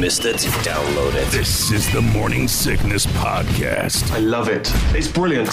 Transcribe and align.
missed 0.00 0.24
it, 0.24 0.36
download 0.64 1.14
it. 1.14 1.30
This 1.30 1.70
is 1.70 1.92
the 1.92 2.00
Morning 2.00 2.48
Sickness 2.48 3.04
Podcast 3.06 4.10
I 4.12 4.18
love 4.18 4.48
it. 4.48 4.70
It's 4.96 5.06
brilliant. 5.08 5.48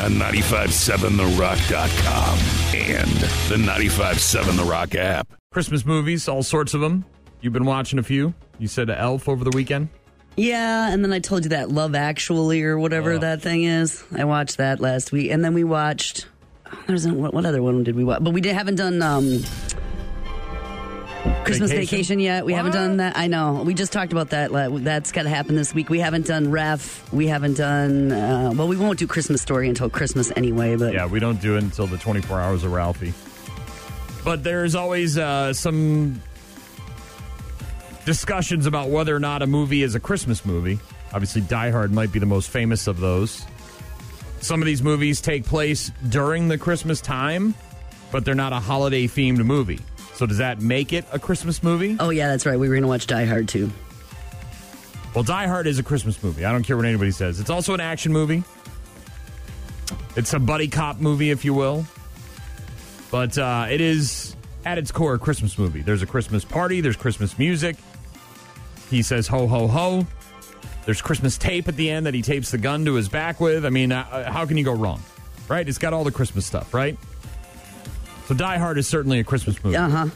on 0.00 0.12
957therock.com 0.14 2.38
and 2.76 3.08
the 3.48 3.58
957 3.58 4.56
The 4.56 4.64
Rock 4.64 4.96
app. 4.96 5.28
Christmas 5.52 5.86
movies, 5.86 6.26
all 6.28 6.42
sorts 6.42 6.74
of 6.74 6.80
them. 6.80 7.04
You've 7.40 7.52
been 7.52 7.64
watching 7.64 8.00
a 8.00 8.02
few. 8.02 8.34
You 8.58 8.66
said 8.66 8.90
Elf 8.90 9.28
over 9.28 9.44
the 9.44 9.56
weekend. 9.56 9.88
Yeah, 10.36 10.90
and 10.92 11.04
then 11.04 11.12
I 11.12 11.20
told 11.20 11.44
you 11.44 11.50
that 11.50 11.70
Love 11.70 11.94
Actually 11.94 12.62
or 12.64 12.78
whatever 12.78 13.12
Oh. 13.12 13.18
that 13.18 13.40
thing 13.42 13.62
is. 13.64 14.02
I 14.16 14.24
watched 14.24 14.56
that 14.56 14.80
last 14.80 15.12
week, 15.12 15.30
and 15.30 15.44
then 15.44 15.54
we 15.54 15.62
watched. 15.62 16.26
There's 16.86 17.04
a, 17.06 17.12
what, 17.14 17.32
what 17.34 17.44
other 17.46 17.62
one 17.62 17.84
did 17.84 17.94
we 17.94 18.02
watch? 18.02 18.24
But 18.24 18.32
we 18.32 18.40
did, 18.40 18.54
haven't 18.54 18.76
done 18.76 19.00
um, 19.02 19.42
Christmas 21.44 21.70
Vacation? 21.70 21.96
Vacation, 21.96 22.20
yet. 22.20 22.44
We 22.44 22.52
haven't 22.52 22.72
done 22.72 22.96
that. 22.98 23.16
I 23.16 23.26
know. 23.26 23.62
We 23.64 23.74
just 23.74 23.92
talked 23.92 24.12
about 24.12 24.30
that. 24.30 24.50
That's 24.84 25.12
got 25.12 25.22
to 25.24 25.28
happen 25.28 25.54
this 25.56 25.74
week. 25.74 25.88
We 25.88 26.00
haven't 26.00 26.26
done 26.26 26.50
Ref. 26.50 27.12
We 27.12 27.26
haven't 27.26 27.56
done. 27.56 28.12
Uh, 28.12 28.52
well, 28.54 28.68
we 28.68 28.76
won't 28.76 28.98
do 28.98 29.06
Christmas 29.06 29.42
Story 29.42 29.68
until 29.68 29.90
Christmas 29.90 30.32
anyway. 30.36 30.76
But 30.76 30.94
Yeah, 30.94 31.06
we 31.06 31.20
don't 31.20 31.40
do 31.40 31.56
it 31.56 31.62
until 31.62 31.86
the 31.86 31.98
24 31.98 32.40
hours 32.40 32.64
of 32.64 32.72
Ralphie. 32.72 33.12
But 34.24 34.44
there's 34.44 34.74
always 34.74 35.18
uh, 35.18 35.52
some 35.52 36.20
discussions 38.04 38.66
about 38.66 38.88
whether 38.88 39.14
or 39.14 39.20
not 39.20 39.42
a 39.42 39.46
movie 39.46 39.82
is 39.82 39.94
a 39.94 40.00
Christmas 40.00 40.44
movie. 40.44 40.78
Obviously, 41.12 41.42
Die 41.42 41.70
Hard 41.70 41.92
might 41.92 42.12
be 42.12 42.18
the 42.18 42.26
most 42.26 42.50
famous 42.50 42.86
of 42.86 42.98
those. 43.00 43.44
Some 44.40 44.60
of 44.60 44.66
these 44.66 44.82
movies 44.82 45.20
take 45.20 45.44
place 45.44 45.92
during 46.08 46.48
the 46.48 46.58
Christmas 46.58 47.00
time, 47.00 47.54
but 48.10 48.24
they're 48.24 48.34
not 48.34 48.52
a 48.52 48.58
holiday 48.58 49.06
themed 49.06 49.44
movie. 49.44 49.80
So, 50.14 50.26
does 50.26 50.38
that 50.38 50.60
make 50.60 50.92
it 50.92 51.04
a 51.12 51.18
Christmas 51.18 51.62
movie? 51.62 51.96
oh 51.98 52.10
yeah, 52.10 52.28
that's 52.28 52.46
right. 52.46 52.58
We 52.58 52.68
were 52.68 52.74
going 52.74 52.82
to 52.82 52.88
watch 52.88 53.06
Die 53.06 53.24
Hard 53.24 53.48
too. 53.48 53.70
Well, 55.14 55.24
Die 55.24 55.46
Hard 55.46 55.66
is 55.66 55.78
a 55.78 55.82
Christmas 55.82 56.22
movie. 56.22 56.44
I 56.44 56.52
don't 56.52 56.62
care 56.62 56.76
what 56.76 56.86
anybody 56.86 57.10
says. 57.10 57.40
It's 57.40 57.50
also 57.50 57.74
an 57.74 57.80
action 57.80 58.12
movie. 58.12 58.42
It's 60.16 60.32
a 60.32 60.38
buddy 60.38 60.68
cop 60.68 61.00
movie, 61.00 61.30
if 61.30 61.44
you 61.44 61.54
will. 61.54 61.84
But 63.10 63.36
uh, 63.36 63.66
it 63.70 63.80
is, 63.80 64.36
at 64.64 64.78
its 64.78 64.90
core, 64.90 65.14
a 65.14 65.18
Christmas 65.18 65.58
movie. 65.58 65.82
There's 65.82 66.02
a 66.02 66.06
Christmas 66.06 66.44
party, 66.44 66.80
there's 66.80 66.96
Christmas 66.96 67.38
music. 67.38 67.76
He 68.90 69.02
says, 69.02 69.26
ho, 69.26 69.46
ho, 69.46 69.66
ho. 69.68 70.06
There's 70.84 71.00
Christmas 71.02 71.38
tape 71.38 71.68
at 71.68 71.76
the 71.76 71.90
end 71.90 72.06
that 72.06 72.14
he 72.14 72.22
tapes 72.22 72.50
the 72.50 72.58
gun 72.58 72.84
to 72.86 72.94
his 72.94 73.08
back 73.08 73.40
with. 73.40 73.64
I 73.64 73.70
mean, 73.70 73.92
uh, 73.92 74.30
how 74.30 74.46
can 74.46 74.56
you 74.56 74.64
go 74.64 74.72
wrong? 74.72 75.00
Right? 75.48 75.68
It's 75.68 75.78
got 75.78 75.92
all 75.92 76.04
the 76.04 76.12
Christmas 76.12 76.46
stuff, 76.46 76.72
right? 76.74 76.98
So 78.26 78.34
Die 78.34 78.58
Hard 78.58 78.78
is 78.78 78.86
certainly 78.86 79.20
a 79.20 79.24
Christmas 79.24 79.62
movie. 79.62 79.76
Uh 79.76 79.88
huh. 79.88 80.06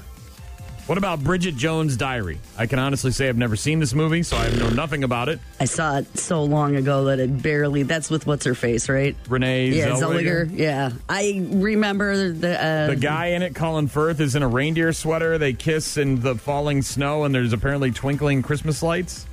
What 0.86 0.98
about 0.98 1.24
Bridget 1.24 1.56
Jones' 1.56 1.96
Diary? 1.96 2.38
I 2.56 2.66
can 2.66 2.78
honestly 2.78 3.10
say 3.10 3.28
I've 3.28 3.36
never 3.36 3.56
seen 3.56 3.80
this 3.80 3.92
movie, 3.92 4.22
so 4.22 4.36
I 4.36 4.48
know 4.50 4.68
nothing 4.70 5.02
about 5.02 5.28
it. 5.28 5.40
I 5.58 5.64
saw 5.64 5.96
it 5.98 6.16
so 6.16 6.44
long 6.44 6.76
ago 6.76 7.06
that 7.06 7.18
it 7.18 7.42
barely. 7.42 7.82
That's 7.82 8.08
with 8.08 8.24
what's 8.24 8.44
her 8.44 8.54
face, 8.54 8.88
right? 8.88 9.16
Renee 9.28 9.70
Yeah, 9.70 9.88
Zellweger. 9.96 10.46
Zellweger. 10.46 10.56
Yeah, 10.56 10.92
I 11.08 11.44
remember 11.50 12.30
the 12.30 12.64
uh, 12.64 12.86
The 12.86 12.94
guy 12.96 13.26
in 13.26 13.42
it, 13.42 13.56
Colin 13.56 13.88
Firth, 13.88 14.20
is 14.20 14.36
in 14.36 14.44
a 14.44 14.48
reindeer 14.48 14.92
sweater. 14.92 15.38
They 15.38 15.54
kiss 15.54 15.96
in 15.96 16.20
the 16.20 16.36
falling 16.36 16.82
snow, 16.82 17.24
and 17.24 17.34
there's 17.34 17.52
apparently 17.52 17.90
twinkling 17.90 18.42
Christmas 18.42 18.80
lights. 18.80 19.26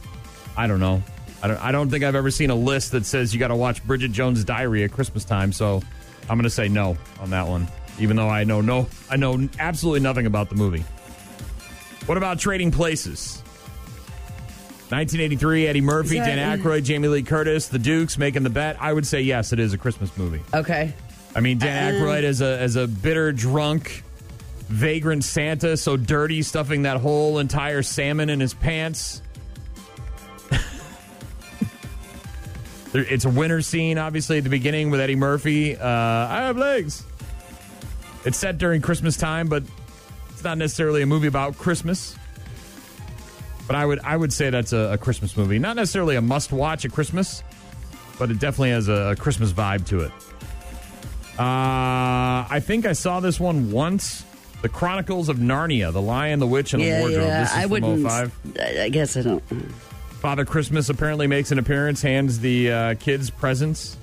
I 0.57 0.65
don't 0.65 0.79
know. 0.79 1.03
I 1.43 1.47
don't. 1.49 1.57
I 1.63 1.71
don't 1.71 1.91
think 1.91 2.03
I've 2.03 2.15
ever 2.15 2.31
seen 2.31 2.49
a 2.49 2.55
list 2.55 2.93
that 2.93 3.05
says 3.05 3.31
you 3.31 3.39
got 3.39 3.49
to 3.49 3.55
watch 3.55 3.85
Bridget 3.85 4.11
Jones' 4.11 4.43
Diary 4.43 4.83
at 4.85 4.91
Christmas 4.91 5.23
time. 5.23 5.53
So 5.53 5.83
I'm 6.23 6.35
going 6.37 6.43
to 6.45 6.49
say 6.49 6.67
no 6.67 6.97
on 7.19 7.29
that 7.29 7.47
one, 7.47 7.67
even 7.99 8.15
though 8.17 8.29
I 8.29 8.43
know 8.43 8.61
no. 8.61 8.87
I 9.09 9.15
know 9.17 9.47
absolutely 9.59 9.99
nothing 10.01 10.25
about 10.25 10.49
the 10.49 10.55
movie. 10.55 10.83
What 12.05 12.17
about 12.17 12.39
Trading 12.39 12.71
Places? 12.71 13.41
1983, 14.89 15.67
Eddie 15.67 15.81
Murphy, 15.81 16.19
that- 16.19 16.25
Dan 16.25 16.59
Aykroyd, 16.59 16.83
Jamie 16.83 17.07
Lee 17.07 17.23
Curtis, 17.23 17.67
The 17.67 17.79
Dukes 17.79 18.17
making 18.17 18.43
the 18.43 18.49
bet. 18.49 18.77
I 18.79 18.93
would 18.93 19.07
say 19.07 19.21
yes, 19.21 19.51
it 19.53 19.59
is 19.59 19.73
a 19.73 19.77
Christmas 19.77 20.15
movie. 20.17 20.41
Okay. 20.53 20.93
I 21.35 21.39
mean, 21.39 21.57
Dan 21.57 21.95
Uh, 21.95 21.97
Aykroyd 21.97 22.23
as 22.23 22.41
a 22.41 22.59
as 22.59 22.75
a 22.75 22.85
bitter 22.87 23.31
drunk, 23.31 24.03
vagrant 24.67 25.23
Santa, 25.23 25.77
so 25.77 25.97
dirty, 25.97 26.41
stuffing 26.43 26.83
that 26.83 26.97
whole 26.97 27.39
entire 27.39 27.81
salmon 27.81 28.29
in 28.29 28.39
his 28.39 28.53
pants. 28.53 29.21
It's 32.95 33.25
a 33.25 33.29
winter 33.29 33.61
scene, 33.63 33.97
obviously, 33.97 34.37
at 34.37 34.43
the 34.43 34.51
beginning 34.51 34.91
with 34.91 34.99
Eddie 34.99 35.15
Murphy. 35.15 35.75
Uh, 35.75 35.87
I 35.87 36.41
have 36.43 36.57
legs. 36.57 37.03
It's 38.25 38.37
set 38.37 38.57
during 38.57 38.81
Christmas 38.81 39.17
time, 39.17 39.47
but 39.47 39.63
it's 40.29 40.43
not 40.43 40.57
necessarily 40.57 41.01
a 41.01 41.05
movie 41.05 41.27
about 41.27 41.57
Christmas. 41.57 42.15
But 43.67 43.75
I 43.75 43.85
would 43.85 43.99
I 44.01 44.15
would 44.17 44.33
say 44.33 44.49
that's 44.49 44.73
a, 44.73 44.93
a 44.93 44.97
Christmas 44.97 45.37
movie, 45.37 45.59
not 45.59 45.75
necessarily 45.75 46.15
a 46.15 46.21
must 46.21 46.51
watch 46.51 46.83
at 46.85 46.91
Christmas, 46.91 47.43
but 48.19 48.29
it 48.31 48.39
definitely 48.39 48.71
has 48.71 48.87
a, 48.89 49.11
a 49.11 49.15
Christmas 49.15 49.51
vibe 49.53 49.85
to 49.87 50.01
it. 50.01 50.11
Uh, 51.39 52.45
I 52.49 52.59
think 52.63 52.85
I 52.85 52.93
saw 52.93 53.19
this 53.19 53.39
one 53.39 53.71
once. 53.71 54.23
The 54.61 54.69
Chronicles 54.69 55.27
of 55.27 55.37
Narnia, 55.37 55.91
The 55.91 56.01
Lion, 56.01 56.39
the 56.39 56.47
Witch, 56.47 56.73
and 56.73 56.81
the 56.81 56.87
Yeah, 56.87 56.99
Wardrobe. 57.01 57.23
yeah. 57.27 57.39
This 57.41 57.51
is 57.51 57.57
I 57.57 57.61
from 57.63 57.69
wouldn't. 57.71 58.03
05. 58.07 58.31
I 58.59 58.81
I 58.83 58.89
guess 58.89 59.17
I 59.17 59.21
don't. 59.23 59.43
Father 60.21 60.45
Christmas 60.45 60.87
apparently 60.87 61.27
makes 61.27 61.51
an 61.51 61.59
appearance, 61.59 62.01
hands 62.01 62.39
the 62.39 62.71
uh, 62.71 62.93
kids 62.95 63.29
presents. 63.29 63.97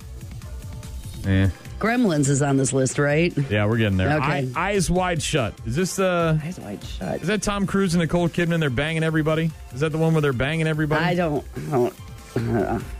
Eh. 1.26 1.48
Gremlins 1.80 2.28
is 2.28 2.42
on 2.42 2.56
this 2.56 2.72
list, 2.72 2.98
right? 2.98 3.32
Yeah, 3.50 3.64
we're 3.66 3.78
getting 3.78 3.96
there. 3.96 4.16
Okay. 4.18 4.48
Eye- 4.54 4.70
eyes 4.70 4.90
wide 4.90 5.20
shut. 5.22 5.54
Is 5.66 5.74
this 5.74 5.98
uh 5.98 6.38
Eyes 6.44 6.60
wide 6.60 6.84
shut. 6.84 7.22
is 7.22 7.26
that 7.28 7.42
Tom 7.42 7.66
Cruise 7.66 7.94
and 7.94 8.02
Nicole 8.02 8.28
Kidman? 8.28 8.60
They're 8.60 8.70
banging 8.70 9.02
everybody. 9.02 9.50
Is 9.74 9.80
that 9.80 9.90
the 9.90 9.98
one 9.98 10.12
where 10.12 10.20
they're 10.22 10.32
banging 10.32 10.66
everybody? 10.68 11.04
I 11.04 11.14
don't. 11.14 11.44
I 11.56 11.60
don't 11.70 11.94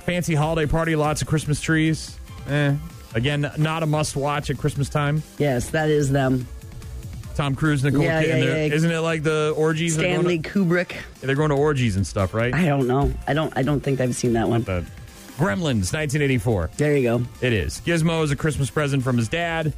Fancy 0.07 0.35
holiday 0.35 0.67
party, 0.69 0.97
lots 0.97 1.23
of 1.23 1.29
Christmas 1.29 1.61
trees. 1.61 2.17
Eh. 2.49 2.75
Again, 3.15 3.51
not 3.59 3.83
a 3.83 3.87
must 3.87 4.17
watch 4.17 4.51
at 4.51 4.59
Christmas 4.59 4.89
time. 4.89 5.23
yes, 5.39 5.71
that 5.71 5.89
is 5.89 6.11
them. 6.11 6.47
Tom 7.37 7.55
Cruise, 7.55 7.85
and 7.85 7.93
Nicole 7.95 8.07
Yeah, 8.07 8.23
Kidman. 8.23 8.27
yeah, 8.29 8.45
They're- 8.45 8.67
yeah. 8.69 8.75
Isn't 8.75 8.91
it 8.91 8.99
like 9.01 9.23
the 9.23 9.55
orgies? 9.57 9.97
They're 9.97 10.13
Stanley 10.13 10.39
going, 10.39 10.69
Kubrick. 10.69 10.93
they're 11.21 11.37
going 11.37 11.51
to 11.51 11.55
orgies 11.57 11.97
and 11.97 12.07
stuff, 12.07 12.35
right? 12.35 12.53
I 12.55 12.67
don't 12.67 12.87
know. 12.89 13.13
I 13.27 13.35
don't. 13.35 13.53
I 13.57 13.63
don't 13.63 13.81
think 13.81 14.01
I've 14.01 14.15
seen 14.17 14.33
that 14.35 14.49
one. 14.49 14.63
The 14.63 14.85
Gremlins, 15.41 15.95
1984. 15.95 16.71
There 16.77 16.95
you 16.95 17.03
go. 17.03 17.23
It 17.41 17.55
is. 17.55 17.81
Gizmo 17.81 18.23
is 18.23 18.31
a 18.31 18.37
Christmas 18.37 18.69
present 18.69 19.03
from 19.03 19.17
his 19.17 19.27
dad. 19.27 19.73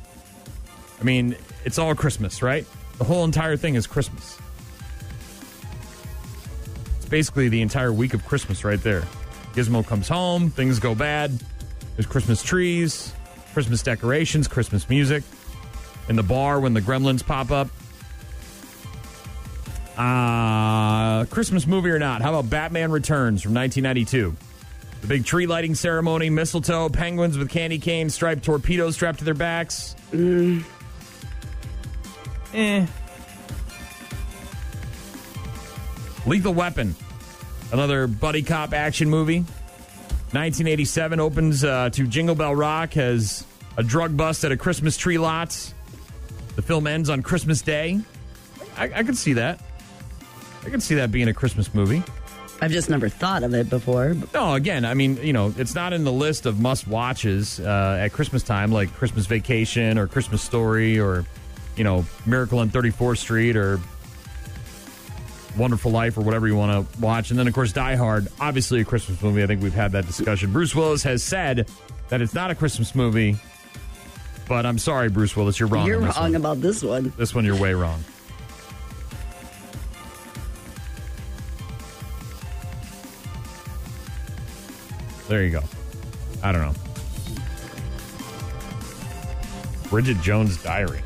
I 1.00 1.04
mean, 1.04 1.36
it's 1.64 1.78
all 1.78 1.94
Christmas, 1.94 2.42
right? 2.42 2.66
The 2.98 3.04
whole 3.04 3.22
entire 3.22 3.56
thing 3.56 3.76
is 3.76 3.86
Christmas. 3.86 4.40
It's 6.96 7.06
basically 7.06 7.48
the 7.48 7.62
entire 7.62 7.92
week 7.92 8.12
of 8.12 8.26
Christmas 8.26 8.64
right 8.64 8.82
there. 8.82 9.02
Gizmo 9.52 9.86
comes 9.86 10.08
home, 10.08 10.50
things 10.50 10.80
go 10.80 10.96
bad. 10.96 11.30
There's 11.94 12.06
Christmas 12.06 12.42
trees, 12.42 13.12
Christmas 13.52 13.84
decorations, 13.84 14.48
Christmas 14.48 14.88
music. 14.88 15.22
In 16.08 16.16
the 16.16 16.24
bar 16.24 16.58
when 16.58 16.74
the 16.74 16.80
gremlins 16.80 17.24
pop 17.24 17.52
up. 17.52 17.68
Uh, 19.96 21.24
Christmas 21.26 21.68
movie 21.68 21.90
or 21.90 22.00
not? 22.00 22.20
How 22.20 22.34
about 22.34 22.50
Batman 22.50 22.90
Returns 22.90 23.42
from 23.42 23.54
1992? 23.54 24.36
The 25.02 25.08
big 25.08 25.24
tree 25.24 25.46
lighting 25.46 25.74
ceremony, 25.74 26.30
mistletoe, 26.30 26.88
penguins 26.88 27.36
with 27.36 27.50
candy 27.50 27.80
canes, 27.80 28.14
striped 28.14 28.44
torpedoes 28.44 28.94
strapped 28.94 29.18
to 29.18 29.24
their 29.24 29.34
backs. 29.34 29.96
Eh. 32.54 32.86
Lethal 36.24 36.54
Weapon, 36.54 36.94
another 37.72 38.06
buddy 38.06 38.42
cop 38.42 38.72
action 38.72 39.10
movie. 39.10 39.40
1987 39.40 41.18
opens 41.18 41.64
uh, 41.64 41.90
to 41.90 42.06
Jingle 42.06 42.36
Bell 42.36 42.54
Rock, 42.54 42.92
has 42.92 43.44
a 43.76 43.82
drug 43.82 44.16
bust 44.16 44.44
at 44.44 44.52
a 44.52 44.56
Christmas 44.56 44.96
tree 44.96 45.18
lot. 45.18 45.74
The 46.54 46.62
film 46.62 46.86
ends 46.86 47.10
on 47.10 47.22
Christmas 47.22 47.60
Day. 47.60 48.00
I, 48.76 48.84
I 48.84 49.02
could 49.02 49.16
see 49.16 49.32
that. 49.32 49.60
I 50.64 50.70
could 50.70 50.82
see 50.82 50.94
that 50.94 51.10
being 51.10 51.26
a 51.26 51.34
Christmas 51.34 51.74
movie. 51.74 52.04
I've 52.62 52.70
just 52.70 52.88
never 52.88 53.08
thought 53.08 53.42
of 53.42 53.54
it 53.54 53.68
before. 53.68 54.14
No, 54.32 54.54
again, 54.54 54.84
I 54.84 54.94
mean, 54.94 55.16
you 55.16 55.32
know, 55.32 55.52
it's 55.58 55.74
not 55.74 55.92
in 55.92 56.04
the 56.04 56.12
list 56.12 56.46
of 56.46 56.60
must 56.60 56.86
watches 56.86 57.58
uh, 57.58 57.98
at 58.00 58.12
Christmas 58.12 58.44
time, 58.44 58.70
like 58.70 58.94
Christmas 58.94 59.26
Vacation 59.26 59.98
or 59.98 60.06
Christmas 60.06 60.42
Story 60.42 61.00
or, 61.00 61.26
you 61.76 61.82
know, 61.82 62.06
Miracle 62.24 62.60
on 62.60 62.70
34th 62.70 63.18
Street 63.18 63.56
or 63.56 63.80
Wonderful 65.58 65.90
Life 65.90 66.16
or 66.16 66.20
whatever 66.20 66.46
you 66.46 66.54
want 66.54 66.88
to 66.88 67.00
watch. 67.00 67.30
And 67.30 67.38
then, 67.38 67.48
of 67.48 67.52
course, 67.52 67.72
Die 67.72 67.96
Hard, 67.96 68.28
obviously 68.38 68.80
a 68.80 68.84
Christmas 68.84 69.20
movie. 69.20 69.42
I 69.42 69.48
think 69.48 69.60
we've 69.60 69.74
had 69.74 69.90
that 69.92 70.06
discussion. 70.06 70.52
Bruce 70.52 70.72
Willis 70.72 71.02
has 71.02 71.24
said 71.24 71.68
that 72.10 72.22
it's 72.22 72.32
not 72.32 72.52
a 72.52 72.54
Christmas 72.54 72.94
movie, 72.94 73.36
but 74.46 74.66
I'm 74.66 74.78
sorry, 74.78 75.08
Bruce 75.08 75.34
Willis, 75.34 75.58
you're 75.58 75.68
wrong. 75.68 75.88
You're 75.88 75.98
wrong 75.98 76.14
one. 76.14 76.36
about 76.36 76.60
this 76.60 76.84
one. 76.84 77.12
This 77.16 77.34
one, 77.34 77.44
you're 77.44 77.60
way 77.60 77.74
wrong. 77.74 78.04
There 85.32 85.42
you 85.42 85.48
go. 85.50 85.62
I 86.42 86.52
don't 86.52 86.60
know. 86.60 86.74
Bridget 89.88 90.20
Jones' 90.20 90.62
Diary. 90.62 91.00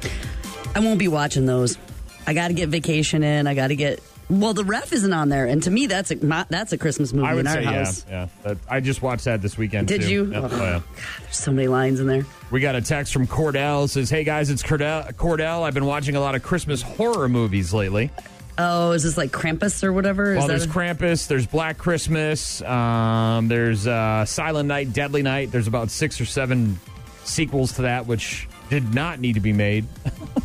I 0.74 0.80
won't 0.80 0.98
be 0.98 1.06
watching 1.06 1.46
those. 1.46 1.78
I 2.26 2.34
got 2.34 2.48
to 2.48 2.54
get 2.54 2.68
vacation 2.68 3.22
in. 3.22 3.46
I 3.46 3.54
got 3.54 3.68
to 3.68 3.76
get 3.76 4.02
Well, 4.28 4.52
the 4.52 4.64
ref 4.64 4.92
isn't 4.92 5.12
on 5.12 5.28
there, 5.28 5.46
and 5.46 5.62
to 5.62 5.70
me, 5.70 5.86
that's 5.86 6.10
a 6.10 6.16
my, 6.16 6.44
that's 6.50 6.72
a 6.72 6.78
Christmas 6.78 7.12
movie 7.12 7.28
I 7.28 7.34
would 7.34 7.42
in 7.42 7.46
our 7.46 7.52
say, 7.54 7.62
yeah, 7.62 7.72
house. 7.72 8.04
yeah. 8.10 8.28
That, 8.42 8.58
I 8.68 8.80
just 8.80 9.00
watched 9.00 9.26
that 9.26 9.42
this 9.42 9.56
weekend. 9.56 9.86
Did 9.86 10.02
too. 10.02 10.10
you? 10.10 10.32
Oh, 10.34 10.48
Oh, 10.50 10.56
yeah. 10.60 10.80
There's 11.20 11.36
so 11.36 11.52
many 11.52 11.68
lines 11.68 12.00
in 12.00 12.08
there. 12.08 12.26
We 12.50 12.58
got 12.58 12.74
a 12.74 12.82
text 12.82 13.12
from 13.12 13.28
Cordell 13.28 13.88
says, 13.88 14.10
"Hey 14.10 14.24
guys, 14.24 14.50
it's 14.50 14.64
Cordell. 14.64 15.12
Cordell. 15.14 15.62
I've 15.62 15.74
been 15.74 15.86
watching 15.86 16.16
a 16.16 16.20
lot 16.20 16.34
of 16.34 16.42
Christmas 16.42 16.82
horror 16.82 17.28
movies 17.28 17.72
lately. 17.72 18.10
Oh, 18.58 18.92
is 18.92 19.02
this 19.02 19.16
like 19.16 19.30
Krampus 19.32 19.84
or 19.84 19.92
whatever? 19.92 20.32
Is 20.32 20.38
Well, 20.38 20.46
that 20.46 20.52
there's 20.54 20.64
a- 20.64 20.68
Krampus, 20.68 21.26
there's 21.26 21.46
Black 21.46 21.76
Christmas, 21.76 22.62
um, 22.62 23.48
there's 23.48 23.86
uh, 23.86 24.24
Silent 24.24 24.68
Night, 24.68 24.92
Deadly 24.92 25.22
Night. 25.22 25.50
There's 25.52 25.66
about 25.66 25.90
six 25.90 26.20
or 26.20 26.24
seven 26.24 26.78
sequels 27.24 27.72
to 27.74 27.82
that, 27.82 28.06
which 28.06 28.48
did 28.70 28.94
not 28.94 29.20
need 29.20 29.34
to 29.34 29.40
be 29.40 29.52
made. 29.52 29.84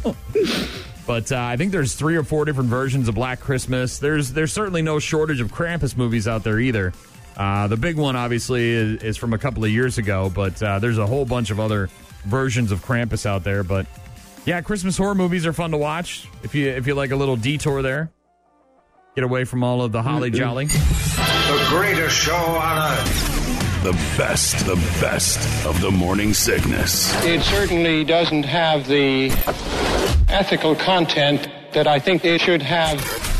but 1.07 1.31
uh, 1.31 1.37
I 1.39 1.57
think 1.57 1.71
there's 1.71 1.95
three 1.95 2.15
or 2.15 2.23
four 2.23 2.45
different 2.45 2.69
versions 2.69 3.07
of 3.07 3.15
Black 3.15 3.39
Christmas. 3.39 3.99
There's 3.99 4.31
there's 4.33 4.51
certainly 4.53 4.81
no 4.81 4.99
shortage 4.99 5.39
of 5.41 5.51
Krampus 5.51 5.95
movies 5.95 6.27
out 6.27 6.43
there 6.43 6.59
either. 6.59 6.93
Uh, 7.37 7.67
the 7.67 7.77
big 7.77 7.95
one, 7.95 8.15
obviously, 8.15 8.71
is, 8.71 9.03
is 9.03 9.17
from 9.17 9.33
a 9.33 9.37
couple 9.37 9.63
of 9.63 9.71
years 9.71 9.97
ago, 9.97 10.29
but 10.33 10.61
uh, 10.61 10.79
there's 10.79 10.97
a 10.97 11.07
whole 11.07 11.25
bunch 11.25 11.49
of 11.49 11.59
other 11.59 11.89
versions 12.25 12.71
of 12.71 12.83
Krampus 12.85 13.25
out 13.25 13.43
there. 13.43 13.63
But 13.63 13.87
yeah, 14.45 14.61
Christmas 14.61 14.97
horror 14.97 15.15
movies 15.15 15.45
are 15.45 15.53
fun 15.53 15.71
to 15.71 15.77
watch 15.77 16.27
if 16.43 16.55
you 16.55 16.69
if 16.69 16.87
you 16.87 16.95
like 16.95 17.11
a 17.11 17.15
little 17.15 17.35
detour 17.35 17.81
there. 17.81 18.11
Get 19.15 19.23
away 19.23 19.43
from 19.43 19.63
all 19.63 19.81
of 19.81 19.91
the 19.91 20.01
holly 20.01 20.29
mm-hmm. 20.29 20.37
jolly. 20.37 20.65
The 20.67 21.65
greatest 21.69 22.15
show 22.15 22.33
on 22.33 22.97
earth. 22.97 23.83
The 23.83 23.93
best, 24.15 24.65
the 24.65 24.75
best 25.01 25.65
of 25.65 25.81
the 25.81 25.89
morning 25.89 26.33
sickness. 26.33 27.11
It 27.25 27.41
certainly 27.41 28.03
doesn't 28.03 28.43
have 28.43 28.87
the 28.87 29.31
ethical 30.29 30.75
content 30.75 31.49
that 31.73 31.87
I 31.87 31.99
think 31.99 32.23
it 32.23 32.41
should 32.41 32.61
have. 32.61 33.30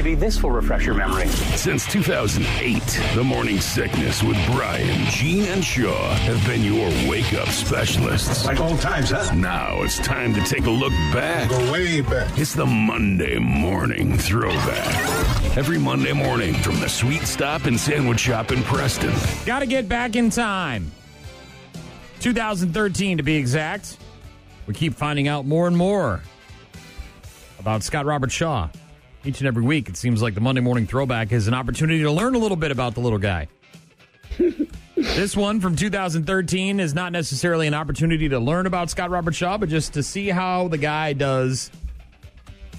Maybe 0.00 0.14
this 0.14 0.42
will 0.42 0.50
refresh 0.50 0.86
your 0.86 0.94
memory. 0.94 1.28
Since 1.28 1.86
2008, 1.92 2.80
the 3.14 3.22
morning 3.22 3.60
sickness 3.60 4.22
with 4.22 4.38
Brian, 4.46 5.04
Gene, 5.10 5.44
and 5.44 5.62
Shaw 5.62 6.14
have 6.14 6.42
been 6.46 6.62
your 6.62 6.88
wake 7.06 7.34
up 7.34 7.48
specialists. 7.48 8.46
Like 8.46 8.60
old 8.60 8.80
times, 8.80 9.10
huh? 9.10 9.34
Now 9.34 9.82
it's 9.82 9.98
time 9.98 10.32
to 10.32 10.40
take 10.40 10.64
a 10.64 10.70
look 10.70 10.94
back. 11.12 11.50
Go 11.50 11.70
way 11.70 12.00
back. 12.00 12.38
It's 12.38 12.54
the 12.54 12.64
Monday 12.64 13.38
morning 13.38 14.16
throwback. 14.16 15.58
Every 15.58 15.76
Monday 15.76 16.14
morning 16.14 16.54
from 16.54 16.80
the 16.80 16.88
Sweet 16.88 17.24
Stop 17.24 17.66
and 17.66 17.78
Sandwich 17.78 18.20
Shop 18.20 18.52
in 18.52 18.62
Preston. 18.62 19.12
Got 19.44 19.58
to 19.58 19.66
get 19.66 19.86
back 19.86 20.16
in 20.16 20.30
time. 20.30 20.90
2013 22.20 23.18
to 23.18 23.22
be 23.22 23.36
exact. 23.36 23.98
We 24.66 24.72
keep 24.72 24.94
finding 24.94 25.28
out 25.28 25.44
more 25.44 25.66
and 25.66 25.76
more 25.76 26.22
about 27.58 27.82
Scott 27.82 28.06
Robert 28.06 28.32
Shaw. 28.32 28.70
Each 29.24 29.38
and 29.40 29.46
every 29.46 29.62
week, 29.62 29.88
it 29.90 29.96
seems 29.98 30.22
like 30.22 30.34
the 30.34 30.40
Monday 30.40 30.62
Morning 30.62 30.86
Throwback 30.86 31.30
is 31.30 31.46
an 31.46 31.52
opportunity 31.52 32.02
to 32.02 32.10
learn 32.10 32.34
a 32.34 32.38
little 32.38 32.56
bit 32.56 32.70
about 32.70 32.94
the 32.94 33.00
little 33.00 33.18
guy. 33.18 33.48
this 34.96 35.36
one 35.36 35.60
from 35.60 35.76
2013 35.76 36.80
is 36.80 36.94
not 36.94 37.12
necessarily 37.12 37.66
an 37.66 37.74
opportunity 37.74 38.30
to 38.30 38.38
learn 38.38 38.64
about 38.64 38.88
Scott 38.88 39.10
Robert 39.10 39.34
Shaw, 39.34 39.58
but 39.58 39.68
just 39.68 39.92
to 39.92 40.02
see 40.02 40.28
how 40.28 40.68
the 40.68 40.78
guy 40.78 41.12
does 41.12 41.70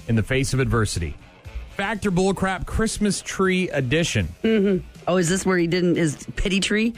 in 0.08 0.16
the 0.16 0.22
face 0.22 0.52
of 0.52 0.58
adversity. 0.58 1.14
Fact 1.76 2.04
or 2.06 2.10
Bullcrap 2.10 2.66
Christmas 2.66 3.22
Tree 3.22 3.70
Edition. 3.70 4.28
Mm-hmm. 4.42 4.84
Oh, 5.06 5.18
is 5.18 5.28
this 5.28 5.46
where 5.46 5.58
he 5.58 5.68
didn't 5.68 5.94
his 5.94 6.26
pity 6.34 6.58
tree? 6.58 6.94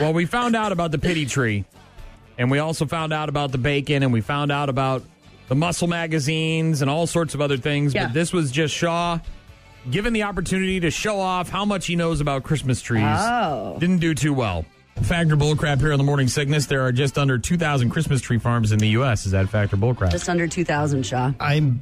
Well, 0.00 0.14
we 0.14 0.24
found 0.24 0.56
out 0.56 0.72
about 0.72 0.90
the 0.90 0.98
pity 0.98 1.26
tree, 1.26 1.66
and 2.38 2.50
we 2.50 2.58
also 2.58 2.86
found 2.86 3.12
out 3.12 3.28
about 3.28 3.52
the 3.52 3.58
bacon, 3.58 4.02
and 4.02 4.12
we 4.12 4.22
found 4.22 4.50
out 4.50 4.68
about 4.68 5.04
the 5.48 5.54
muscle 5.54 5.88
magazines 5.88 6.82
and 6.82 6.90
all 6.90 7.06
sorts 7.06 7.34
of 7.34 7.40
other 7.40 7.56
things. 7.56 7.94
Yeah. 7.94 8.06
But 8.06 8.14
this 8.14 8.32
was 8.32 8.50
just 8.50 8.74
Shaw 8.74 9.18
given 9.90 10.12
the 10.12 10.24
opportunity 10.24 10.80
to 10.80 10.90
show 10.90 11.20
off 11.20 11.48
how 11.48 11.64
much 11.64 11.86
he 11.86 11.96
knows 11.96 12.20
about 12.20 12.42
Christmas 12.42 12.80
trees. 12.82 13.04
Oh. 13.04 13.76
Didn't 13.78 13.98
do 13.98 14.14
too 14.14 14.34
well. 14.34 14.64
Fact 15.02 15.30
or 15.30 15.36
Bullcrap 15.36 15.80
here 15.80 15.92
on 15.92 15.98
the 15.98 16.04
Morning 16.04 16.26
Sickness. 16.26 16.66
There 16.66 16.82
are 16.82 16.90
just 16.90 17.18
under 17.18 17.38
2,000 17.38 17.90
Christmas 17.90 18.22
tree 18.22 18.38
farms 18.38 18.72
in 18.72 18.78
the 18.78 18.88
U.S. 18.88 19.26
Is 19.26 19.32
that 19.32 19.48
Fact 19.48 19.72
or 19.72 19.76
Bullcrap? 19.76 20.10
Just 20.10 20.28
under 20.28 20.48
two 20.48 20.64
thousand, 20.64 21.04
Shaw. 21.04 21.32
I'm. 21.38 21.80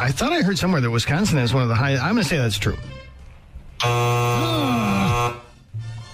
I 0.00 0.10
thought 0.10 0.32
I 0.32 0.42
heard 0.42 0.58
somewhere 0.58 0.80
that 0.80 0.90
Wisconsin 0.90 1.38
has 1.38 1.54
one 1.54 1.62
of 1.62 1.68
the 1.68 1.74
highest. 1.74 2.02
I'm 2.02 2.14
going 2.14 2.24
to 2.24 2.28
say 2.28 2.36
that's 2.36 2.58
true. 2.58 2.76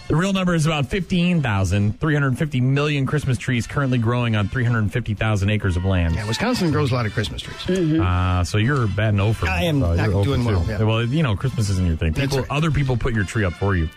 The 0.06 0.16
real 0.16 0.34
number 0.34 0.54
is 0.54 0.66
about 0.66 0.86
15,000. 0.86 1.98
350 1.98 2.60
million 2.60 3.06
Christmas 3.06 3.38
trees 3.38 3.66
currently 3.66 3.96
growing 3.96 4.36
on 4.36 4.48
350,000 4.48 5.48
acres 5.50 5.76
of 5.78 5.84
land. 5.86 6.14
Yeah, 6.14 6.28
Wisconsin 6.28 6.70
grows 6.70 6.92
a 6.92 6.94
lot 6.94 7.06
of 7.06 7.14
Christmas 7.14 7.40
trees. 7.40 7.98
Uh, 7.98 8.44
so 8.44 8.58
you're 8.58 8.86
batting 8.86 9.18
over. 9.20 9.46
I 9.48 9.62
am 9.62 9.82
uh, 9.82 9.94
not 9.94 10.02
you're 10.04 10.12
0 10.12 10.18
for 10.18 10.24
doing 10.24 10.44
well, 10.44 10.64
yeah. 10.68 10.82
Well, 10.82 11.04
you 11.06 11.22
know, 11.22 11.34
Christmas 11.36 11.70
isn't 11.70 11.86
your 11.86 11.96
thing. 11.96 12.12
That's 12.12 12.26
People, 12.34 12.40
right. 12.40 12.50
other 12.50 12.70
people 12.70 12.98
put 12.98 13.14
your 13.14 13.24
tree 13.24 13.44
up 13.44 13.54
for 13.54 13.74
you, 13.74 13.88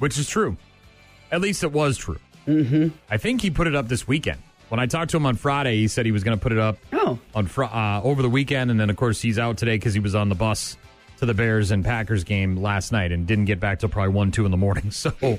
which 0.00 0.18
is 0.18 0.28
true. 0.28 0.58
At 1.32 1.40
least 1.40 1.64
it 1.64 1.72
was 1.72 1.96
true. 1.96 2.18
Mm-hmm. 2.46 2.88
I 3.10 3.16
think 3.16 3.40
he 3.40 3.50
put 3.50 3.66
it 3.66 3.74
up 3.74 3.88
this 3.88 4.06
weekend. 4.06 4.40
When 4.68 4.80
I 4.80 4.86
talked 4.86 5.12
to 5.12 5.16
him 5.16 5.24
on 5.24 5.36
Friday, 5.36 5.76
he 5.76 5.88
said 5.88 6.04
he 6.04 6.12
was 6.12 6.24
going 6.24 6.36
to 6.38 6.42
put 6.42 6.52
it 6.52 6.58
up 6.58 6.76
Oh. 6.92 7.18
on 7.34 7.46
fr- 7.46 7.64
uh, 7.64 8.02
over 8.02 8.20
the 8.20 8.28
weekend, 8.30 8.70
and 8.70 8.78
then 8.78 8.90
of 8.90 8.96
course 8.96 9.22
he's 9.22 9.38
out 9.38 9.56
today 9.56 9.76
because 9.76 9.94
he 9.94 10.00
was 10.00 10.14
on 10.14 10.28
the 10.28 10.34
bus 10.34 10.76
to 11.24 11.32
the 11.32 11.34
Bears 11.34 11.70
and 11.70 11.84
Packers 11.84 12.24
game 12.24 12.56
last 12.56 12.92
night 12.92 13.10
and 13.10 13.26
didn't 13.26 13.46
get 13.46 13.58
back 13.58 13.80
till 13.80 13.88
probably 13.88 14.12
one, 14.12 14.30
two 14.30 14.44
in 14.44 14.50
the 14.50 14.56
morning. 14.56 14.90
So 15.04 15.38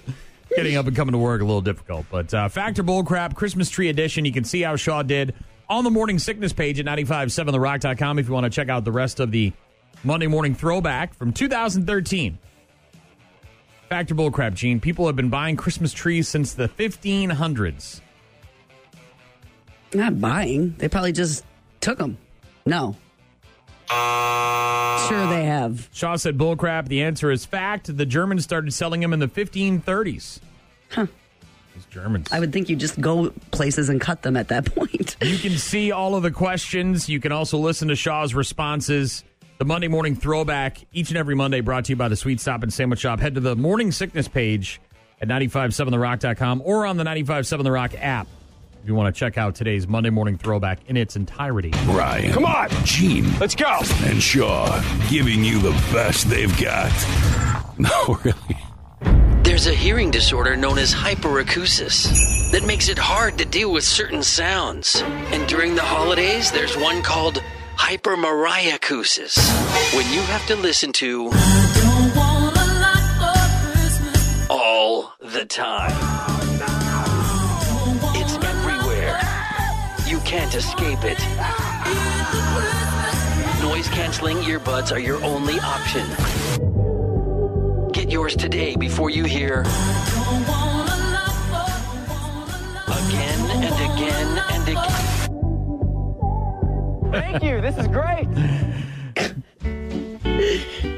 getting 0.55 0.75
up 0.77 0.85
and 0.85 0.95
coming 0.95 1.13
to 1.13 1.17
work 1.17 1.41
a 1.41 1.45
little 1.45 1.61
difficult. 1.61 2.05
But 2.09 2.33
uh, 2.33 2.49
Fact 2.49 2.77
or 2.79 2.83
Bullcrap 2.83 3.35
Christmas 3.35 3.69
Tree 3.69 3.89
Edition, 3.89 4.25
you 4.25 4.31
can 4.31 4.43
see 4.43 4.61
how 4.61 4.75
Shaw 4.75 5.01
did 5.01 5.33
on 5.69 5.83
the 5.83 5.89
morning 5.89 6.19
sickness 6.19 6.53
page 6.53 6.79
at 6.79 6.85
957therock.com 6.85 8.19
if 8.19 8.27
you 8.27 8.33
want 8.33 8.45
to 8.45 8.49
check 8.49 8.69
out 8.69 8.83
the 8.83 8.91
rest 8.91 9.19
of 9.19 9.31
the 9.31 9.53
Monday 10.03 10.27
morning 10.27 10.53
throwback 10.53 11.13
from 11.15 11.33
2013. 11.33 12.37
Fact 13.89 14.11
or 14.11 14.15
Bullcrap, 14.15 14.53
Gene. 14.53 14.79
People 14.79 15.07
have 15.07 15.15
been 15.15 15.29
buying 15.29 15.55
Christmas 15.55 15.93
trees 15.93 16.27
since 16.27 16.53
the 16.53 16.67
1500s. 16.67 18.01
Not 19.93 20.19
buying. 20.19 20.75
They 20.77 20.89
probably 20.89 21.11
just 21.11 21.43
took 21.81 21.97
them. 21.97 22.17
No. 22.65 22.95
Sure, 23.89 25.27
they 25.27 25.45
have. 25.45 25.89
Shaw 25.93 26.15
said 26.15 26.37
bullcrap. 26.37 26.87
The 26.87 27.03
answer 27.03 27.31
is 27.31 27.45
fact. 27.45 27.95
The 27.95 28.05
Germans 28.05 28.43
started 28.43 28.73
selling 28.73 29.01
them 29.01 29.13
in 29.13 29.19
the 29.19 29.27
1530s. 29.27 30.39
Huh. 30.89 31.07
Those 31.75 31.85
Germans. 31.89 32.31
I 32.31 32.39
would 32.39 32.51
think 32.53 32.69
you 32.69 32.75
just 32.75 32.99
go 32.99 33.29
places 33.51 33.89
and 33.89 33.99
cut 34.01 34.21
them 34.23 34.35
at 34.37 34.47
that 34.47 34.65
point. 34.75 35.17
you 35.21 35.37
can 35.37 35.57
see 35.57 35.91
all 35.91 36.15
of 36.15 36.23
the 36.23 36.31
questions. 36.31 37.09
You 37.09 37.19
can 37.19 37.31
also 37.31 37.57
listen 37.57 37.89
to 37.89 37.95
Shaw's 37.95 38.33
responses. 38.33 39.23
The 39.57 39.65
Monday 39.65 39.87
Morning 39.87 40.15
Throwback, 40.15 40.79
each 40.91 41.09
and 41.09 41.17
every 41.17 41.35
Monday, 41.35 41.61
brought 41.61 41.85
to 41.85 41.91
you 41.91 41.95
by 41.95 42.09
the 42.09 42.15
Sweet 42.17 42.41
Stop 42.41 42.63
and 42.63 42.73
Sandwich 42.73 42.99
Shop. 42.99 43.19
Head 43.19 43.35
to 43.35 43.41
the 43.41 43.55
Morning 43.55 43.91
Sickness 43.91 44.27
page 44.27 44.81
at 45.21 45.27
957therock.com 45.29 46.61
or 46.65 46.85
on 46.85 46.97
the 46.97 47.03
957 47.05 47.63
The 47.63 47.71
Rock 47.71 47.93
app 47.97 48.27
if 48.85 48.89
you 48.89 48.93
want 48.93 49.13
to 49.13 49.19
check 49.19 49.35
out 49.35 49.55
today's 49.55 49.87
Monday 49.87 50.11
Morning 50.11 50.37
Throwback 50.37 50.77
in 50.87 50.95
its 50.95 51.15
entirety. 51.15 51.71
Brian. 51.85 52.31
Come 52.31 52.45
on. 52.45 52.69
Gene. 52.83 53.25
Let's 53.39 53.55
go. 53.55 53.79
And 54.03 54.21
Shaw 54.21 54.79
giving 55.09 55.43
you 55.43 55.59
the 55.59 55.71
best 55.91 56.29
they've 56.29 56.55
got. 56.61 56.91
No, 57.77 58.17
really. 58.23 59.43
There's 59.43 59.67
a 59.67 59.73
hearing 59.73 60.09
disorder 60.09 60.55
known 60.55 60.77
as 60.77 60.93
hyperacusis 60.93 62.51
that 62.51 62.65
makes 62.65 62.87
it 62.87 62.97
hard 62.97 63.37
to 63.39 63.43
deal 63.43 63.69
with 63.73 63.83
certain 63.83 64.23
sounds. 64.23 65.01
And 65.03 65.45
during 65.49 65.75
the 65.75 65.81
holidays, 65.81 66.51
there's 66.51 66.77
one 66.77 67.01
called 67.01 67.43
hypermariacusis 67.75 69.35
when 69.93 70.09
you 70.13 70.21
have 70.21 70.47
to 70.47 70.55
listen 70.55 70.93
to 70.93 71.31
all 74.49 75.13
the 75.19 75.43
time. 75.43 76.14
Can't 80.25 80.53
escape 80.55 81.03
it. 81.03 81.19
Noise 83.61 83.87
canceling 83.89 84.37
earbuds 84.37 84.91
are 84.91 84.99
your 84.99 85.23
only 85.23 85.59
option. 85.59 86.03
Get 87.91 88.11
yours 88.11 88.35
today 88.35 88.75
before 88.75 89.11
you 89.11 89.23
hear 89.23 89.61
again 92.87 93.39
and 93.51 93.75
again 93.93 94.37
and 94.51 94.67
again. 94.67 95.31
Thank 97.11 97.43
you. 97.43 97.61
This 97.61 97.77
is 97.77 97.87
great. 97.87 98.27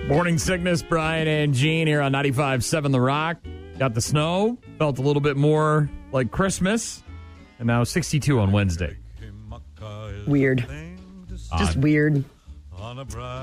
Morning 0.08 0.38
Sickness, 0.38 0.82
Brian 0.82 1.28
and 1.28 1.54
Gene 1.54 1.86
here 1.86 2.02
on 2.02 2.14
95.7 2.14 2.94
The 2.94 3.02
Rock. 3.02 3.40
Got 3.78 3.94
the 3.94 4.02
snow, 4.02 4.58
felt 4.80 5.00
a 5.00 5.02
little 5.02 5.22
bit 5.22 5.36
more 5.36 5.90
like 6.14 6.32
Christmas, 6.32 7.04
and 7.60 7.68
now 7.68 7.84
62 7.84 8.40
on 8.40 8.54
Wednesday. 8.54 8.98
Weird. 10.28 10.66
Just 11.58 11.78
weird. 11.78 12.24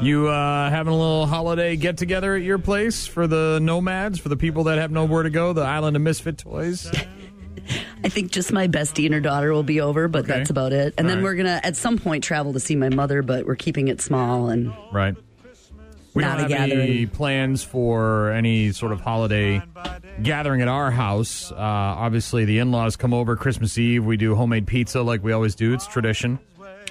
You 0.03 0.29
uh, 0.29 0.71
having 0.71 0.93
a 0.93 0.97
little 0.97 1.27
holiday 1.27 1.77
get 1.77 1.97
together 1.99 2.35
at 2.37 2.43
your 2.43 2.59
place 2.59 3.07
for 3.07 3.27
the 3.27 3.59
nomads, 3.61 4.19
for 4.21 4.29
the 4.29 4.37
people 4.37 4.65
that 4.65 4.79
have 4.79 4.91
nowhere 4.91 5.25
to 5.25 5.31
go, 5.31 5.53
the 5.53 5.63
Island 5.63 5.97
of 5.97 6.03
Misfit 6.03 6.39
Toys? 6.39 6.91
I 8.05 8.09
think 8.11 8.31
just 8.31 8.53
my 8.53 8.69
bestie 8.69 9.07
and 9.07 9.15
her 9.15 9.21
daughter 9.21 9.53
will 9.53 9.63
be 9.63 9.81
over, 9.81 10.07
but 10.09 10.25
Okay. 10.25 10.35
that's 10.39 10.51
about 10.51 10.73
it. 10.73 10.95
And 10.99 11.07
All 11.07 11.09
then 11.09 11.19
right. 11.19 11.25
we're 11.25 11.35
gonna 11.37 11.61
at 11.65 11.77
some 11.77 11.99
point 11.99 12.23
travel 12.23 12.53
to 12.53 12.61
see 12.61 12.77
my 12.77 12.91
mother, 12.91 13.23
but 13.23 13.47
we're 13.47 13.57
keeping 13.57 13.89
it 13.89 14.01
small 14.01 14.49
and 14.51 14.73
Right. 14.93 15.17
We 16.15 16.23
Not 16.23 16.39
don't 16.39 16.53
a 16.53 16.57
have 16.57 16.71
any 16.71 17.07
plans 17.07 17.65
for 17.65 18.31
any 18.31 18.71
sort 18.71 18.93
of 18.93 19.01
holiday 19.01 19.61
gathering 20.23 20.63
at 20.63 20.69
our 20.69 20.93
house. 20.93 21.51
Uh, 21.51 21.57
obviously, 21.57 22.45
the 22.45 22.61
in 22.61 22.71
laws 22.71 22.95
come 22.95 23.13
over 23.13 23.35
Christmas 23.35 23.77
Eve. 23.79 24.05
We 24.05 24.17
do 24.17 24.37
homemade 24.37 24.69
pizza 24.69 25.03
like 25.03 25.25
we 25.25 25.33
always 25.33 25.57
do, 25.57 25.73
it's 25.75 25.89
tradition. 25.89 26.39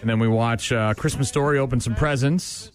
And 0.03 0.09
then 0.09 0.19
we 0.19 0.27
watch 0.27 0.69
uh, 0.69 0.93
Christmas 0.95 1.29
Story, 1.29 1.57
open 1.59 1.79
some 1.79 1.95
presents. 1.95 2.73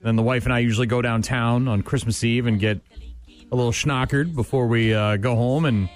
Then 0.00 0.14
the 0.14 0.22
wife 0.22 0.44
and 0.44 0.52
I 0.52 0.60
usually 0.60 0.86
go 0.86 1.02
downtown 1.02 1.66
on 1.66 1.82
Christmas 1.82 2.22
Eve 2.22 2.46
and 2.46 2.60
get 2.60 2.80
a 3.50 3.56
little 3.56 3.72
schnockered 3.72 4.32
before 4.36 4.68
we 4.68 4.94
uh, 4.94 5.16
go 5.16 5.34
home 5.34 5.64
and 5.64 5.88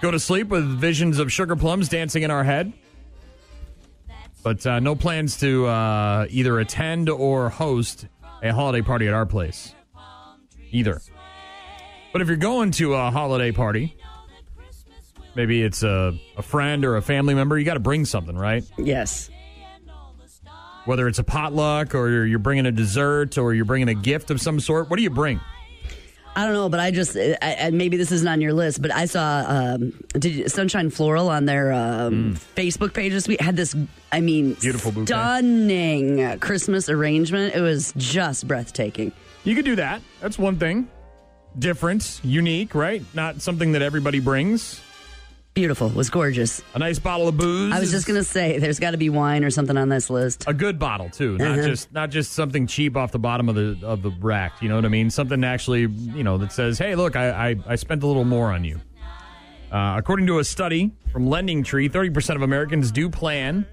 go 0.00 0.10
to 0.10 0.18
sleep 0.18 0.48
with 0.48 0.64
visions 0.64 1.18
of 1.18 1.30
sugar 1.30 1.56
plums 1.56 1.90
dancing 1.90 2.22
in 2.22 2.30
our 2.30 2.42
head. 2.42 2.72
But 4.42 4.66
uh, 4.66 4.80
no 4.80 4.94
plans 4.94 5.36
to 5.40 5.66
uh, 5.66 6.26
either 6.30 6.58
attend 6.58 7.10
or 7.10 7.50
host 7.50 8.06
a 8.42 8.50
holiday 8.54 8.80
party 8.80 9.08
at 9.08 9.12
our 9.12 9.26
place. 9.26 9.74
Either. 10.70 11.02
But 12.14 12.22
if 12.22 12.28
you're 12.28 12.38
going 12.38 12.70
to 12.70 12.94
a 12.94 13.10
holiday 13.10 13.52
party, 13.52 13.95
maybe 15.36 15.62
it's 15.62 15.82
a, 15.82 16.18
a 16.36 16.42
friend 16.42 16.84
or 16.84 16.96
a 16.96 17.02
family 17.02 17.34
member, 17.34 17.56
you 17.58 17.64
got 17.64 17.74
to 17.74 17.80
bring 17.80 18.04
something, 18.04 18.36
right? 18.36 18.64
yes. 18.78 19.30
Whether 20.86 21.08
it's 21.08 21.18
a 21.18 21.24
potluck 21.24 21.94
or 21.96 22.24
you're 22.26 22.38
bringing 22.38 22.64
a 22.66 22.70
dessert 22.72 23.38
or 23.38 23.52
you're 23.52 23.64
bringing 23.64 23.88
a 23.88 23.94
gift 23.94 24.30
of 24.30 24.40
some 24.40 24.60
sort. 24.60 24.88
What 24.88 24.96
do 24.98 25.02
you 25.02 25.10
bring? 25.10 25.40
I 26.36 26.44
don't 26.44 26.52
know, 26.52 26.68
but 26.68 26.78
I 26.78 26.92
just 26.92 27.16
I, 27.16 27.56
I, 27.60 27.70
maybe 27.70 27.96
this 27.96 28.12
isn't 28.12 28.28
on 28.28 28.40
your 28.40 28.52
list, 28.52 28.82
but 28.82 28.92
I 28.94 29.06
saw 29.06 29.42
um, 29.48 29.94
did 30.12 30.48
Sunshine 30.52 30.90
Floral 30.90 31.28
on 31.28 31.44
their 31.46 31.72
um, 31.72 32.36
Facebook 32.54 32.92
page 32.94 33.10
this 33.12 33.26
week 33.26 33.40
had 33.40 33.56
this. 33.56 33.74
I 34.12 34.20
mean, 34.20 34.54
Mm. 34.54 34.60
Beautiful 34.60 34.92
bouquet. 34.92 35.06
stunning 35.06 36.38
Christmas 36.38 36.88
arrangement. 36.88 37.54
It 37.56 37.62
was 37.62 37.92
just 37.96 38.46
breathtaking. 38.46 39.10
You 39.42 39.56
could 39.56 39.64
do 39.64 39.76
that. 39.76 40.02
That's 40.20 40.38
one 40.38 40.56
thing. 40.58 40.88
Different, 41.58 42.20
unique, 42.22 42.74
right? 42.76 43.02
Not 43.14 43.40
something 43.42 43.72
that 43.72 43.82
everybody 43.82 44.20
brings. 44.20 44.80
Beautiful. 45.56 45.86
It 45.88 45.94
was 45.94 46.10
gorgeous. 46.10 46.62
A 46.74 46.78
nice 46.78 46.98
bottle 46.98 47.28
of 47.28 47.38
booze. 47.38 47.72
I 47.72 47.80
was 47.80 47.90
just 47.90 48.06
gonna 48.06 48.22
say, 48.24 48.58
there's 48.58 48.78
got 48.78 48.90
to 48.90 48.98
be 48.98 49.08
wine 49.08 49.42
or 49.42 49.48
something 49.50 49.78
on 49.78 49.88
this 49.88 50.10
list. 50.10 50.44
a 50.46 50.52
good 50.52 50.78
bottle 50.78 51.08
too, 51.08 51.38
not 51.38 51.58
Uh-huh. 51.58 51.66
just 51.68 51.90
not 51.94 52.10
just 52.10 52.34
something 52.34 52.66
cheap 52.66 52.94
off 52.94 53.10
the 53.10 53.18
bottom 53.18 53.48
of 53.48 53.54
the 53.54 53.78
of 53.82 54.02
the 54.02 54.10
rack. 54.20 54.60
You 54.60 54.68
know 54.68 54.74
what 54.76 54.84
I 54.84 54.88
mean? 54.88 55.08
Something 55.08 55.42
actually, 55.44 55.80
you 55.86 56.22
know, 56.22 56.36
that 56.36 56.52
says, 56.52 56.78
"Hey, 56.78 56.94
look, 56.94 57.16
I 57.16 57.50
I, 57.50 57.56
I 57.68 57.76
spent 57.76 58.02
a 58.02 58.06
little 58.06 58.24
more 58.26 58.52
on 58.52 58.64
you." 58.64 58.78
Uh, 59.72 59.94
according 59.96 60.26
to 60.26 60.40
a 60.40 60.44
study 60.44 60.92
from 61.10 61.26
LendingTree, 61.26 61.90
thirty 61.90 62.10
percent 62.10 62.36
of 62.36 62.42
Americans 62.42 62.92
do 62.92 63.08
plan 63.08 63.64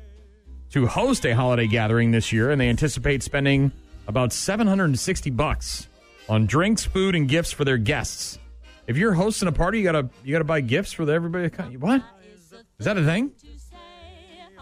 to 0.72 0.88
host 0.88 1.26
a 1.26 1.36
holiday 1.36 1.68
gathering 1.68 2.12
this 2.12 2.32
year, 2.32 2.50
and 2.50 2.62
they 2.62 2.70
anticipate 2.70 3.22
spending 3.24 3.74
about 4.08 4.32
seven 4.32 4.68
hundred 4.68 4.86
and 4.86 4.98
sixty 5.00 5.30
bucks 5.30 5.90
on 6.30 6.46
drinks, 6.46 6.86
food, 6.86 7.14
and 7.14 7.28
gifts 7.28 7.52
for 7.52 7.66
their 7.66 7.78
guests. 7.78 8.40
If 8.88 8.98
you're 8.98 9.14
hosting 9.14 9.48
a 9.48 9.52
party, 9.52 9.80
you 9.80 9.84
gotta 9.86 10.10
you 10.24 10.32
gotta 10.34 10.44
buy 10.44 10.62
gifts 10.62 10.92
for 10.94 11.10
everybody. 11.10 11.48
What 11.78 12.02
is 12.80 12.86
that 12.86 12.98
a 12.98 13.04
thing? 13.04 13.32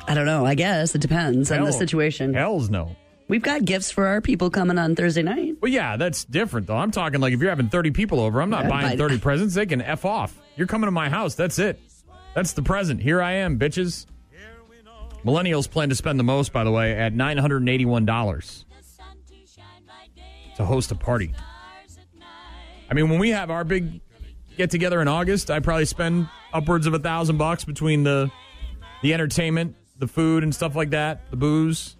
I 0.07 0.13
don't 0.13 0.25
know. 0.25 0.45
I 0.45 0.55
guess 0.55 0.95
it 0.95 1.01
depends 1.01 1.51
on 1.51 1.63
the 1.63 1.71
situation. 1.71 2.33
Hell's 2.33 2.69
no. 2.69 2.95
We've 3.27 3.41
got 3.41 3.63
gifts 3.63 3.91
for 3.91 4.07
our 4.07 4.19
people 4.19 4.49
coming 4.49 4.77
on 4.77 4.95
Thursday 4.95 5.21
night. 5.23 5.55
Well, 5.61 5.71
yeah, 5.71 5.95
that's 5.95 6.25
different 6.25 6.67
though. 6.67 6.75
I'm 6.77 6.91
talking 6.91 7.21
like 7.21 7.33
if 7.33 7.39
you're 7.39 7.49
having 7.49 7.69
30 7.69 7.91
people 7.91 8.19
over, 8.19 8.41
I'm 8.41 8.49
not 8.49 8.63
Yeah, 8.65 8.69
buying 8.69 8.89
but- 8.89 8.97
30 8.97 9.19
presents. 9.19 9.53
They 9.55 9.65
can 9.65 9.81
f 9.81 10.03
off. 10.05 10.37
You're 10.57 10.67
coming 10.67 10.87
to 10.87 10.91
my 10.91 11.07
house. 11.09 11.35
That's 11.35 11.57
it. 11.59 11.79
That's 12.35 12.53
the 12.53 12.61
present. 12.61 13.01
Here 13.01 13.21
I 13.21 13.33
am, 13.33 13.57
bitches. 13.57 14.05
Millennials 15.23 15.69
plan 15.69 15.89
to 15.89 15.95
spend 15.95 16.19
the 16.19 16.23
most, 16.23 16.51
by 16.51 16.63
the 16.63 16.71
way, 16.71 16.93
at 16.97 17.13
$981 17.13 18.65
to 20.57 20.65
host 20.65 20.91
a 20.91 20.95
party. 20.95 21.33
I 22.89 22.93
mean, 22.93 23.09
when 23.09 23.19
we 23.19 23.29
have 23.29 23.49
our 23.51 23.63
big 23.63 24.01
get 24.61 24.69
together 24.69 25.01
in 25.01 25.07
August, 25.07 25.49
I 25.49 25.59
probably 25.59 25.85
spend 25.85 26.29
upwards 26.53 26.85
of 26.85 26.93
a 26.93 26.99
thousand 26.99 27.37
bucks 27.37 27.65
between 27.65 28.03
the 28.03 28.29
the 29.01 29.11
entertainment, 29.15 29.75
the 29.97 30.07
food, 30.07 30.43
and 30.43 30.53
stuff 30.53 30.75
like 30.75 30.91
that, 30.91 31.31
the 31.31 31.35
booze, 31.35 31.95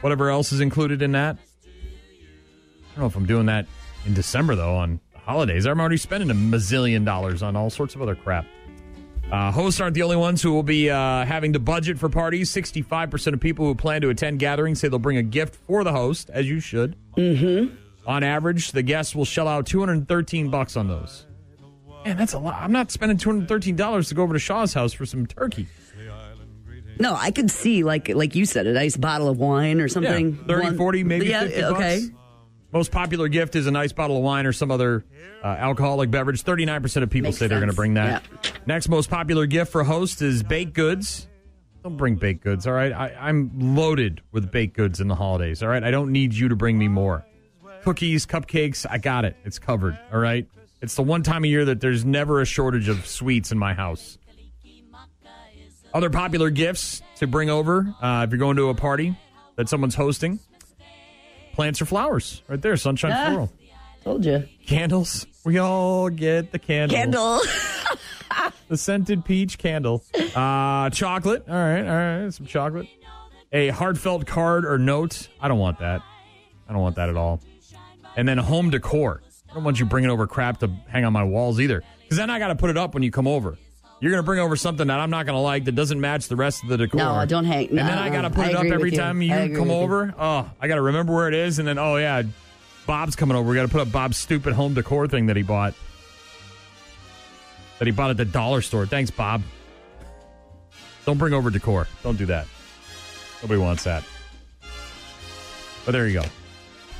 whatever 0.00 0.30
else 0.30 0.50
is 0.50 0.60
included 0.60 1.02
in 1.02 1.12
that. 1.12 1.36
I 1.36 2.94
don't 2.94 3.00
know 3.00 3.06
if 3.06 3.16
I'm 3.16 3.26
doing 3.26 3.46
that 3.46 3.66
in 4.06 4.14
December 4.14 4.54
though. 4.54 4.76
On 4.76 4.98
holidays, 5.14 5.66
I'm 5.66 5.78
already 5.78 5.98
spending 5.98 6.30
a 6.30 6.34
mazillion 6.34 7.04
dollars 7.04 7.42
on 7.42 7.54
all 7.54 7.68
sorts 7.68 7.94
of 7.94 8.00
other 8.00 8.14
crap. 8.14 8.46
Uh, 9.30 9.52
hosts 9.52 9.78
aren't 9.78 9.92
the 9.92 10.02
only 10.02 10.16
ones 10.16 10.40
who 10.40 10.54
will 10.54 10.62
be 10.62 10.88
uh, 10.88 11.26
having 11.26 11.52
to 11.52 11.58
budget 11.58 11.98
for 11.98 12.08
parties. 12.08 12.50
65% 12.50 13.34
of 13.34 13.40
people 13.40 13.66
who 13.66 13.74
plan 13.74 14.00
to 14.00 14.08
attend 14.08 14.38
gatherings 14.38 14.80
say 14.80 14.88
they'll 14.88 14.98
bring 14.98 15.18
a 15.18 15.22
gift 15.22 15.54
for 15.54 15.84
the 15.84 15.92
host, 15.92 16.30
as 16.30 16.48
you 16.48 16.60
should. 16.60 16.96
Mm-hmm. 17.14 17.76
On 18.06 18.22
average, 18.22 18.72
the 18.72 18.82
guests 18.82 19.14
will 19.14 19.26
shell 19.26 19.46
out 19.46 19.66
213 19.66 20.48
bucks 20.48 20.78
on 20.78 20.88
those. 20.88 21.26
Man, 22.08 22.16
that's 22.16 22.32
a 22.32 22.38
lot. 22.38 22.54
I'm 22.58 22.72
not 22.72 22.90
spending 22.90 23.18
$213 23.18 24.08
to 24.08 24.14
go 24.14 24.22
over 24.22 24.32
to 24.32 24.38
Shaw's 24.38 24.72
house 24.72 24.94
for 24.94 25.04
some 25.04 25.26
turkey. 25.26 25.66
No, 26.98 27.14
I 27.14 27.30
could 27.30 27.50
see 27.50 27.84
like 27.84 28.08
like 28.08 28.34
you 28.34 28.46
said, 28.46 28.66
a 28.66 28.72
nice 28.72 28.96
bottle 28.96 29.28
of 29.28 29.36
wine 29.38 29.78
or 29.78 29.88
something. 29.88 30.30
Yeah, 30.40 30.46
30, 30.46 30.64
One- 30.64 30.76
40, 30.78 31.04
maybe 31.04 31.26
yeah, 31.26 31.42
50 31.42 31.64
okay. 31.64 32.00
bucks. 32.00 32.12
Most 32.72 32.92
popular 32.92 33.28
gift 33.28 33.56
is 33.56 33.66
a 33.66 33.70
nice 33.70 33.92
bottle 33.92 34.16
of 34.16 34.22
wine 34.22 34.46
or 34.46 34.54
some 34.54 34.70
other 34.70 35.04
uh, 35.44 35.46
alcoholic 35.48 36.10
beverage. 36.10 36.42
39% 36.42 37.02
of 37.02 37.10
people 37.10 37.28
Makes 37.28 37.38
say 37.38 37.46
they're 37.46 37.60
going 37.60 37.70
to 37.70 37.76
bring 37.76 37.94
that. 37.94 38.24
Next 38.66 38.88
most 38.88 39.10
popular 39.10 39.44
gift 39.44 39.70
for 39.70 39.84
host 39.84 40.22
is 40.22 40.42
baked 40.42 40.72
goods. 40.72 41.28
Don't 41.82 41.98
bring 41.98 42.16
baked 42.16 42.42
goods, 42.42 42.66
all 42.66 42.72
right? 42.72 42.92
I, 42.92 43.14
I'm 43.20 43.50
loaded 43.76 44.22
with 44.32 44.50
baked 44.50 44.76
goods 44.76 45.00
in 45.00 45.08
the 45.08 45.14
holidays, 45.14 45.62
all 45.62 45.68
right? 45.68 45.84
I 45.84 45.90
don't 45.90 46.10
need 46.10 46.32
you 46.34 46.48
to 46.48 46.56
bring 46.56 46.78
me 46.78 46.88
more. 46.88 47.24
Cookies, 47.84 48.26
cupcakes, 48.26 48.86
I 48.88 48.98
got 48.98 49.24
it. 49.24 49.36
It's 49.44 49.58
covered, 49.58 49.98
all 50.12 50.18
right? 50.20 50.46
It's 50.80 50.94
the 50.94 51.02
one 51.02 51.22
time 51.22 51.44
a 51.44 51.48
year 51.48 51.64
that 51.66 51.80
there's 51.80 52.04
never 52.04 52.40
a 52.40 52.44
shortage 52.44 52.88
of 52.88 53.06
sweets 53.06 53.50
in 53.52 53.58
my 53.58 53.74
house. 53.74 54.18
Other 55.94 56.10
popular 56.10 56.50
gifts 56.50 57.02
to 57.16 57.26
bring 57.26 57.50
over 57.50 57.92
uh, 58.00 58.24
if 58.26 58.30
you're 58.30 58.38
going 58.38 58.56
to 58.56 58.68
a 58.68 58.74
party 58.74 59.16
that 59.56 59.68
someone's 59.68 59.94
hosting 59.94 60.38
plants 61.54 61.82
or 61.82 61.86
flowers. 61.86 62.42
Right 62.46 62.60
there, 62.60 62.76
sunshine 62.76 63.12
Ah. 63.12 63.26
floral. 63.30 63.52
Told 64.04 64.24
you. 64.24 64.44
Candles. 64.66 65.26
We 65.44 65.58
all 65.58 66.08
get 66.10 66.52
the 66.52 66.58
candle. 66.58 66.96
Candle. 66.96 67.40
The 68.68 68.76
scented 68.76 69.24
peach 69.24 69.56
candle. 69.56 70.04
Uh, 70.34 70.90
chocolate. 70.90 71.42
All 71.48 71.54
right, 71.54 71.80
all 71.88 72.24
right. 72.24 72.30
Some 72.34 72.44
chocolate. 72.44 72.86
A 73.50 73.68
heartfelt 73.70 74.26
card 74.26 74.66
or 74.66 74.76
note. 74.76 75.28
I 75.40 75.48
don't 75.48 75.58
want 75.58 75.78
that. 75.78 76.02
I 76.68 76.72
don't 76.74 76.82
want 76.82 76.96
that 76.96 77.08
at 77.08 77.16
all. 77.16 77.40
And 78.14 78.28
then 78.28 78.36
home 78.36 78.68
decor. 78.68 79.22
I 79.58 79.60
don't 79.60 79.64
want 79.64 79.80
you 79.80 79.86
bringing 79.86 80.08
over 80.10 80.28
crap 80.28 80.58
to 80.60 80.70
hang 80.88 81.04
on 81.04 81.12
my 81.12 81.24
walls 81.24 81.58
either. 81.58 81.82
Because 82.04 82.16
then 82.16 82.30
I 82.30 82.38
got 82.38 82.46
to 82.48 82.54
put 82.54 82.70
it 82.70 82.76
up 82.76 82.94
when 82.94 83.02
you 83.02 83.10
come 83.10 83.26
over. 83.26 83.58
You're 83.98 84.12
going 84.12 84.22
to 84.22 84.24
bring 84.24 84.38
over 84.38 84.54
something 84.54 84.86
that 84.86 85.00
I'm 85.00 85.10
not 85.10 85.26
going 85.26 85.34
to 85.34 85.40
like 85.40 85.64
that 85.64 85.72
doesn't 85.74 86.00
match 86.00 86.28
the 86.28 86.36
rest 86.36 86.62
of 86.62 86.68
the 86.68 86.76
decor. 86.76 86.98
No, 86.98 87.10
I 87.10 87.26
don't 87.26 87.44
hang- 87.44 87.68
And 87.70 87.78
then 87.78 87.98
I 87.98 88.08
got 88.08 88.22
to 88.22 88.30
put 88.30 88.44
I 88.46 88.50
it 88.50 88.54
up 88.54 88.66
every 88.66 88.92
you. 88.92 88.96
time 88.96 89.20
you 89.20 89.30
come 89.32 89.66
with 89.66 89.68
you. 89.70 89.72
over. 89.72 90.14
Oh, 90.16 90.48
I 90.60 90.68
got 90.68 90.76
to 90.76 90.80
remember 90.82 91.12
where 91.12 91.26
it 91.26 91.34
is. 91.34 91.58
And 91.58 91.66
then, 91.66 91.76
oh, 91.76 91.96
yeah, 91.96 92.22
Bob's 92.86 93.16
coming 93.16 93.36
over. 93.36 93.50
We 93.50 93.56
got 93.56 93.62
to 93.62 93.68
put 93.68 93.80
up 93.80 93.90
Bob's 93.90 94.16
stupid 94.16 94.52
home 94.54 94.74
decor 94.74 95.08
thing 95.08 95.26
that 95.26 95.34
he 95.34 95.42
bought. 95.42 95.74
That 97.80 97.86
he 97.86 97.90
bought 97.92 98.10
at 98.10 98.16
the 98.16 98.24
dollar 98.24 98.62
store. 98.62 98.86
Thanks, 98.86 99.10
Bob. 99.10 99.42
Don't 101.04 101.18
bring 101.18 101.32
over 101.34 101.50
decor. 101.50 101.88
Don't 102.04 102.16
do 102.16 102.26
that. 102.26 102.46
Nobody 103.42 103.58
wants 103.60 103.82
that. 103.82 104.04
But 105.84 105.90
there 105.90 106.06
you 106.06 106.20
go. 106.20 106.26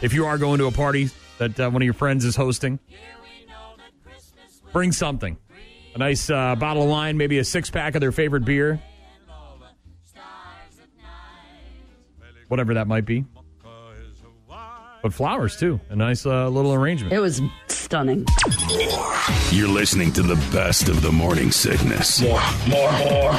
If 0.02 0.12
you 0.12 0.26
are 0.26 0.38
going 0.38 0.58
to 0.58 0.66
a 0.66 0.72
party 0.72 1.10
that 1.38 1.58
uh, 1.58 1.70
one 1.70 1.82
of 1.82 1.84
your 1.84 1.94
friends 1.94 2.24
is 2.24 2.36
hosting, 2.36 2.78
bring 4.72 4.92
something. 4.92 5.36
A 5.94 5.98
nice 5.98 6.30
uh, 6.30 6.54
bottle 6.56 6.84
of 6.84 6.88
wine, 6.88 7.16
maybe 7.16 7.38
a 7.38 7.44
six 7.44 7.70
pack 7.70 7.94
of 7.94 8.00
their 8.00 8.12
favorite 8.12 8.44
beer. 8.44 8.80
Whatever 12.48 12.74
that 12.74 12.86
might 12.86 13.04
be. 13.04 13.24
But 15.02 15.14
flowers, 15.14 15.56
too. 15.56 15.80
A 15.90 15.96
nice 15.96 16.26
uh, 16.26 16.48
little 16.48 16.74
arrangement. 16.74 17.12
It 17.12 17.20
was 17.20 17.40
stunning. 17.68 18.26
You're 19.50 19.68
listening 19.68 20.12
to 20.14 20.22
the 20.22 20.34
best 20.52 20.88
of 20.88 21.02
the 21.02 21.12
morning 21.12 21.52
sickness. 21.52 22.20
More, 22.20 22.40
more, 22.68 22.92
more. 22.92 23.32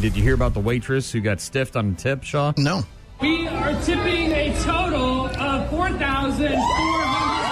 Did 0.00 0.16
you 0.16 0.22
hear 0.22 0.34
about 0.34 0.54
the 0.54 0.60
waitress 0.60 1.12
who 1.12 1.20
got 1.20 1.40
stiffed 1.40 1.76
on 1.76 1.90
a 1.90 1.94
tip, 1.94 2.24
Shaw? 2.24 2.52
No. 2.56 2.82
We 3.20 3.46
are 3.48 3.78
tipping 3.82 4.32
a 4.32 4.58
total 4.62 5.26
of 5.26 5.68
four 5.68 5.90
thousand 5.90 6.52
four 6.52 7.02
hundred. 7.04 7.50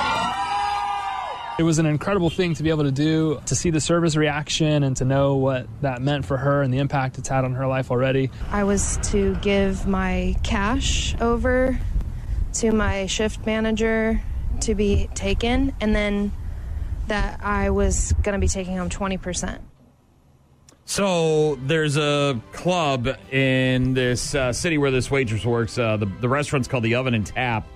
It 1.58 1.62
was 1.64 1.78
an 1.78 1.84
incredible 1.84 2.30
thing 2.30 2.54
to 2.54 2.62
be 2.62 2.70
able 2.70 2.84
to 2.84 2.92
do, 2.92 3.42
to 3.46 3.54
see 3.54 3.68
the 3.68 3.80
service 3.80 4.16
reaction 4.16 4.82
and 4.82 4.96
to 4.96 5.04
know 5.04 5.37
what 5.37 5.66
that 5.82 6.00
meant 6.00 6.25
for 6.25 6.38
her 6.38 6.62
and 6.62 6.72
the 6.72 6.78
impact 6.78 7.18
it's 7.18 7.28
had 7.28 7.44
on 7.44 7.52
her 7.54 7.66
life 7.66 7.90
already. 7.90 8.30
I 8.50 8.64
was 8.64 8.96
to 9.10 9.34
give 9.42 9.87
my 9.87 10.37
cash 10.42 11.14
over 11.20 11.78
to 12.54 12.72
my 12.72 13.04
shift 13.06 13.44
manager 13.44 14.22
to 14.60 14.75
be 14.75 15.10
taken, 15.14 15.75
and 15.80 15.94
then 15.94 16.32
that 17.08 17.40
I 17.42 17.70
was 17.70 18.14
going 18.22 18.34
to 18.34 18.38
be 18.38 18.48
taking 18.48 18.76
home 18.76 18.88
20%. 18.88 19.58
So 20.88 21.57
there's 21.66 21.99
a 21.99 22.40
club 22.52 23.09
in 23.30 23.92
this 23.92 24.35
uh, 24.35 24.54
city 24.54 24.78
where 24.78 24.90
this 24.90 25.11
waitress 25.11 25.45
works. 25.45 25.76
Uh, 25.76 25.99
the, 25.99 26.07
the 26.07 26.30
restaurant's 26.30 26.66
called 26.66 26.83
the 26.83 26.95
Oven 26.95 27.12
and 27.12 27.26
Tap, 27.26 27.68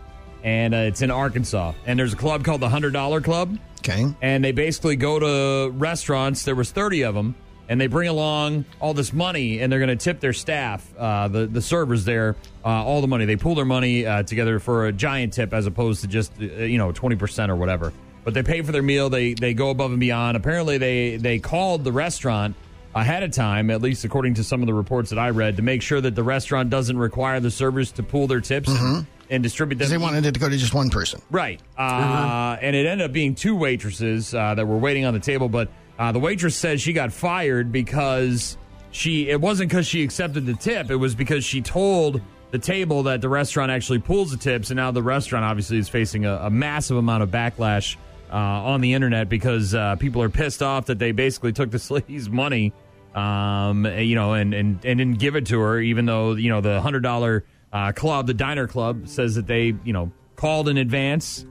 and 0.43 0.75
uh, 0.75 0.79
it's 0.79 1.03
in 1.03 1.11
Arkansas. 1.11 1.75
And 1.85 1.99
there's 1.99 2.15
a 2.15 2.17
club 2.17 2.43
called 2.43 2.63
the 2.63 2.71
Hundred 2.71 2.95
Dollar 2.95 3.21
Club. 3.21 3.59
Okay. 3.81 4.07
And 4.23 4.43
they 4.43 4.53
basically 4.53 4.97
go 4.97 5.19
to 5.19 5.71
restaurants. 5.73 6.47
There 6.47 6.55
was 6.55 6.71
30 6.71 7.03
of 7.03 7.15
them, 7.15 7.35
and 7.69 7.79
they 7.79 7.87
bring 7.87 8.09
along 8.09 8.65
all 8.81 8.95
this 8.95 9.13
money, 9.13 9.61
and 9.61 9.71
they're 9.71 9.79
going 9.79 9.97
to 9.97 10.03
tip 10.03 10.19
their 10.19 10.33
staff, 10.33 10.91
uh, 10.97 11.29
the 11.29 11.47
the 11.47 11.61
servers 11.61 12.07
there, 12.07 12.35
uh, 12.65 12.69
all 12.69 13.03
the 13.03 13.09
money. 13.09 13.27
They 13.27 13.37
pool 13.37 13.55
their 13.55 13.67
money 13.67 14.07
uh, 14.07 14.23
together 14.23 14.59
for 14.59 14.87
a 14.87 14.93
giant 14.93 15.35
tip, 15.35 15.53
as 15.53 15.67
opposed 15.67 16.01
to 16.01 16.07
just 16.07 16.33
you 16.41 16.79
know 16.79 16.93
20 16.93 17.17
percent 17.17 17.53
or 17.53 17.57
whatever. 17.57 17.93
But 18.25 18.33
they 18.33 18.43
pay 18.43 18.63
for 18.63 18.73
their 18.73 18.81
meal. 18.81 19.11
They 19.11 19.35
they 19.35 19.53
go 19.53 19.69
above 19.69 19.91
and 19.91 20.01
beyond. 20.01 20.39
Apparently, 20.39 20.79
they 20.79 21.17
they 21.19 21.41
called 21.41 21.85
the 21.85 21.93
restaurant 21.93 22.57
ahead 22.95 23.23
of 23.23 23.31
time, 23.31 23.71
at 23.71 23.81
least 23.83 24.05
according 24.05 24.35
to 24.35 24.45
some 24.45 24.61
of 24.61 24.67
the 24.67 24.75
reports 24.75 25.11
that 25.11 25.19
I 25.19 25.31
read, 25.31 25.57
to 25.57 25.63
make 25.63 25.83
sure 25.83 26.01
that 26.01 26.15
the 26.15 26.23
restaurant 26.23 26.71
doesn't 26.71 26.97
require 26.99 27.41
the 27.41 27.51
servers 27.51 27.93
to 27.93 28.03
pool 28.03 28.27
their 28.27 28.41
tips 28.41 28.69
and, 28.69 29.07
and 29.31 29.43
distribute 29.43 29.79
them. 29.79 29.89
They 29.89 29.99
wanted 29.99 30.27
it 30.27 30.33
to 30.35 30.41
go 30.41 30.49
to 30.49 30.57
just 30.57 30.75
one 30.75 30.91
person. 30.91 31.23
Right. 31.31 31.61
Uh, 31.79 32.57
And 32.61 32.77
it 32.77 32.87
ended 32.87 33.05
up 33.07 33.13
being 33.13 33.35
two 33.35 33.57
waitresses 33.57 34.35
uh, 34.35 34.55
that 34.55 34.67
were 34.67 34.77
waiting 34.79 35.05
on 35.05 35.15
the 35.15 35.21
table, 35.21 35.49
but 35.49 35.69
uh, 35.99 36.13
the 36.13 36.19
waitress 36.19 36.57
said 36.57 36.81
she 36.81 36.93
got 36.93 37.13
fired 37.13 37.73
because 37.73 38.57
she, 38.91 39.29
it 39.29 39.41
wasn't 39.41 39.71
because 39.71 39.87
she 39.87 40.03
accepted 40.03 40.45
the 40.47 40.55
tip, 40.55 40.91
it 40.91 40.97
was 40.97 41.15
because 41.15 41.45
she 41.45 41.63
told 41.63 42.21
the 42.51 42.59
table 42.59 43.05
that 43.05 43.23
the 43.23 43.29
restaurant 43.31 43.71
actually 43.71 43.99
pulls 43.99 44.31
the 44.31 44.37
tips, 44.37 44.71
and 44.71 44.77
now 44.77 44.91
the 44.91 45.03
restaurant 45.03 45.45
obviously 45.45 45.79
is 45.79 45.89
facing 45.89 46.27
a, 46.27 46.35
a 46.37 46.51
massive 46.51 46.99
amount 46.99 47.23
of 47.23 47.31
backlash. 47.31 47.97
Uh, 48.31 48.37
on 48.37 48.81
the 48.81 48.95
internet 48.95 49.29
because 49.29 49.75
uh, 49.75 49.95
people 49.97 50.23
are 50.23 50.31
pissed 50.31 50.63
off 50.63 50.87
that 50.87 50.99
they 50.99 51.13
basically 51.13 51.53
took 51.53 51.71
this 51.71 51.91
lady's 51.91 52.31
money, 52.31 52.73
um, 53.15 53.87
you 53.87 54.15
know, 54.15 54.35
and, 54.35 54.55
and, 54.55 54.85
and 54.85 54.99
didn't 54.99 55.19
give 55.19 55.37
it 55.37 55.47
to 55.47 55.61
her, 55.61 55.81
even 55.81 56.07
though, 56.07 56.33
you 56.35 56.49
know, 56.49 56.61
the 56.61 56.81
$100 56.81 57.43
uh, 57.73 57.93
club, 57.93 58.27
the 58.27 58.35
diner 58.35 58.67
club, 58.67 59.09
says 59.09 59.35
that 59.35 59.47
they, 59.47 59.75
you 59.85 59.93
know, 59.93 60.13
called 60.37 60.69
in 60.69 60.77
advance 60.77 61.45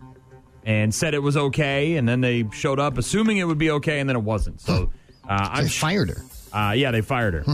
and 0.63 0.94
said 0.94 1.13
it 1.13 1.20
was 1.20 1.38
okay, 1.38 1.96
and 1.96 2.08
then 2.08 2.22
they 2.22 2.48
showed 2.51 2.80
up 2.80 2.98
assuming 2.98 3.38
it 3.38 3.46
would 3.46 3.58
be 3.58 3.72
okay, 3.72 4.00
and 4.00 4.10
then 4.10 4.15
it 4.15 4.24
wasn't. 4.24 4.62
So 4.62 4.91
uh, 5.27 5.50
I'm 5.51 5.68
fired 5.68 6.10
her. 6.10 6.24
Uh, 6.53 6.74
yeah, 6.74 6.91
they 6.91 7.01
fired 7.01 7.34
her. 7.34 7.46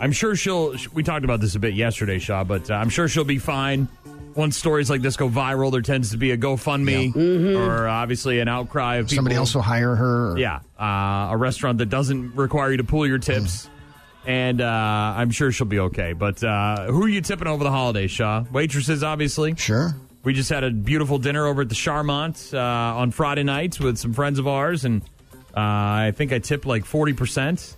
I'm 0.00 0.12
sure 0.12 0.34
she'll. 0.34 0.74
We 0.92 1.02
talked 1.02 1.24
about 1.24 1.40
this 1.40 1.54
a 1.54 1.58
bit 1.58 1.74
yesterday, 1.74 2.18
Shaw, 2.18 2.44
but 2.44 2.70
uh, 2.70 2.74
I'm 2.74 2.88
sure 2.88 3.08
she'll 3.08 3.24
be 3.24 3.38
fine. 3.38 3.88
Once 4.36 4.56
stories 4.56 4.90
like 4.90 5.02
this 5.02 5.16
go 5.16 5.28
viral, 5.28 5.70
there 5.70 5.80
tends 5.80 6.10
to 6.10 6.16
be 6.16 6.32
a 6.32 6.36
GoFundMe 6.36 7.56
or 7.56 7.86
obviously 7.88 8.40
an 8.40 8.48
outcry 8.48 8.96
of 8.96 9.06
people. 9.06 9.16
Somebody 9.16 9.36
else 9.36 9.54
will 9.54 9.62
hire 9.62 9.94
her. 9.94 10.36
Yeah, 10.38 10.60
uh, 10.78 11.32
a 11.32 11.36
restaurant 11.36 11.78
that 11.78 11.86
doesn't 11.86 12.34
require 12.34 12.72
you 12.72 12.78
to 12.78 12.84
pull 12.84 13.06
your 13.06 13.18
tips. 13.18 13.70
And 14.26 14.62
uh, 14.62 14.64
I'm 14.64 15.30
sure 15.30 15.52
she'll 15.52 15.66
be 15.66 15.80
okay. 15.80 16.14
But 16.14 16.42
uh, 16.42 16.86
who 16.86 17.02
are 17.04 17.08
you 17.08 17.20
tipping 17.20 17.46
over 17.46 17.62
the 17.62 17.70
holidays, 17.70 18.10
Shaw? 18.10 18.44
Waitresses, 18.50 19.02
obviously. 19.02 19.54
Sure. 19.56 19.94
We 20.22 20.32
just 20.32 20.48
had 20.48 20.64
a 20.64 20.70
beautiful 20.70 21.18
dinner 21.18 21.46
over 21.46 21.60
at 21.60 21.68
the 21.68 21.74
Charmant 21.74 22.54
uh, 22.54 22.58
on 22.96 23.10
Friday 23.10 23.42
nights 23.42 23.78
with 23.78 23.98
some 23.98 24.14
friends 24.14 24.38
of 24.38 24.48
ours, 24.48 24.86
and 24.86 25.02
uh, 25.54 25.60
I 25.60 26.12
think 26.16 26.32
I 26.32 26.38
tipped 26.38 26.64
like 26.64 26.86
forty 26.86 27.12
percent, 27.12 27.76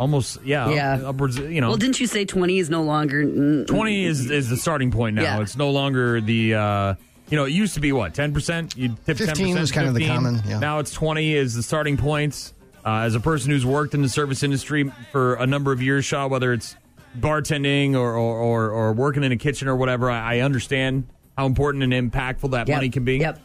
almost. 0.00 0.38
Yeah, 0.44 0.70
Yeah. 0.70 1.00
upwards. 1.06 1.38
You 1.38 1.60
know, 1.60 1.68
Well, 1.68 1.76
didn't 1.76 2.00
you 2.00 2.08
say 2.08 2.24
20 2.24 2.58
is 2.58 2.68
no 2.70 2.82
longer. 2.82 3.22
mm, 3.24 3.66
twenty 3.68 4.04
is 4.04 4.28
is 4.30 4.48
the 4.48 4.56
starting 4.56 4.90
point 4.90 5.14
now. 5.14 5.22
Yeah. 5.22 5.40
It's 5.42 5.56
no 5.56 5.70
longer 5.70 6.20
the. 6.20 6.54
Uh, 6.54 6.94
you 7.28 7.36
know, 7.36 7.44
it 7.44 7.52
used 7.52 7.74
to 7.74 7.80
be 7.80 7.92
what 7.92 8.12
ten 8.14 8.32
percent. 8.34 8.76
You 8.76 8.88
tip 9.06 9.16
ten 9.18 9.28
15 9.28 9.28
percent. 9.28 9.60
was 9.60 9.70
kind 9.70 9.86
of 9.86 9.94
the 9.94 10.04
common, 10.08 10.42
yeah. 10.48 10.58
Now 10.58 10.80
it's 10.80 10.90
twenty 10.92 11.34
is 11.34 11.54
the 11.54 11.62
starting 11.62 11.96
points. 11.96 12.52
Uh, 12.84 13.00
as 13.04 13.14
a 13.14 13.20
person 13.20 13.50
who's 13.50 13.64
worked 13.66 13.92
in 13.94 14.00
the 14.02 14.08
service 14.08 14.42
industry 14.42 14.90
for 15.12 15.34
a 15.34 15.46
number 15.46 15.70
of 15.70 15.80
years, 15.82 16.04
Shaw, 16.06 16.26
whether 16.28 16.52
it's 16.52 16.74
bartending 17.20 17.94
or 17.94 18.16
or, 18.16 18.36
or, 18.38 18.70
or 18.70 18.92
working 18.92 19.22
in 19.22 19.32
a 19.32 19.36
kitchen 19.36 19.68
or 19.68 19.76
whatever, 19.76 20.10
I, 20.10 20.36
I 20.36 20.40
understand 20.40 21.04
how 21.36 21.46
important 21.46 21.84
and 21.84 21.92
impactful 21.92 22.50
that 22.52 22.66
Yep. 22.68 22.76
money 22.76 22.88
can 22.88 23.04
be. 23.04 23.18
Yep. 23.18 23.38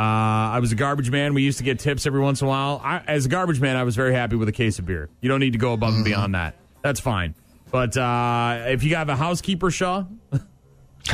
Uh, 0.00 0.54
I 0.54 0.60
was 0.60 0.72
a 0.72 0.76
garbage 0.76 1.10
man. 1.10 1.34
We 1.34 1.42
used 1.42 1.58
to 1.58 1.64
get 1.64 1.78
tips 1.78 2.06
every 2.06 2.20
once 2.20 2.40
in 2.40 2.46
a 2.46 2.48
while. 2.48 2.80
I, 2.82 3.02
as 3.06 3.26
a 3.26 3.28
garbage 3.28 3.60
man, 3.60 3.76
I 3.76 3.82
was 3.82 3.96
very 3.96 4.14
happy 4.14 4.34
with 4.34 4.48
a 4.48 4.52
case 4.52 4.78
of 4.78 4.86
beer. 4.86 5.10
You 5.20 5.28
don't 5.28 5.40
need 5.40 5.52
to 5.52 5.58
go 5.58 5.74
above 5.74 5.92
and 5.92 6.02
beyond 6.02 6.34
that. 6.34 6.54
That's 6.80 7.00
fine. 7.00 7.34
But 7.70 7.98
uh, 7.98 8.62
if 8.68 8.82
you 8.82 8.96
have 8.96 9.10
a 9.10 9.16
housekeeper, 9.16 9.70
Shaw, 9.70 10.04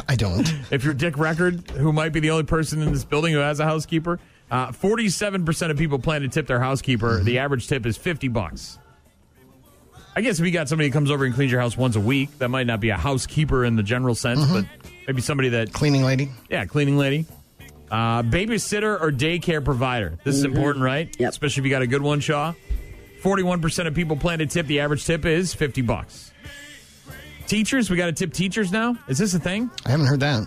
I 0.08 0.14
don't. 0.14 0.48
if 0.70 0.84
you're 0.84 0.94
Dick 0.94 1.18
Record, 1.18 1.68
who 1.72 1.92
might 1.92 2.12
be 2.12 2.20
the 2.20 2.30
only 2.30 2.44
person 2.44 2.80
in 2.80 2.92
this 2.92 3.04
building 3.04 3.32
who 3.32 3.40
has 3.40 3.58
a 3.58 3.64
housekeeper, 3.64 4.20
uh, 4.52 4.68
47% 4.68 5.70
of 5.70 5.76
people 5.76 5.98
plan 5.98 6.22
to 6.22 6.28
tip 6.28 6.46
their 6.46 6.60
housekeeper. 6.60 7.24
The 7.24 7.40
average 7.40 7.66
tip 7.66 7.86
is 7.86 7.96
50 7.96 8.28
bucks. 8.28 8.78
I 10.14 10.20
guess 10.20 10.38
if 10.38 10.46
you 10.46 10.52
got 10.52 10.68
somebody 10.68 10.88
who 10.88 10.92
comes 10.92 11.10
over 11.10 11.24
and 11.24 11.34
cleans 11.34 11.50
your 11.50 11.60
house 11.60 11.76
once 11.76 11.96
a 11.96 12.00
week, 12.00 12.38
that 12.38 12.50
might 12.50 12.68
not 12.68 12.78
be 12.78 12.90
a 12.90 12.96
housekeeper 12.96 13.64
in 13.64 13.74
the 13.74 13.82
general 13.82 14.14
sense, 14.14 14.46
but 14.46 14.64
maybe 15.08 15.22
somebody 15.22 15.48
that 15.48 15.72
Cleaning 15.72 16.04
lady. 16.04 16.30
yeah, 16.48 16.64
cleaning 16.66 16.96
lady. 16.96 17.26
Uh, 17.90 18.22
babysitter 18.22 19.00
or 19.00 19.10
daycare 19.12 19.64
provider. 19.64 20.18
This 20.24 20.34
is 20.34 20.44
important, 20.44 20.84
right? 20.84 21.14
Yep. 21.18 21.28
Especially 21.30 21.60
if 21.60 21.64
you 21.64 21.70
got 21.70 21.82
a 21.82 21.86
good 21.86 22.02
one, 22.02 22.20
Shaw. 22.20 22.52
41% 23.22 23.86
of 23.86 23.94
people 23.94 24.16
plan 24.16 24.38
to 24.40 24.46
tip. 24.46 24.66
The 24.66 24.80
average 24.80 25.04
tip 25.04 25.24
is 25.24 25.54
50 25.54 25.82
bucks. 25.82 26.32
Teachers, 27.46 27.90
we 27.90 27.96
got 27.96 28.06
to 28.06 28.12
tip 28.12 28.32
teachers 28.32 28.72
now? 28.72 28.96
Is 29.08 29.18
this 29.18 29.34
a 29.34 29.38
thing? 29.38 29.70
I 29.84 29.90
haven't 29.90 30.06
heard 30.06 30.20
that. 30.20 30.46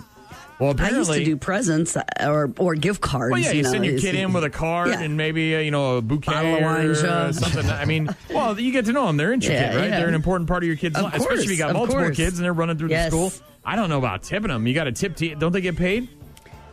Well, 0.60 0.72
apparently, 0.72 0.98
I 0.98 1.00
used 1.00 1.14
to 1.14 1.24
do 1.24 1.38
presents 1.38 1.96
uh, 1.96 2.04
or 2.22 2.52
or 2.58 2.76
gift 2.76 3.00
cards. 3.00 3.32
well, 3.32 3.40
yeah, 3.40 3.52
you, 3.54 3.64
know, 3.64 3.72
send 3.72 3.86
your 3.86 3.98
kid 3.98 4.14
in 4.16 4.34
with 4.34 4.44
a 4.44 4.50
card 4.50 4.90
Yeah. 4.90 5.00
and 5.00 5.16
maybe 5.16 5.56
uh, 5.56 5.60
you 5.60 5.72
know 5.72 5.96
a 5.98 6.02
bouquet 6.02 6.34
Bottle 6.34 6.56
of 6.58 6.62
wine, 6.62 6.86
or 6.88 6.96
Shaw. 6.96 7.32
something. 7.32 7.70
I 7.70 7.86
mean, 7.86 8.10
well, 8.30 8.60
you 8.60 8.74
get 8.74 8.84
to 8.86 8.92
know 8.92 9.08
them; 9.08 9.16
they're 9.16 9.32
intricate, 9.32 9.58
Yeah, 9.58 9.76
right? 9.78 9.90
yeah. 9.90 10.00
They're 10.00 10.10
an 10.10 10.16
important 10.16 10.50
part 10.50 10.64
of 10.64 10.68
your 10.68 10.76
kid's 10.76 10.98
Of 10.98 11.04
life, 11.04 11.14
especially 11.16 11.46
if 11.46 11.52
you 11.52 11.58
got 11.58 11.72
multiple 11.72 12.02
course. 12.04 12.18
kids 12.18 12.38
and 12.40 12.44
they're 12.44 12.52
running 12.52 12.78
through 12.78 12.90
Yes. 12.90 13.10
the 13.10 13.30
school. 13.30 13.46
I 13.64 13.78
don't 13.78 13.88
know 13.88 14.00
about 14.00 14.24
tipping 14.24 14.50
them. 14.50 14.68
You 14.68 14.74
got 14.74 14.84
to 14.84 14.92
tip. 14.92 15.16
Te- 15.16 15.36
don't 15.36 15.54
they 15.54 15.62
get 15.62 15.78
paid? 15.78 16.10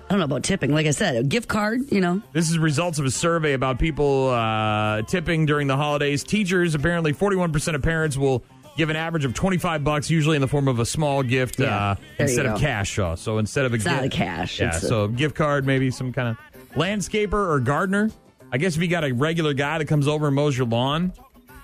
I 0.06 0.10
don't 0.10 0.18
know 0.20 0.24
about 0.24 0.44
tipping. 0.44 0.72
Like 0.72 0.86
I 0.86 0.92
said, 0.92 1.16
a 1.16 1.22
gift 1.24 1.48
card, 1.48 1.90
you 1.90 2.00
know. 2.00 2.22
This 2.32 2.48
is 2.48 2.58
results 2.58 2.98
of 3.00 3.04
a 3.06 3.10
survey 3.10 3.54
about 3.54 3.78
people 3.80 4.28
uh, 4.30 5.02
tipping 5.02 5.46
during 5.46 5.66
the 5.66 5.76
holidays. 5.76 6.22
Teachers, 6.22 6.74
apparently, 6.76 7.12
41% 7.12 7.74
of 7.74 7.82
parents 7.82 8.16
will 8.16 8.44
give 8.76 8.88
an 8.88 8.94
average 8.94 9.24
of 9.24 9.34
25 9.34 9.82
bucks, 9.82 10.08
usually 10.08 10.36
in 10.36 10.42
the 10.42 10.46
form 10.48 10.68
of 10.68 10.78
a 10.78 10.86
small 10.86 11.24
gift 11.24 11.58
Yeah, 11.58 11.74
uh, 11.76 11.94
there 11.94 12.04
you 12.18 12.22
instead 12.30 12.46
of 12.46 12.54
go. 12.54 12.60
cash. 12.60 12.90
Shaw. 12.90 13.14
So 13.16 13.38
instead 13.38 13.64
of 13.64 13.72
a 13.72 13.76
It's 13.76 13.84
gift, 13.84 13.96
not 13.96 14.04
a 14.04 14.08
cash, 14.08 14.60
yeah. 14.60 14.68
it's 14.68 14.82
a- 14.84 14.88
so 14.88 15.04
a 15.04 15.08
gift 15.08 15.34
card, 15.34 15.66
maybe 15.66 15.90
some 15.90 16.12
kind 16.12 16.28
of 16.28 16.74
landscaper 16.76 17.32
or 17.32 17.58
gardener. 17.58 18.10
I 18.52 18.58
guess 18.58 18.76
if 18.76 18.82
you 18.82 18.88
got 18.88 19.02
a 19.02 19.10
regular 19.12 19.54
guy 19.54 19.78
that 19.78 19.86
comes 19.86 20.06
over 20.06 20.26
and 20.28 20.36
mows 20.36 20.56
your 20.56 20.68
lawn, 20.68 21.12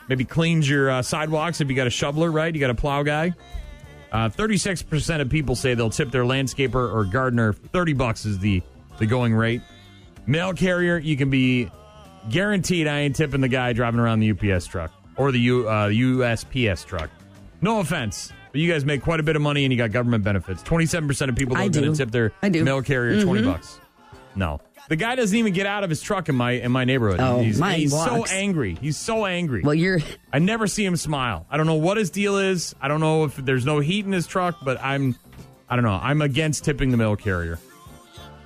maybe 0.09 0.25
cleans 0.25 0.69
your 0.69 0.91
uh, 0.91 1.03
sidewalks. 1.03 1.61
If 1.61 1.69
you 1.71 1.77
got 1.77 1.87
a 1.87 1.91
shoveler, 1.91 2.31
right? 2.33 2.53
You 2.53 2.61
got 2.61 2.71
a 2.71 2.75
plow 2.75 3.05
guy. 3.05 3.35
Uh, 4.13 4.29
36% 4.29 5.21
of 5.23 5.31
people 5.31 5.57
say 5.57 5.75
they'll 5.75 5.89
tip 5.91 6.11
their 6.11 6.25
landscaper 6.25 6.93
or 6.93 7.05
gardener. 7.05 7.53
30 7.55 7.95
bucks 7.95 8.27
is 8.27 8.39
the, 8.39 8.63
the 8.99 9.07
going 9.07 9.35
rate. 9.35 9.63
Mail 10.27 10.53
carrier, 10.53 10.99
you 10.99 11.17
can 11.17 11.31
be 11.31 11.71
guaranteed 12.29 12.87
I 12.87 13.01
ain't 13.01 13.17
tipping 13.17 13.41
the 13.41 13.49
guy 13.49 13.73
driving 13.73 13.99
around 14.01 14.21
the 14.21 14.31
UPS 14.31 14.67
truck 14.67 14.93
or 15.17 15.33
the 15.33 15.41
U, 15.41 15.69
uh, 15.69 15.89
USPS 15.89 16.85
truck. 16.87 17.11
No 17.63 17.81
offense, 17.81 18.33
but 18.53 18.61
you 18.61 18.71
guys 18.71 18.85
make 18.85 19.03
quite 19.03 19.19
a 19.19 19.23
bit 19.23 19.35
of 19.35 19.43
money 19.43 19.65
and 19.65 19.73
you 19.73 19.79
got 19.79 19.93
government 19.93 20.23
benefits. 20.25 20.63
27% 20.63 21.29
of 21.31 21.35
people 21.37 21.57
going 21.57 21.71
do. 21.71 21.95
tip 21.95 22.11
their 22.11 22.33
I 22.43 22.49
do. 22.51 22.63
mail 22.65 22.83
carrier 22.83 23.23
20 23.23 23.41
Mhm. 23.43 23.47
bucks. 23.53 23.81
No. 24.37 24.61
The 24.89 24.97
guy 24.97 25.15
doesn't 25.15 25.37
even 25.37 25.53
get 25.53 25.67
out 25.67 25.85
of 25.85 25.91
his 25.91 26.03
truck 26.03 26.29
in 26.29 26.35
my 26.35 26.53
in 26.53 26.73
my 26.73 26.85
neighborhood. 26.85 27.21
Oh, 27.21 27.41
he's 27.41 27.59
mine 27.59 27.81
he's 27.81 27.93
so 27.93 28.19
walks. 28.19 28.33
angry. 28.33 28.77
He's 28.81 28.97
so 28.97 29.25
angry. 29.25 29.63
Well, 29.63 29.75
you're. 29.75 30.01
I 30.33 30.39
never 30.39 30.67
see 30.67 30.85
him 30.85 30.97
smile. 30.97 31.47
I 31.51 31.57
don't 31.57 31.67
know 31.67 31.77
what 31.77 31.97
his 31.97 32.11
deal 32.11 32.37
is. 32.39 32.75
I 32.81 32.89
don't 32.89 33.01
know 33.01 33.25
if 33.25 33.37
there's 33.37 33.65
no 33.65 33.79
heat 33.81 34.05
in 34.05 34.13
his 34.13 34.27
truck, 34.27 34.57
but 34.63 34.81
I'm, 34.83 35.17
I 35.69 35.77
don't 35.77 35.85
know. 35.85 35.99
I'm 36.03 36.21
against 36.21 36.65
tipping 36.65 36.91
the 36.91 36.97
mail 36.97 37.17
carrier. 37.17 37.59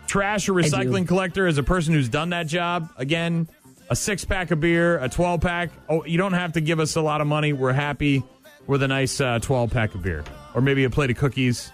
Trash 0.07 0.49
or 0.49 0.53
recycling 0.53 1.09
collector 1.09 1.47
is 1.47 1.59
a 1.59 1.63
person 1.63 1.95
who's 1.95 2.09
done 2.09 2.31
that 2.31 2.47
job. 2.47 2.91
Again, 2.97 3.49
a 3.91 3.97
six 3.97 4.25
pack 4.25 4.51
of 4.51 4.61
beer, 4.61 4.99
a 4.99 5.09
12 5.09 5.41
pack. 5.41 5.71
Oh, 5.89 6.05
you 6.05 6.19
don't 6.19 6.33
have 6.35 6.53
to 6.53 6.61
give 6.61 6.81
us 6.81 6.97
a 6.97 7.01
lot 7.01 7.21
of 7.21 7.27
money. 7.27 7.53
We're 7.53 7.73
happy 7.73 8.23
with 8.67 8.83
a 8.83 8.89
nice 8.89 9.21
uh, 9.21 9.39
12 9.41 9.71
pack 9.71 9.95
of 9.95 10.03
beer 10.03 10.25
or 10.55 10.61
maybe 10.61 10.85
a 10.85 10.91
plate 10.91 11.11
of 11.11 11.17
cookies. 11.17 11.71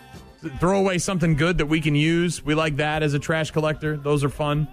Throw 0.58 0.78
away 0.80 0.98
something 0.98 1.36
good 1.36 1.58
that 1.58 1.66
we 1.66 1.80
can 1.80 1.94
use. 1.94 2.44
We 2.44 2.54
like 2.54 2.76
that 2.76 3.02
as 3.02 3.14
a 3.14 3.18
trash 3.18 3.50
collector. 3.52 3.96
Those 3.96 4.24
are 4.24 4.28
fun. 4.28 4.66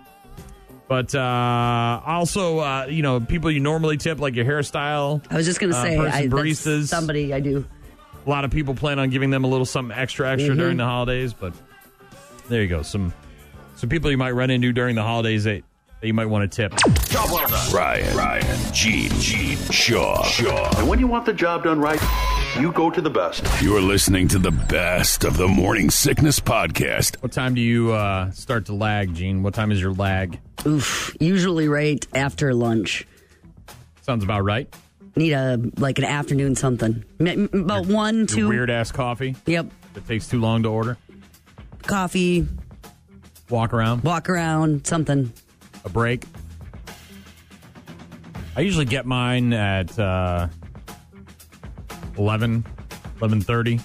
But 0.88 1.14
uh, 1.14 2.02
also, 2.04 2.58
uh, 2.60 2.88
you 2.90 3.04
know, 3.04 3.20
people 3.20 3.52
you 3.52 3.60
normally 3.60 3.98
tip, 3.98 4.20
like 4.20 4.36
your 4.36 4.46
hairstyle. 4.46 5.24
I 5.30 5.36
was 5.36 5.46
just 5.46 5.60
going 5.60 5.72
to 5.72 5.78
uh, 5.78 5.82
say, 5.84 5.98
person, 5.98 6.12
I, 6.12 6.22
that's 6.28 6.34
baristas. 6.34 6.88
somebody 6.88 7.32
I 7.34 7.40
do. 7.40 7.64
A 8.26 8.30
lot 8.30 8.44
of 8.46 8.50
people 8.52 8.74
plan 8.74 8.98
on 8.98 9.10
giving 9.12 9.30
them 9.30 9.44
a 9.44 9.48
little 9.48 9.66
something 9.68 9.96
extra, 9.96 10.30
extra 10.32 10.56
Mhm. 10.56 10.58
during 10.58 10.78
the 10.78 10.86
holidays. 10.86 11.34
But 11.34 11.54
there 12.48 12.62
you 12.64 12.68
go. 12.68 12.82
Some 12.82 13.14
some 13.76 13.90
people 13.90 14.10
you 14.10 14.18
might 14.18 14.32
run 14.32 14.50
into 14.50 14.74
during 14.74 14.96
the 14.96 15.04
holidays 15.04 15.44
that, 15.44 15.64
that 16.02 16.08
you 16.08 16.14
might 16.16 16.26
want 16.26 16.52
to 16.52 16.56
tip. 16.56 16.76
Job 17.10 17.30
well 17.32 17.48
done. 17.48 17.72
Ryan, 17.74 18.18
Ryan, 18.18 18.74
Gene, 18.74 19.12
Gene, 19.20 19.58
Shaw, 19.72 20.24
Shaw. 20.24 20.80
And 20.80 20.90
when 20.90 21.00
you 21.00 21.08
want 21.08 21.26
the 21.28 21.34
job 21.34 21.64
done 21.64 21.80
right, 21.80 22.00
You 22.60 22.74
go 22.74 22.90
to 22.90 23.00
the 23.00 23.10
best. 23.10 23.44
You're 23.62 23.82
listening 23.82 24.28
to 24.30 24.40
the 24.40 24.52
best 24.52 25.24
of 25.24 25.38
the 25.38 25.48
Morning 25.48 25.90
Sickness 25.90 26.42
Podcast. 26.42 27.16
What 27.24 27.32
time 27.32 27.54
do 27.54 27.62
you 27.62 27.94
uh, 27.94 28.32
start 28.32 28.66
to 28.66 28.74
lag, 28.74 29.14
Gene? 29.16 29.44
What 29.44 29.54
time 29.54 29.72
is 29.72 29.80
your 29.80 29.94
lag? 29.94 30.38
Oof. 30.66 31.16
Usually 31.22 31.70
right 31.70 32.06
after 32.14 32.54
lunch. 32.54 33.08
Sounds 34.02 34.26
about 34.26 34.44
right. 34.44 34.68
Need 35.16 35.32
a 35.34 35.58
like 35.78 36.00
an 36.00 36.04
afternoon 36.04 36.56
something. 36.56 37.06
M- 37.22 37.28
m- 37.28 37.50
About 37.54 37.86
one, 37.88 38.28
two. 38.28 38.50
Weird 38.50 38.70
ass 38.70 38.92
coffee. 38.92 39.36
Yep. 39.46 39.68
It 39.96 40.06
takes 40.08 40.28
too 40.28 40.40
long 40.42 40.64
to 40.64 40.70
order. 40.70 40.98
Coffee, 41.84 42.46
Walk 43.50 43.74
around. 43.74 44.04
walk 44.04 44.30
around, 44.30 44.86
something. 44.86 45.32
a 45.86 45.90
break. 45.90 46.26
I 48.58 48.62
usually 48.62 48.86
get 48.86 49.06
mine 49.06 49.54
at 49.54 49.98
uh, 49.98 50.50
11, 52.20 52.64
11.30. 53.20 53.82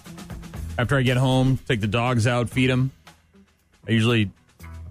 After 0.78 0.96
I 0.98 1.02
get 1.02 1.16
home, 1.16 1.58
take 1.68 1.80
the 1.80 1.86
dogs 1.86 2.26
out, 2.26 2.50
feed 2.50 2.68
them. 2.68 2.90
I 3.88 3.92
usually 3.92 4.30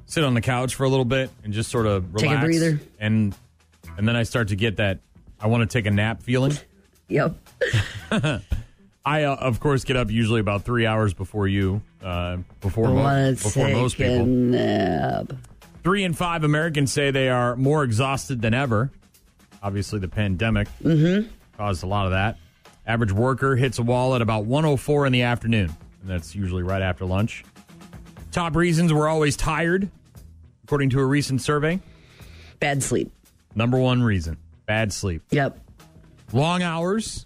sit 0.05 0.23
on 0.23 0.33
the 0.33 0.41
couch 0.41 0.75
for 0.75 0.85
a 0.85 0.89
little 0.89 1.05
bit 1.05 1.29
and 1.43 1.53
just 1.53 1.69
sort 1.69 1.85
of 1.85 2.13
relax. 2.13 2.21
Take 2.23 2.37
a 2.37 2.45
breather. 2.45 2.79
And, 2.99 3.35
and 3.97 4.07
then 4.07 4.15
I 4.15 4.23
start 4.23 4.47
to 4.47 4.55
get 4.55 4.77
that 4.77 4.99
I 5.39 5.47
want 5.47 5.69
to 5.69 5.77
take 5.77 5.85
a 5.85 5.91
nap 5.91 6.23
feeling. 6.23 6.53
Yep. 7.09 7.35
I, 9.05 9.23
uh, 9.23 9.35
of 9.35 9.59
course, 9.59 9.83
get 9.83 9.97
up 9.97 10.09
usually 10.09 10.39
about 10.39 10.63
three 10.63 10.85
hours 10.87 11.13
before 11.13 11.47
you, 11.47 11.81
uh, 12.01 12.37
before, 12.61 12.87
I 12.87 12.91
mo- 12.93 13.31
before 13.33 13.65
take 13.67 13.75
most 13.75 13.95
a 13.95 13.97
people. 13.97 14.25
nap. 14.25 15.33
Three 15.83 16.05
in 16.05 16.13
five 16.13 16.43
Americans 16.45 16.91
say 16.93 17.11
they 17.11 17.27
are 17.29 17.55
more 17.57 17.83
exhausted 17.83 18.41
than 18.41 18.53
ever. 18.53 18.89
Obviously, 19.61 19.99
the 19.99 20.07
pandemic 20.07 20.69
Mm-hmm. 20.81 21.27
caused 21.57 21.83
a 21.83 21.87
lot 21.87 22.05
of 22.05 22.13
that. 22.13 22.37
Average 22.85 23.11
worker 23.13 23.55
hits 23.55 23.79
a 23.79 23.83
wall 23.83 24.15
at 24.15 24.21
about 24.21 24.45
104 24.45 25.05
in 25.05 25.13
the 25.13 25.21
afternoon, 25.21 25.73
and 26.01 26.09
that's 26.09 26.35
usually 26.35 26.63
right 26.63 26.81
after 26.81 27.05
lunch. 27.05 27.43
Top 28.31 28.55
reasons 28.55 28.91
we're 28.91 29.07
always 29.07 29.37
tired, 29.37 29.89
according 30.65 30.89
to 30.91 30.99
a 30.99 31.05
recent 31.05 31.41
survey. 31.41 31.79
Bad 32.59 32.83
sleep. 32.83 33.11
Number 33.55 33.77
one 33.77 34.01
reason 34.03 34.37
bad 34.65 34.91
sleep. 34.93 35.21
Yep. 35.31 35.59
Long 36.31 36.63
hours. 36.63 37.25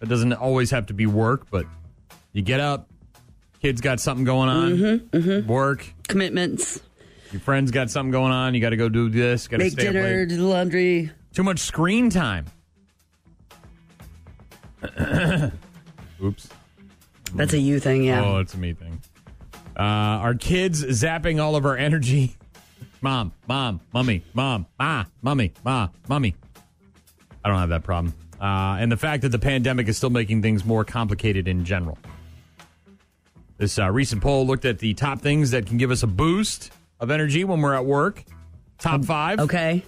It 0.00 0.08
doesn't 0.08 0.32
always 0.32 0.70
have 0.70 0.86
to 0.86 0.94
be 0.94 1.06
work, 1.06 1.48
but 1.50 1.66
you 2.32 2.42
get 2.42 2.60
up, 2.60 2.88
kids 3.60 3.80
got 3.80 4.00
something 4.00 4.24
going 4.24 4.48
on, 4.48 4.72
Mm-hmm, 4.72 5.46
work, 5.48 5.86
Commitments. 6.08 6.80
your 7.30 7.40
friends 7.40 7.70
got 7.70 7.90
something 7.90 8.10
going 8.10 8.32
on, 8.32 8.54
you 8.54 8.60
got 8.60 8.70
to 8.70 8.76
go 8.76 8.88
do 8.88 9.08
this, 9.10 9.46
got 9.48 9.58
to 9.58 9.64
Make 9.64 9.76
dinner, 9.76 10.24
do 10.26 10.36
the 10.38 10.44
laundry. 10.44 11.10
Too 11.34 11.42
much 11.44 11.60
screen 11.60 12.10
time. 12.10 12.46
Oops. 16.22 16.48
That's 17.34 17.52
a 17.52 17.58
you 17.58 17.80
thing, 17.80 18.04
yeah. 18.04 18.24
Oh, 18.24 18.38
it's 18.38 18.54
a 18.54 18.58
me 18.58 18.74
thing. 18.74 19.00
Uh, 19.76 19.82
our 19.82 20.34
kids 20.34 20.84
zapping 20.84 21.42
all 21.42 21.56
of 21.56 21.64
our 21.64 21.76
energy. 21.76 22.36
Mom, 23.00 23.32
mom, 23.48 23.80
mummy, 23.92 24.22
mom, 24.34 24.66
ma, 24.78 25.04
mummy, 25.22 25.52
ma, 25.64 25.88
mummy. 26.08 26.36
I 27.44 27.48
don't 27.48 27.58
have 27.58 27.70
that 27.70 27.82
problem. 27.82 28.14
Uh, 28.40 28.76
and 28.78 28.92
the 28.92 28.96
fact 28.96 29.22
that 29.22 29.30
the 29.30 29.38
pandemic 29.38 29.88
is 29.88 29.96
still 29.96 30.10
making 30.10 30.42
things 30.42 30.64
more 30.64 30.84
complicated 30.84 31.48
in 31.48 31.64
general. 31.64 31.98
This 33.56 33.78
uh, 33.78 33.90
recent 33.90 34.22
poll 34.22 34.46
looked 34.46 34.64
at 34.64 34.78
the 34.78 34.94
top 34.94 35.20
things 35.20 35.52
that 35.52 35.66
can 35.66 35.78
give 35.78 35.90
us 35.90 36.02
a 36.02 36.06
boost 36.06 36.72
of 37.00 37.10
energy 37.10 37.44
when 37.44 37.60
we're 37.60 37.74
at 37.74 37.84
work. 37.84 38.24
Top 38.78 39.04
five. 39.04 39.38
Okay. 39.38 39.84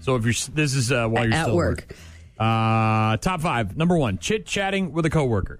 So 0.00 0.16
if 0.16 0.24
you're, 0.24 0.54
this 0.54 0.74
is 0.74 0.92
uh, 0.92 1.08
while 1.08 1.24
you're 1.24 1.34
At 1.34 1.44
still 1.44 1.56
work. 1.56 1.94
Uh, 2.38 3.16
top 3.18 3.40
five. 3.40 3.76
Number 3.76 3.96
one, 3.96 4.18
chit 4.18 4.46
chatting 4.46 4.92
with 4.92 5.04
a 5.06 5.10
coworker. 5.10 5.58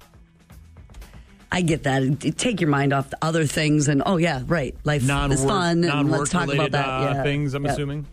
I 1.50 1.62
get 1.62 1.84
that. 1.84 2.34
Take 2.36 2.60
your 2.60 2.68
mind 2.70 2.92
off 2.92 3.08
the 3.10 3.18
other 3.22 3.46
things, 3.46 3.88
and 3.88 4.02
oh 4.04 4.16
yeah, 4.18 4.42
right. 4.46 4.76
Life 4.84 5.02
Non-work, 5.04 5.38
is 5.38 5.44
fun, 5.44 5.82
and 5.84 6.10
let's 6.10 6.30
talk 6.30 6.52
about 6.52 6.72
that. 6.72 6.86
uh, 6.86 7.12
yeah. 7.14 7.22
things. 7.22 7.54
I'm 7.54 7.64
assuming. 7.66 8.06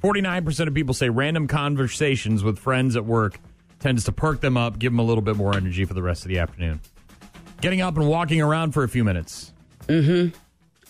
Forty-nine 0.00 0.44
percent 0.44 0.68
of 0.68 0.74
people 0.74 0.92
say 0.92 1.08
random 1.08 1.46
conversations 1.46 2.42
with 2.42 2.58
friends 2.58 2.96
at 2.96 3.04
work 3.06 3.38
tends 3.78 4.04
to 4.04 4.12
perk 4.12 4.40
them 4.40 4.56
up, 4.56 4.78
give 4.78 4.92
them 4.92 4.98
a 4.98 5.02
little 5.04 5.22
bit 5.22 5.36
more 5.36 5.54
energy 5.54 5.84
for 5.84 5.94
the 5.94 6.02
rest 6.02 6.24
of 6.24 6.28
the 6.28 6.38
afternoon. 6.40 6.80
Getting 7.60 7.80
up 7.80 7.96
and 7.96 8.08
walking 8.08 8.40
around 8.42 8.72
for 8.72 8.82
a 8.82 8.88
few 8.88 9.04
minutes, 9.04 9.52
Mm-hmm. 9.86 10.36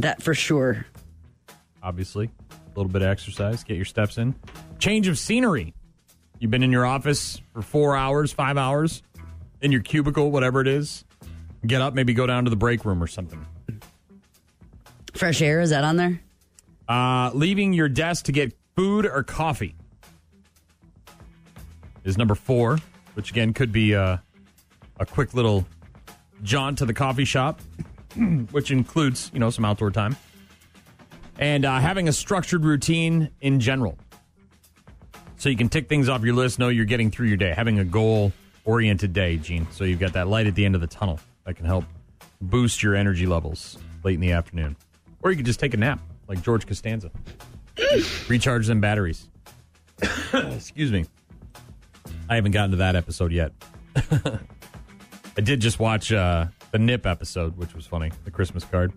That 0.00 0.22
for 0.22 0.34
sure. 0.34 0.86
obviously. 1.82 2.30
A 2.50 2.78
little 2.78 2.90
bit 2.90 3.02
of 3.02 3.08
exercise, 3.08 3.62
get 3.62 3.76
your 3.76 3.84
steps 3.84 4.18
in. 4.18 4.34
Change 4.80 5.06
of 5.06 5.16
scenery. 5.18 5.74
You've 6.38 6.50
been 6.50 6.62
in 6.62 6.72
your 6.72 6.84
office 6.86 7.40
for 7.52 7.62
four 7.62 7.96
hours, 7.96 8.32
five 8.32 8.58
hours, 8.58 9.02
in 9.60 9.72
your 9.72 9.80
cubicle, 9.80 10.30
whatever 10.30 10.60
it 10.60 10.68
is. 10.68 11.04
Get 11.66 11.80
up, 11.80 11.94
maybe 11.94 12.12
go 12.12 12.26
down 12.26 12.44
to 12.44 12.50
the 12.50 12.56
break 12.56 12.84
room 12.84 13.02
or 13.02 13.06
something. 13.06 13.46
Fresh 15.14 15.40
air 15.40 15.60
is 15.60 15.70
that 15.70 15.84
on 15.84 15.96
there? 15.96 16.20
Uh, 16.88 17.30
leaving 17.32 17.72
your 17.72 17.88
desk 17.88 18.26
to 18.26 18.32
get 18.32 18.52
food 18.76 19.06
or 19.06 19.22
coffee 19.22 19.74
is 22.04 22.18
number 22.18 22.34
four, 22.34 22.78
which 23.14 23.30
again 23.30 23.54
could 23.54 23.72
be 23.72 23.94
uh, 23.94 24.18
a 25.00 25.06
quick 25.06 25.34
little 25.34 25.66
jaunt 26.42 26.78
to 26.78 26.84
the 26.84 26.92
coffee 26.92 27.24
shop, 27.24 27.60
which 28.50 28.70
includes 28.70 29.30
you 29.32 29.40
know 29.40 29.50
some 29.50 29.64
outdoor 29.64 29.90
time, 29.90 30.16
and 31.38 31.64
uh, 31.64 31.78
having 31.78 32.08
a 32.08 32.12
structured 32.12 32.64
routine 32.64 33.30
in 33.40 33.60
general, 33.60 33.96
so 35.44 35.50
you 35.50 35.58
can 35.58 35.68
tick 35.68 35.90
things 35.90 36.08
off 36.08 36.22
your 36.22 36.34
list, 36.34 36.58
know 36.58 36.70
you're 36.70 36.86
getting 36.86 37.10
through 37.10 37.26
your 37.26 37.36
day, 37.36 37.52
having 37.54 37.78
a 37.78 37.84
goal 37.84 38.32
oriented 38.64 39.12
day, 39.12 39.36
Gene. 39.36 39.66
So 39.72 39.84
you've 39.84 40.00
got 40.00 40.14
that 40.14 40.26
light 40.26 40.46
at 40.46 40.54
the 40.54 40.64
end 40.64 40.74
of 40.74 40.80
the 40.80 40.86
tunnel 40.86 41.20
that 41.44 41.52
can 41.52 41.66
help 41.66 41.84
boost 42.40 42.82
your 42.82 42.94
energy 42.94 43.26
levels 43.26 43.76
late 44.04 44.14
in 44.14 44.22
the 44.22 44.32
afternoon, 44.32 44.74
or 45.20 45.30
you 45.30 45.36
could 45.36 45.44
just 45.44 45.60
take 45.60 45.74
a 45.74 45.76
nap 45.76 46.00
like 46.28 46.40
George 46.40 46.66
Costanza. 46.66 47.10
Recharge 48.28 48.66
them 48.66 48.80
batteries. 48.80 49.28
Excuse 50.32 50.90
me. 50.90 51.04
I 52.30 52.36
haven't 52.36 52.52
gotten 52.52 52.70
to 52.70 52.78
that 52.78 52.96
episode 52.96 53.30
yet. 53.30 53.52
I 53.96 55.42
did 55.42 55.60
just 55.60 55.78
watch 55.78 56.10
uh, 56.10 56.46
the 56.70 56.78
Nip 56.78 57.04
episode, 57.04 57.58
which 57.58 57.74
was 57.74 57.84
funny. 57.84 58.10
The 58.24 58.30
Christmas 58.30 58.64
card. 58.64 58.94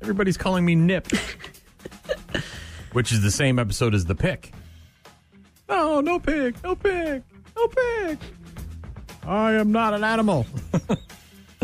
Everybody's 0.00 0.38
calling 0.38 0.64
me 0.64 0.76
Nip, 0.76 1.08
which 2.92 3.12
is 3.12 3.20
the 3.20 3.30
same 3.30 3.58
episode 3.58 3.94
as 3.94 4.06
the 4.06 4.14
Pick. 4.14 4.50
No, 5.68 6.00
no 6.00 6.18
pig, 6.18 6.56
no 6.62 6.74
pig, 6.74 7.22
no 7.56 7.68
pig. 7.68 8.18
I 9.26 9.52
am 9.52 9.72
not 9.72 9.94
an 9.94 10.04
animal. 10.04 10.46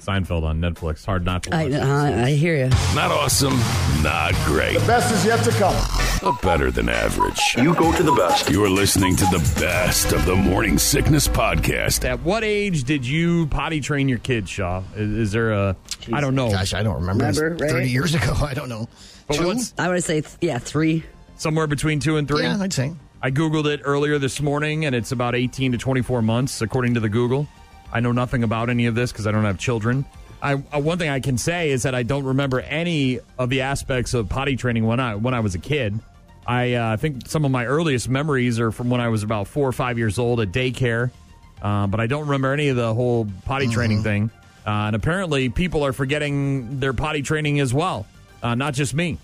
Seinfeld 0.00 0.42
on 0.42 0.60
Netflix. 0.60 1.06
Hard 1.06 1.24
not 1.24 1.44
to 1.44 1.54
I, 1.54 1.70
uh, 1.70 2.24
I 2.26 2.30
hear 2.32 2.56
you. 2.56 2.68
Not 2.94 3.10
awesome, 3.12 3.56
not 4.02 4.34
great, 4.44 4.78
The 4.78 4.84
best 4.86 5.14
is 5.14 5.24
yet 5.24 5.42
to 5.44 5.50
come. 5.52 5.74
but 6.20 6.42
better 6.42 6.70
than 6.72 6.88
average. 6.88 7.40
You 7.56 7.72
go 7.74 7.96
to 7.96 8.02
the 8.02 8.12
best. 8.12 8.50
You're 8.50 8.68
listening 8.68 9.14
to 9.16 9.24
the 9.26 9.38
best 9.60 10.12
of 10.12 10.26
the 10.26 10.34
Morning 10.34 10.76
Sickness 10.76 11.28
Podcast. 11.28 12.04
At 12.04 12.20
what 12.22 12.42
age 12.44 12.82
did 12.84 13.06
you 13.06 13.46
potty 13.46 13.80
train 13.80 14.08
your 14.08 14.18
kids, 14.18 14.50
Shaw? 14.50 14.82
Is, 14.96 15.10
is 15.10 15.32
there 15.32 15.52
a? 15.52 15.76
I 16.12 16.20
don't 16.20 16.34
know. 16.34 16.50
Gosh, 16.50 16.74
I 16.74 16.82
don't 16.82 16.96
remember. 17.06 17.24
Remember, 17.26 17.64
right? 17.64 17.70
30 17.70 17.88
years 17.90 18.14
ago. 18.16 18.34
I 18.42 18.54
don't 18.54 18.68
know. 18.68 18.88
But 19.28 19.36
Two? 19.36 19.46
what's 19.46 19.72
I 19.78 19.88
would 19.88 20.02
say 20.02 20.20
th- 20.22 20.34
yeah, 20.40 20.58
three. 20.58 21.04
somewhere 21.36 21.68
between 21.68 22.00
two 22.00 22.16
and 22.16 22.26
three? 22.26 22.42
Yeah, 22.42 22.58
I'd 22.60 22.72
say. 22.72 22.92
I 23.24 23.30
googled 23.30 23.66
it 23.66 23.82
earlier 23.84 24.18
this 24.18 24.40
morning, 24.40 24.84
and 24.84 24.96
it's 24.96 25.12
about 25.12 25.36
18 25.36 25.72
to 25.72 25.78
24 25.78 26.22
months, 26.22 26.60
according 26.60 26.94
to 26.94 27.00
the 27.00 27.08
Google. 27.08 27.46
I 27.92 28.00
know 28.00 28.10
nothing 28.10 28.42
about 28.42 28.68
any 28.68 28.86
of 28.86 28.96
this 28.96 29.12
because 29.12 29.28
I 29.28 29.30
don't 29.30 29.44
have 29.44 29.58
children. 29.58 30.04
I 30.42 30.54
uh, 30.54 30.80
one 30.80 30.98
thing 30.98 31.08
I 31.08 31.20
can 31.20 31.38
say 31.38 31.70
is 31.70 31.84
that 31.84 31.94
I 31.94 32.02
don't 32.02 32.24
remember 32.24 32.60
any 32.60 33.20
of 33.38 33.48
the 33.48 33.60
aspects 33.60 34.12
of 34.12 34.28
potty 34.28 34.56
training 34.56 34.86
when 34.86 34.98
I 34.98 35.14
when 35.14 35.34
I 35.34 35.40
was 35.40 35.54
a 35.54 35.60
kid. 35.60 36.00
I 36.44 36.72
uh, 36.72 36.96
think 36.96 37.28
some 37.28 37.44
of 37.44 37.52
my 37.52 37.64
earliest 37.64 38.08
memories 38.08 38.58
are 38.58 38.72
from 38.72 38.90
when 38.90 39.00
I 39.00 39.08
was 39.08 39.22
about 39.22 39.46
four 39.46 39.68
or 39.68 39.72
five 39.72 39.98
years 39.98 40.18
old 40.18 40.40
at 40.40 40.50
daycare, 40.50 41.12
uh, 41.62 41.86
but 41.86 42.00
I 42.00 42.08
don't 42.08 42.24
remember 42.24 42.52
any 42.52 42.70
of 42.70 42.76
the 42.76 42.92
whole 42.92 43.28
potty 43.44 43.68
training 43.68 44.02
thing. 44.02 44.32
Uh, 44.66 44.90
and 44.90 44.96
apparently, 44.96 45.48
people 45.48 45.84
are 45.86 45.92
forgetting 45.92 46.80
their 46.80 46.92
potty 46.92 47.22
training 47.22 47.60
as 47.60 47.72
well. 47.72 48.04
Uh, 48.42 48.56
not 48.56 48.74
just 48.74 48.94
me; 48.94 49.18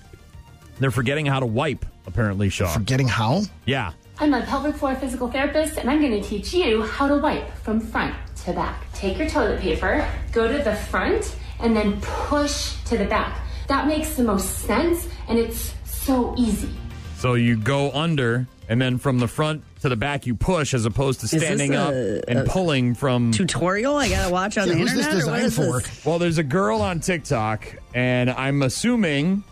they're 0.81 0.91
forgetting 0.91 1.27
how 1.27 1.41
to 1.41 1.47
wipe. 1.47 1.85
Apparently, 2.07 2.49
Shaw. 2.49 2.69
Forgetting 2.73 3.09
how? 3.09 3.43
Yeah. 3.67 3.93
I'm 4.21 4.35
a 4.35 4.43
pelvic 4.43 4.75
floor 4.77 4.95
physical 4.97 5.31
therapist, 5.31 5.79
and 5.79 5.88
I'm 5.91 6.01
going 6.01 6.21
to 6.21 6.29
teach 6.29 6.53
you 6.53 6.83
how 6.83 7.07
to 7.07 7.19
wipe 7.19 7.53
from 7.59 7.79
front 7.81 8.14
to 8.45 8.53
back. 8.53 8.93
Take 8.93 9.19
your 9.19 9.29
toilet 9.29 9.61
paper, 9.61 10.09
go 10.33 10.51
to 10.51 10.62
the 10.62 10.75
front, 10.75 11.37
and 11.61 11.77
then 11.77 12.01
push 12.01 12.75
to 12.87 12.97
the 12.99 13.05
back. 13.05 13.41
That 13.69 13.87
makes 13.87 14.14
the 14.17 14.25
most 14.25 14.61
sense, 14.61 15.07
and 15.29 15.38
it's 15.38 15.75
so 15.85 16.35
easy. 16.37 16.71
So 17.17 17.35
you 17.35 17.57
go 17.57 17.91
under, 17.93 18.47
and 18.69 18.81
then 18.81 18.99
from 18.99 19.19
the 19.19 19.29
front 19.29 19.62
to 19.83 19.88
the 19.88 19.97
back, 19.97 20.27
you 20.27 20.35
push, 20.35 20.73
as 20.75 20.85
opposed 20.87 21.21
to 21.21 21.27
this 21.27 21.43
standing 21.43 21.75
up 21.77 21.93
and 21.93 22.47
pulling 22.49 22.95
from. 22.95 23.31
Tutorial 23.33 23.97
I 23.97 24.09
gotta 24.09 24.33
watch 24.33 24.57
on 24.59 24.67
Yeah, 24.69 24.75
the 24.75 24.81
who's 24.81 24.95
this 24.95 25.07
internet. 25.07 25.25
or 25.29 25.31
what 25.31 25.43
designed 25.43 25.53
for? 25.73 25.81
this? 25.81 26.05
Well, 26.05 26.19
there's 26.19 26.38
a 26.38 26.43
girl 26.45 26.81
on 26.81 27.01
TikTok, 27.01 27.77
and 27.95 28.31
I'm 28.31 28.62
assuming 28.62 29.45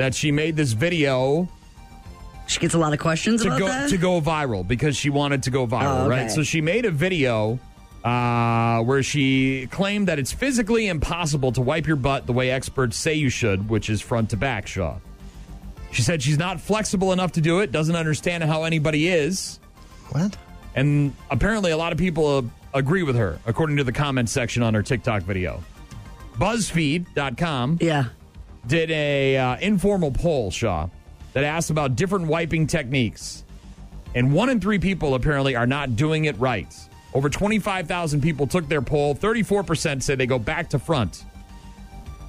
that 0.00 0.14
she 0.14 0.32
made 0.32 0.56
this 0.56 0.72
video 0.72 1.46
She 2.46 2.58
gets 2.58 2.72
a 2.72 2.78
lot 2.78 2.94
of 2.94 2.98
questions 2.98 3.42
to 3.42 3.48
about 3.48 3.58
go 3.58 3.66
that. 3.68 3.90
to 3.90 3.98
go 3.98 4.18
viral 4.20 4.66
because 4.66 4.96
she 4.96 5.10
wanted 5.10 5.42
to 5.42 5.50
go 5.50 5.66
viral, 5.66 6.00
Oh, 6.00 6.00
okay. 6.06 6.08
right? 6.22 6.30
So 6.30 6.42
she 6.42 6.62
made 6.62 6.86
a 6.86 6.90
video 6.90 7.58
uh, 8.02 8.80
where 8.82 9.02
she 9.02 9.68
claimed 9.70 10.08
that 10.08 10.18
it's 10.18 10.32
physically 10.32 10.88
impossible 10.88 11.52
to 11.52 11.60
wipe 11.60 11.86
your 11.86 11.96
butt 11.96 12.26
the 12.26 12.32
way 12.32 12.50
experts 12.50 12.96
say 12.96 13.12
you 13.14 13.28
should, 13.28 13.68
which 13.68 13.90
is 13.90 14.00
front 14.00 14.30
to 14.30 14.38
back, 14.38 14.66
Shaw. 14.66 14.96
She 15.92 16.00
said 16.00 16.22
she's 16.22 16.38
not 16.38 16.60
flexible 16.62 17.12
enough 17.12 17.32
to 17.32 17.42
do 17.42 17.60
it, 17.60 17.70
doesn't 17.72 17.94
understand 17.96 18.42
how 18.44 18.64
anybody 18.64 19.08
is. 19.08 19.60
What? 20.12 20.34
And 20.74 21.14
apparently, 21.30 21.72
a 21.72 21.76
lot 21.76 21.92
of 21.92 21.98
people 21.98 22.38
uh, 22.38 22.42
agree 22.72 23.02
with 23.02 23.16
her, 23.16 23.38
according 23.44 23.76
to 23.76 23.84
the 23.84 23.92
comment 23.92 24.30
section 24.30 24.62
on 24.62 24.72
her 24.72 24.82
TikTok 24.82 25.24
video. 25.24 25.62
BuzzFeed.com 26.38 27.78
Yeah. 27.82 28.04
Did 28.66 28.90
a 28.90 29.36
uh, 29.36 29.56
informal 29.58 30.10
poll, 30.10 30.50
Shaw, 30.50 30.88
that 31.32 31.44
asked 31.44 31.70
about 31.70 31.96
different 31.96 32.26
wiping 32.26 32.66
techniques. 32.66 33.44
And 34.14 34.32
one 34.32 34.48
in 34.48 34.60
three 34.60 34.78
people 34.78 35.14
apparently 35.14 35.54
are 35.56 35.66
not 35.66 35.96
doing 35.96 36.24
it 36.24 36.38
right. 36.38 36.72
Over 37.14 37.28
25,000 37.28 38.20
people 38.20 38.46
took 38.46 38.68
their 38.68 38.82
poll. 38.82 39.14
34% 39.14 40.02
say 40.02 40.14
they 40.14 40.26
go 40.26 40.38
back 40.38 40.70
to 40.70 40.78
front. 40.78 41.24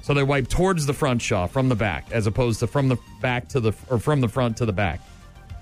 So 0.02 0.14
they 0.14 0.22
wipe 0.24 0.48
towards 0.48 0.86
the 0.86 0.92
front, 0.92 1.22
Shaw, 1.22 1.46
from 1.46 1.68
the 1.68 1.76
back, 1.76 2.10
as 2.10 2.26
opposed 2.26 2.60
to 2.60 2.66
from 2.66 2.88
the 2.88 2.96
back 3.20 3.48
to 3.50 3.60
the, 3.60 3.72
or 3.88 3.98
from 3.98 4.20
the 4.20 4.28
front 4.28 4.56
to 4.56 4.66
the 4.66 4.72
back. 4.72 5.00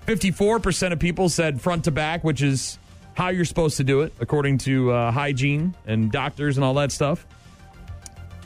54% 0.06 0.92
of 0.92 0.98
people 0.98 1.28
said 1.28 1.60
front 1.60 1.84
to 1.84 1.90
back, 1.90 2.24
which 2.24 2.40
is 2.40 2.78
how 3.14 3.28
you're 3.28 3.44
supposed 3.44 3.76
to 3.76 3.84
do 3.84 4.00
it, 4.00 4.14
according 4.18 4.56
to 4.58 4.90
uh, 4.90 5.10
hygiene 5.10 5.74
and 5.86 6.10
doctors 6.10 6.56
and 6.56 6.64
all 6.64 6.74
that 6.74 6.90
stuff. 6.90 7.26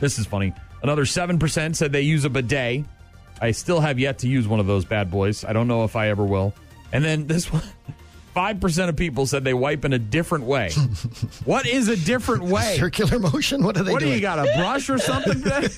This 0.00 0.18
is 0.18 0.26
funny. 0.26 0.52
Another 0.84 1.06
7% 1.06 1.74
said 1.74 1.92
they 1.92 2.02
use 2.02 2.26
a 2.26 2.30
bidet. 2.30 2.84
I 3.40 3.52
still 3.52 3.80
have 3.80 3.98
yet 3.98 4.18
to 4.18 4.28
use 4.28 4.46
one 4.46 4.60
of 4.60 4.66
those 4.66 4.84
bad 4.84 5.10
boys. 5.10 5.42
I 5.42 5.54
don't 5.54 5.66
know 5.66 5.84
if 5.84 5.96
I 5.96 6.08
ever 6.08 6.22
will. 6.22 6.52
And 6.92 7.02
then 7.02 7.26
this 7.26 7.50
one 7.52 7.62
5% 8.34 8.88
of 8.88 8.96
people 8.96 9.26
said 9.26 9.44
they 9.44 9.54
wipe 9.54 9.84
in 9.84 9.92
a 9.92 9.98
different 9.98 10.44
way. 10.44 10.70
what 11.44 11.66
is 11.66 11.88
a 11.88 11.96
different 11.96 12.44
way? 12.44 12.76
Circular 12.78 13.18
motion? 13.18 13.62
What 13.62 13.76
are 13.76 13.82
they 13.84 13.92
what 13.92 14.00
do 14.00 14.06
doing? 14.06 14.16
you 14.16 14.20
got, 14.22 14.38
a 14.38 14.50
brush 14.56 14.90
or 14.90 14.98
something? 14.98 15.42
I 15.52 15.68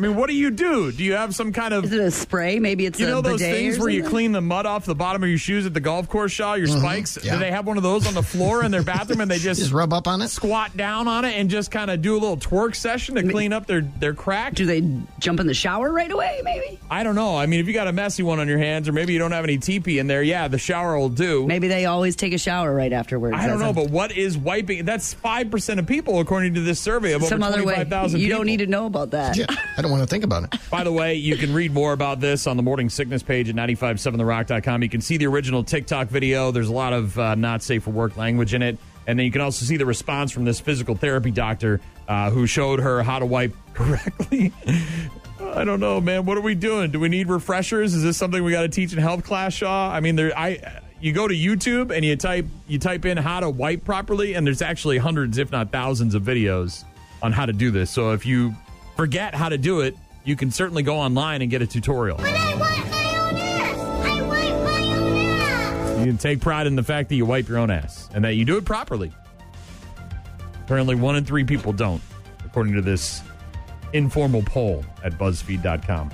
mean, 0.00 0.16
what 0.16 0.28
do 0.28 0.34
you 0.34 0.50
do? 0.50 0.92
Do 0.92 1.04
you 1.04 1.12
have 1.14 1.34
some 1.34 1.52
kind 1.52 1.74
of. 1.74 1.84
Is 1.84 1.92
it 1.92 2.00
a 2.00 2.10
spray? 2.10 2.58
Maybe 2.58 2.86
it's 2.86 2.98
You 2.98 3.06
a 3.06 3.10
know 3.10 3.20
those 3.20 3.40
bidet 3.40 3.54
things 3.56 3.78
where 3.78 3.88
you 3.88 4.02
clean 4.02 4.32
the 4.32 4.40
mud 4.40 4.66
off 4.66 4.84
the 4.86 4.94
bottom 4.94 5.22
of 5.22 5.28
your 5.28 5.38
shoes 5.38 5.66
at 5.66 5.74
the 5.74 5.80
golf 5.80 6.08
course, 6.08 6.32
Shaw, 6.32 6.54
your 6.54 6.68
Mhm, 6.68 6.78
spikes? 6.80 7.18
yeah. 7.22 7.34
Do 7.34 7.38
they 7.40 7.50
have 7.50 7.66
one 7.66 7.76
of 7.76 7.82
those 7.82 8.06
on 8.06 8.14
the 8.14 8.22
floor 8.22 8.64
in 8.64 8.70
their 8.70 8.82
bathroom 8.82 9.20
and 9.20 9.30
they 9.30 9.38
just, 9.38 9.60
Just 9.60 9.72
rub 9.72 9.92
up 9.92 10.06
on 10.08 10.22
it? 10.22 10.28
squat 10.28 10.76
down 10.76 11.08
on 11.08 11.24
it 11.24 11.34
and 11.38 11.50
just 11.50 11.70
kind 11.70 11.90
of 11.90 12.00
do 12.02 12.12
a 12.14 12.18
little 12.18 12.36
twerk 12.36 12.74
session 12.74 13.16
to 13.16 13.22
clean 13.28 13.52
up 13.52 13.66
their, 13.66 13.82
their 13.82 14.14
crack? 14.14 14.54
Do 14.54 14.64
they 14.66 14.82
jump 15.18 15.40
in 15.40 15.46
the 15.46 15.54
shower 15.54 15.92
right 15.92 16.10
away? 16.10 16.40
Maybe. 16.44 16.78
I 16.90 17.02
don't 17.02 17.14
know. 17.14 17.36
I 17.36 17.46
mean, 17.46 17.60
if 17.60 17.66
you 17.66 17.72
got 17.74 17.88
a 17.88 17.92
messy 17.92 18.22
one 18.22 18.40
on 18.40 18.48
your 18.48 18.58
hands 18.58 18.88
or 18.88 18.92
maybe 18.92 19.12
you 19.12 19.18
don't 19.18 19.32
have 19.32 19.44
any 19.44 19.58
teepee 19.58 19.98
in 19.98 20.06
there, 20.06 20.22
yeah, 20.22 20.48
the 20.48 20.58
shower 20.58 20.98
will 20.98 21.08
do. 21.08 21.46
Maybe 21.46 21.68
they 21.68 21.84
always 21.86 22.05
take 22.14 22.32
a 22.34 22.38
shower 22.38 22.72
right 22.72 22.92
afterwards. 22.92 23.34
I 23.36 23.46
don't 23.48 23.58
That's 23.58 23.74
know, 23.74 23.82
a- 23.82 23.84
but 23.86 23.90
what 23.92 24.12
is 24.12 24.38
wiping? 24.38 24.84
That's 24.84 25.12
5% 25.14 25.78
of 25.80 25.86
people, 25.86 26.20
according 26.20 26.54
to 26.54 26.60
this 26.60 26.78
survey 26.78 27.12
of 27.14 27.24
some 27.24 27.42
over 27.42 27.52
other 27.54 27.64
way. 27.64 27.74
25,000 27.74 28.20
You 28.20 28.26
people. 28.26 28.38
don't 28.38 28.46
need 28.46 28.58
to 28.58 28.66
know 28.66 28.86
about 28.86 29.10
that. 29.10 29.36
Yeah, 29.36 29.46
I 29.76 29.82
don't 29.82 29.90
want 29.90 30.02
to 30.02 30.06
think 30.06 30.22
about 30.22 30.44
it. 30.44 30.54
By 30.70 30.84
the 30.84 30.92
way, 30.92 31.14
you 31.14 31.36
can 31.36 31.52
read 31.52 31.72
more 31.72 31.92
about 31.92 32.20
this 32.20 32.46
on 32.46 32.56
the 32.56 32.62
Morning 32.62 32.88
Sickness 32.88 33.22
page 33.24 33.48
at 33.48 33.56
957therock.com. 33.56 34.82
You 34.82 34.88
can 34.88 35.00
see 35.00 35.16
the 35.16 35.26
original 35.26 35.64
TikTok 35.64 36.08
video. 36.08 36.50
There's 36.52 36.68
a 36.68 36.72
lot 36.72 36.92
of 36.92 37.18
uh, 37.18 37.34
not 37.34 37.62
safe 37.62 37.82
for 37.84 37.90
work 37.90 38.16
language 38.16 38.54
in 38.54 38.62
it. 38.62 38.78
And 39.08 39.18
then 39.18 39.24
you 39.26 39.32
can 39.32 39.40
also 39.40 39.64
see 39.64 39.76
the 39.76 39.86
response 39.86 40.32
from 40.32 40.44
this 40.44 40.58
physical 40.58 40.96
therapy 40.96 41.30
doctor 41.30 41.80
uh, 42.08 42.30
who 42.30 42.46
showed 42.46 42.80
her 42.80 43.02
how 43.02 43.18
to 43.20 43.26
wipe 43.26 43.54
correctly. 43.74 44.52
I 45.40 45.64
don't 45.64 45.78
know, 45.80 46.00
man. 46.00 46.26
What 46.26 46.36
are 46.38 46.42
we 46.42 46.54
doing? 46.56 46.90
Do 46.90 46.98
we 46.98 47.08
need 47.08 47.28
refreshers? 47.28 47.94
Is 47.94 48.02
this 48.02 48.16
something 48.16 48.42
we 48.42 48.50
got 48.50 48.62
to 48.62 48.68
teach 48.68 48.92
in 48.92 48.98
health 48.98 49.22
class, 49.24 49.52
Shaw? 49.54 49.90
I 49.92 50.00
mean, 50.00 50.16
there. 50.16 50.36
I 50.36 50.80
you 51.00 51.12
go 51.12 51.28
to 51.28 51.34
YouTube 51.34 51.94
and 51.94 52.04
you 52.04 52.16
type 52.16 52.46
you 52.66 52.78
type 52.78 53.04
in 53.04 53.16
how 53.16 53.40
to 53.40 53.50
wipe 53.50 53.84
properly, 53.84 54.34
and 54.34 54.46
there's 54.46 54.62
actually 54.62 54.98
hundreds, 54.98 55.38
if 55.38 55.52
not 55.52 55.70
thousands, 55.70 56.14
of 56.14 56.22
videos 56.22 56.84
on 57.22 57.32
how 57.32 57.46
to 57.46 57.52
do 57.52 57.70
this. 57.70 57.90
So 57.90 58.12
if 58.12 58.26
you 58.26 58.54
forget 58.96 59.34
how 59.34 59.48
to 59.48 59.58
do 59.58 59.80
it, 59.80 59.96
you 60.24 60.36
can 60.36 60.50
certainly 60.50 60.82
go 60.82 60.96
online 60.96 61.42
and 61.42 61.50
get 61.50 61.62
a 61.62 61.66
tutorial. 61.66 62.16
But 62.16 62.26
I 62.28 62.54
wipe 62.56 62.90
my 62.90 63.18
own 63.18 63.36
ass! 63.36 63.78
I 64.06 64.22
wipe 64.22 64.64
my 64.64 64.96
own 64.96 65.38
ass. 65.40 65.98
You 66.00 66.06
can 66.06 66.18
take 66.18 66.40
pride 66.40 66.66
in 66.66 66.76
the 66.76 66.82
fact 66.82 67.08
that 67.10 67.14
you 67.14 67.26
wipe 67.26 67.48
your 67.48 67.58
own 67.58 67.70
ass 67.70 68.08
and 68.14 68.24
that 68.24 68.34
you 68.34 68.44
do 68.44 68.56
it 68.56 68.64
properly. 68.64 69.12
Apparently, 70.64 70.96
one 70.96 71.14
in 71.16 71.24
three 71.24 71.44
people 71.44 71.72
don't, 71.72 72.02
according 72.44 72.74
to 72.74 72.82
this 72.82 73.22
informal 73.92 74.42
poll 74.42 74.84
at 75.04 75.12
BuzzFeed.com. 75.12 76.10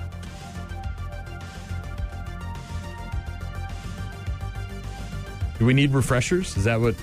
Do 5.59 5.65
we 5.65 5.73
need 5.73 5.91
refreshers? 5.91 6.55
Is 6.57 6.63
that 6.65 6.79
what, 6.79 6.95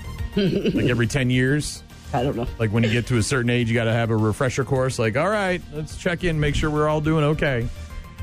like 0.36 0.86
every 0.86 1.06
10 1.06 1.30
years? 1.30 1.82
I 2.12 2.22
don't 2.22 2.36
know. 2.36 2.46
Like 2.58 2.70
when 2.70 2.82
you 2.84 2.90
get 2.90 3.06
to 3.06 3.16
a 3.16 3.22
certain 3.22 3.50
age, 3.50 3.68
you 3.68 3.74
got 3.74 3.84
to 3.84 3.92
have 3.92 4.10
a 4.10 4.16
refresher 4.16 4.64
course. 4.64 4.98
Like, 4.98 5.16
all 5.16 5.28
right, 5.28 5.62
let's 5.72 5.96
check 5.96 6.24
in, 6.24 6.38
make 6.38 6.54
sure 6.54 6.70
we're 6.70 6.88
all 6.88 7.00
doing 7.00 7.24
okay. 7.24 7.68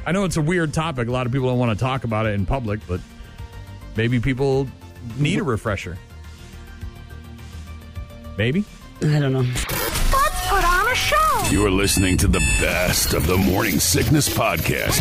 I 0.06 0.12
know 0.12 0.26
it's 0.26 0.38
a 0.38 0.42
weird 0.42 0.74
topic. 0.74 1.08
A 1.08 1.12
lot 1.12 1.26
of 1.26 1.32
people 1.32 1.50
don't 1.50 1.60
want 1.60 1.78
to 1.78 1.84
talk 1.84 2.04
about 2.04 2.26
it 2.26 2.34
in 2.34 2.46
public, 2.46 2.80
but 2.88 3.00
maybe 3.96 4.20
people 4.20 4.68
need 5.18 5.40
a 5.40 5.44
refresher. 5.44 5.98
Maybe. 8.38 8.64
I 9.02 9.20
don't 9.20 9.34
know. 9.34 9.40
Let's 9.42 9.66
put 10.48 10.64
on 10.64 10.88
a 10.92 10.96
show. 10.96 11.44
You're 11.52 11.72
listening 11.72 12.18
to 12.18 12.28
the 12.28 12.40
best 12.60 13.14
of 13.14 13.28
the 13.28 13.38
Morning 13.38 13.80
Sickness 13.80 14.30
Podcast. 14.30 15.00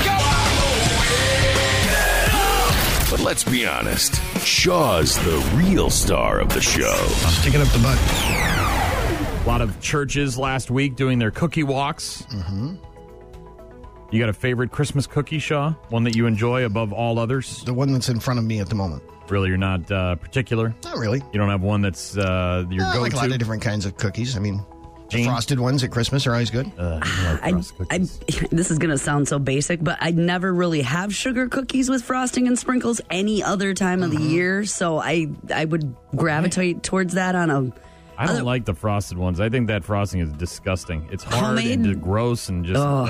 But 3.10 3.20
let's 3.20 3.44
be 3.44 3.66
honest, 3.66 4.20
Shaw's 4.40 5.16
the 5.18 5.52
real 5.54 5.90
star 5.90 6.40
of 6.40 6.48
the 6.50 6.60
show. 6.60 6.94
Stick 7.40 7.54
it 7.54 7.60
up 7.60 7.68
the 7.68 7.78
butt. 7.78 7.98
A 7.98 9.48
lot 9.48 9.60
of 9.60 9.80
churches 9.80 10.38
last 10.38 10.70
week 10.70 10.96
doing 10.96 11.18
their 11.18 11.30
cookie 11.30 11.62
walks. 11.62 12.22
Mm-hmm. 12.30 12.76
You 14.10 14.18
got 14.20 14.28
a 14.28 14.34
favorite 14.34 14.70
Christmas 14.70 15.06
cookie, 15.06 15.38
Shaw? 15.38 15.72
One 15.90 16.04
that 16.04 16.16
you 16.16 16.26
enjoy 16.26 16.64
above 16.64 16.92
all 16.92 17.18
others? 17.18 17.62
The 17.64 17.74
one 17.74 17.92
that's 17.92 18.08
in 18.08 18.20
front 18.20 18.38
of 18.38 18.44
me 18.44 18.60
at 18.60 18.68
the 18.68 18.74
moment. 18.74 19.02
Really, 19.28 19.48
you're 19.48 19.58
not 19.58 19.90
uh, 19.90 20.14
particular? 20.16 20.74
Not 20.84 20.96
really. 20.96 21.18
You 21.32 21.38
don't 21.38 21.50
have 21.50 21.60
one 21.60 21.82
that's 21.82 22.16
uh, 22.16 22.64
your 22.70 22.86
I 22.86 22.92
go-to? 22.94 23.00
like 23.02 23.12
a 23.12 23.16
lot 23.16 23.30
of 23.30 23.38
different 23.38 23.62
kinds 23.62 23.84
of 23.84 23.96
cookies. 23.98 24.36
I 24.36 24.40
mean, 24.40 24.64
the 25.10 25.24
frosted 25.24 25.58
ones 25.60 25.82
at 25.84 25.90
Christmas 25.90 26.26
are 26.26 26.32
always 26.32 26.50
good. 26.50 26.70
Uh, 26.78 27.00
you 27.04 27.24
like 27.24 27.42
I, 27.90 27.94
I, 27.94 27.98
this 28.50 28.70
is 28.70 28.78
going 28.78 28.90
to 28.90 28.98
sound 28.98 29.28
so 29.28 29.38
basic, 29.38 29.82
but 29.82 29.96
I 30.00 30.10
never 30.10 30.52
really 30.52 30.82
have 30.82 31.14
sugar 31.14 31.48
cookies 31.48 31.88
with 31.88 32.02
frosting 32.04 32.46
and 32.46 32.58
sprinkles 32.58 33.00
any 33.10 33.42
other 33.42 33.74
time 33.74 34.02
of 34.02 34.10
the 34.10 34.16
Mm-hmm. 34.18 34.28
year. 34.30 34.64
So 34.64 34.98
I 34.98 35.28
I 35.54 35.64
would 35.64 35.94
gravitate 36.14 36.82
towards 36.82 37.14
that 37.14 37.34
on 37.34 37.50
a. 37.50 37.72
I 38.20 38.26
don't 38.26 38.34
other- 38.36 38.42
like 38.44 38.64
the 38.64 38.74
frosted 38.74 39.16
ones. 39.16 39.38
I 39.38 39.48
think 39.48 39.68
that 39.68 39.84
frosting 39.84 40.20
is 40.20 40.32
disgusting. 40.32 41.08
It's 41.12 41.22
hard 41.22 41.44
Homemade? 41.58 41.70
and 41.78 41.84
just 41.86 42.00
gross 42.00 42.48
and 42.48 42.64
just. 42.64 42.78
Oh, 42.80 43.06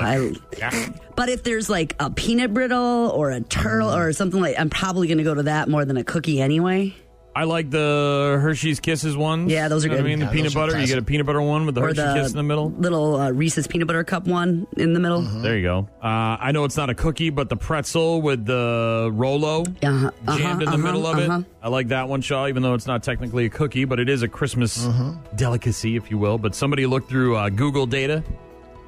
Ah. 0.61 0.89
But 1.15 1.29
if 1.29 1.43
there's 1.43 1.67
like 1.69 1.95
a 1.99 2.09
peanut 2.11 2.53
brittle 2.53 3.09
or 3.09 3.31
a 3.31 3.41
turtle 3.41 3.91
or 3.93 4.13
something 4.13 4.39
like, 4.39 4.55
I'm 4.59 4.69
probably 4.69 5.07
going 5.07 5.17
to 5.17 5.23
go 5.23 5.33
to 5.33 5.43
that 5.43 5.67
more 5.67 5.83
than 5.83 5.97
a 5.97 6.03
cookie 6.03 6.39
anyway. 6.39 6.93
I 7.39 7.45
like 7.45 7.69
the 7.69 8.37
Hershey's 8.41 8.81
Kisses 8.81 9.15
ones. 9.15 9.49
Yeah, 9.49 9.69
those 9.69 9.85
are 9.85 9.87
You 9.87 9.91
know 9.93 9.97
good. 10.01 10.05
I 10.05 10.09
mean, 10.09 10.19
the 10.19 10.25
Yeah, 10.25 10.31
peanut 10.31 10.43
those 10.47 10.55
are 10.57 10.67
butter. 10.67 10.79
You 10.81 10.87
get 10.87 10.97
a 10.97 11.01
peanut 11.01 11.25
butter 11.25 11.41
one 11.41 11.65
with 11.65 11.75
the 11.75 11.81
or 11.81 11.87
Hershey 11.87 12.01
the 12.01 12.13
Kiss 12.15 12.31
in 12.31 12.35
the 12.37 12.43
middle. 12.43 12.69
little 12.71 13.15
uh, 13.15 13.31
Reese's 13.31 13.65
peanut 13.65 13.87
butter 13.87 14.03
cup 14.03 14.27
one 14.27 14.67
in 14.75 14.91
the 14.91 14.99
middle. 14.99 15.21
Mm-hmm. 15.21 15.41
There 15.41 15.55
you 15.55 15.63
go. 15.63 15.87
Uh, 16.03 16.35
I 16.39 16.51
know 16.51 16.65
it's 16.65 16.75
not 16.75 16.89
a 16.89 16.93
cookie, 16.93 17.29
but 17.29 17.47
the 17.47 17.55
pretzel 17.55 18.21
with 18.21 18.45
the 18.45 19.09
Rolo 19.13 19.61
Uh-huh, 19.61 19.87
uh-huh, 20.27 20.37
jammed 20.37 20.63
in 20.63 20.65
the 20.69 20.73
uh-huh, 20.73 20.77
middle 20.83 21.07
of 21.07 21.17
uh-huh. 21.17 21.39
it. 21.39 21.45
I 21.63 21.69
like 21.69 21.87
that 21.87 22.09
one, 22.09 22.19
Shaw, 22.19 22.47
even 22.47 22.61
though 22.61 22.73
it's 22.73 22.87
not 22.87 23.03
technically 23.03 23.45
a 23.45 23.49
cookie, 23.49 23.85
but 23.85 24.01
it 24.01 24.09
is 24.09 24.21
a 24.21 24.27
Christmas 24.27 24.85
Mm-hmm. 24.85 25.35
delicacy, 25.37 25.95
if 25.95 26.11
you 26.11 26.17
will. 26.17 26.37
But 26.37 26.53
somebody 26.55 26.85
looked 26.85 27.07
through 27.09 27.37
uh, 27.37 27.47
Google 27.49 27.85
data 27.85 28.21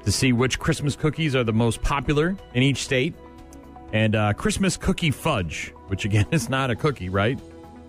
to 0.04 0.12
see 0.12 0.34
which 0.34 0.58
Christmas 0.58 0.94
cookies 0.94 1.34
are 1.34 1.44
the 1.44 1.54
most 1.54 1.80
popular 1.80 2.36
in 2.52 2.62
each 2.62 2.84
state. 2.84 3.14
And 3.94 4.14
uh, 4.14 4.32
Christmas 4.34 4.76
cookie 4.76 5.10
fudge, 5.10 5.72
which 5.88 6.04
again 6.04 6.26
is 6.32 6.50
not 6.50 6.70
a 6.70 6.76
cookie, 6.76 7.08
right? 7.08 7.38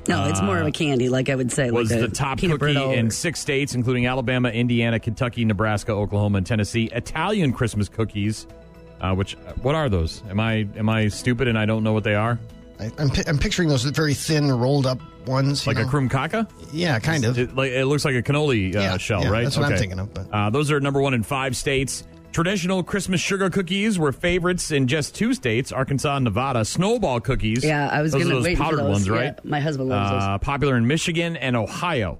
No, 0.08 0.26
it's 0.26 0.42
more 0.42 0.58
of 0.58 0.66
Uh, 0.66 0.68
a 0.68 0.72
candy, 0.72 1.10
like 1.10 1.30
I 1.30 1.36
would 1.36 1.52
say. 1.52 1.72
was 1.72 1.92
like 1.92 2.02
the 2.02 2.08
top 2.10 2.39
cookie 2.39 2.58
brittle 2.58 2.92
in 2.92 3.10
six 3.12 3.39
states, 3.39 3.74
including 3.76 4.06
Alabama, 4.06 4.50
Indiana, 4.50 5.00
Kentucky, 5.00 5.46
Nebraska, 5.46 5.92
Oklahoma, 5.94 6.39
and 6.39 6.48
Tennessee. 6.48 6.89
Italian 6.92 7.54
Christmas 7.54 7.88
cookies, 7.89 8.46
uh, 9.02 9.13
which 9.16 9.34
what 9.62 9.76
are 9.76 9.89
those? 9.89 10.22
Am 10.30 10.39
I 10.39 10.68
am 10.78 10.89
I 10.89 11.08
stupid 11.08 11.48
and 11.48 11.58
I 11.58 11.66
don't 11.66 11.84
know 11.84 11.94
what 11.94 12.04
they 12.04 12.16
are? 12.16 12.39
I, 12.80 12.92
I'm, 12.98 13.10
pi- 13.10 13.24
I'm 13.28 13.38
picturing 13.38 13.70
those 13.70 13.84
very 13.84 14.13
thin, 14.16 14.52
rolled 14.52 14.86
up 14.88 15.00
ones. 15.28 15.66
you 15.66 15.70
Like 15.72 15.78
a 15.78 15.84
know? 15.86 15.89
krumkake? 15.92 16.50
Yeah, 16.74 16.98
kind 17.00 17.24
of. 17.24 17.38
It, 17.38 17.56
like, 17.56 17.72
it 17.72 17.86
looks 17.86 18.04
like 18.04 18.16
a 18.16 18.22
cannoli 18.24 18.76
uh, 18.76 18.80
Yeah, 18.80 18.98
shell, 18.98 19.22
yeah, 19.24 19.30
right? 19.30 19.44
that's 19.44 19.56
what 19.58 19.72
I'm 19.72 19.78
thinking 19.78 20.00
of, 20.00 20.12
but- 20.13 20.28
Uh, 20.34 20.50
those 20.50 20.72
are 20.72 20.80
number 20.80 21.00
one 21.00 21.13
in 21.13 21.22
five 21.24 21.56
states. 21.56 22.04
Traditional 22.34 22.82
Christmas 22.84 23.22
sugar 23.22 23.50
cookies 23.52 24.00
were 24.00 24.12
favorites 24.12 24.72
in 24.72 24.88
just 24.88 25.13
two 25.13 25.34
states: 25.36 25.72
Arkansas 25.72 26.15
and 26.15 26.24
Nevada. 26.24 26.65
Snowball 26.65 27.19
cookies. 27.19 27.63
Yeah, 27.63 27.88
I 27.91 28.02
was 28.02 28.12
gonna 28.13 28.26
those 28.26 28.43
wait 28.43 28.58
for 28.58 28.63
powdered 28.63 28.78
those. 28.80 28.89
ones, 28.89 29.08
Yeah, 29.08 29.13
right? 29.13 29.46
my 29.46 29.60
husband 29.60 29.89
loves 29.89 30.10
those. 30.12 30.24
Uh, 30.24 30.38
popular 30.39 30.76
in 30.76 30.88
Michigan 30.88 31.38
and 31.38 31.56
Ohio. 31.56 32.19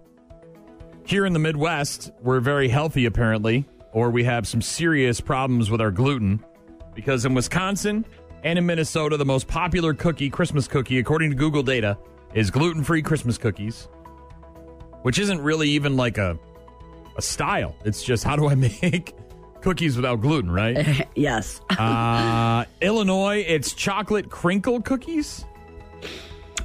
Here 1.06 1.26
in 1.26 1.34
the 1.34 1.40
Midwest, 1.40 2.12
we're 2.22 2.40
very 2.40 2.70
healthy, 2.70 3.06
apparently, 3.06 3.66
or 3.92 4.12
we 4.12 4.24
have 4.24 4.48
some 4.48 4.62
serious 4.62 5.20
problems 5.20 5.70
with 5.72 5.82
our 5.82 5.92
gluten. 5.92 6.44
Because 6.94 7.26
in 7.26 7.34
Wisconsin 7.34 8.06
and 8.44 8.60
in 8.60 8.66
Minnesota, 8.68 9.18
the 9.18 9.26
most 9.26 9.48
popular 9.48 9.96
cookie, 9.96 10.30
Christmas 10.30 10.68
cookie, 10.68 11.00
according 11.00 11.32
to 11.32 11.36
Google 11.36 11.64
data, 11.64 11.98
is 12.36 12.52
gluten 12.52 12.84
free 12.84 13.02
Christmas 13.02 13.38
cookies. 13.40 13.88
which 15.02 15.18
isn't 15.18 15.42
really 15.42 15.70
even 15.70 15.98
like 15.98 16.20
a 16.20 16.38
a 17.18 17.22
style. 17.22 17.76
It's 17.84 18.04
just 18.04 18.24
how 18.24 18.36
do 18.36 18.48
I 18.48 18.54
make 18.84 19.14
cookies 19.64 19.96
without 19.96 20.22
gluten, 20.22 20.52
right? 20.52 21.08
yes. 21.16 21.60
uh, 21.72 22.66
Illinois, 22.82 23.44
it's 23.48 23.74
chocolate 23.74 24.30
crinkle 24.30 24.82
cookies. 24.82 25.46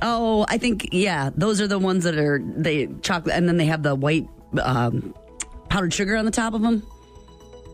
Oh, 0.03 0.45
I 0.49 0.59
think 0.59 0.91
yeah, 0.93 1.31
those 1.35 1.61
are 1.61 1.67
the 1.67 1.79
ones 1.79 2.05
that 2.05 2.17
are 2.19 2.41
they 2.45 2.89
chocolate, 3.03 3.35
and 3.35 3.49
then 3.49 3.57
they 3.57 3.67
have 3.67 3.83
the 3.83 3.95
white 3.95 4.29
um, 4.61 5.15
powdered 5.69 5.93
sugar 5.93 6.17
on 6.17 6.25
the 6.25 6.31
top 6.31 6.55
of 6.55 6.63
them. 6.63 6.87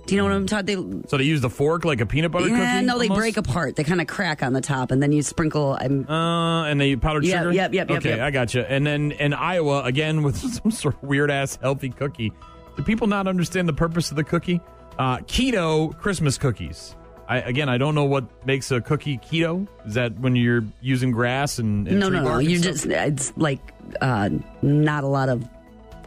Do 0.07 0.15
you 0.15 0.21
know 0.21 0.27
what 0.29 0.35
I'm 0.35 0.47
talking? 0.47 1.01
They 1.03 1.09
So 1.09 1.17
they 1.17 1.25
use 1.25 1.41
the 1.41 1.49
fork 1.51 1.85
like 1.87 2.01
a 2.03 2.07
peanut 2.07 2.31
butter 2.31 2.49
yeah, 2.49 2.75
cookie. 2.75 2.87
no, 2.87 2.99
they 2.99 3.05
almost? 3.09 3.19
break 3.21 3.37
apart. 3.39 3.77
They 3.77 3.85
kind 3.85 4.01
of 4.03 4.07
crack 4.07 4.43
on 4.43 4.53
the 4.53 4.61
top, 4.61 4.91
and 4.91 5.03
then 5.03 5.13
you 5.13 5.23
sprinkle. 5.23 5.77
I'm 5.81 6.09
Uh, 6.09 6.65
and 6.65 6.79
they 6.81 6.95
powdered 6.97 7.25
Yep, 7.25 7.39
sugar. 7.39 7.53
yep, 7.53 7.73
yep, 7.75 7.89
yep, 7.91 7.99
Okay, 7.99 8.11
yep. 8.11 8.21
I 8.21 8.31
got 8.31 8.53
you. 8.55 8.61
And 8.63 8.87
then 8.87 9.13
in 9.13 9.33
Iowa, 9.35 9.83
again 9.85 10.23
with 10.23 10.37
some 10.63 10.71
sort 10.71 10.95
of 10.97 11.03
weird 11.03 11.31
ass 11.31 11.59
healthy 11.61 11.89
cookie. 11.91 12.33
Do 12.77 12.83
people 12.83 13.07
not 13.07 13.27
understand 13.27 13.69
the 13.69 13.73
purpose 13.73 14.11
of 14.11 14.17
the 14.17 14.25
cookie? 14.25 14.61
Uh, 14.99 15.19
keto 15.19 15.97
Christmas 15.99 16.39
cookies. 16.39 16.95
I, 17.27 17.39
again, 17.39 17.69
I 17.69 17.79
don't 17.79 17.95
know 17.95 18.05
what 18.05 18.47
makes 18.47 18.71
a 18.71 18.81
cookie 18.81 19.19
keto. 19.19 19.67
Is 19.87 19.95
that 19.95 20.19
when 20.19 20.37
you're 20.37 20.65
using 20.81 21.11
grass 21.11 21.59
and, 21.59 21.89
and 21.89 21.99
no, 21.99 22.09
no, 22.09 22.23
no. 22.23 22.39
You 22.39 22.61
just 22.61 22.87
it's 22.87 23.33
like 23.37 23.61
uh, 24.01 24.31
not 24.63 25.05
a 25.05 25.07
lot 25.07 25.29
of 25.29 25.49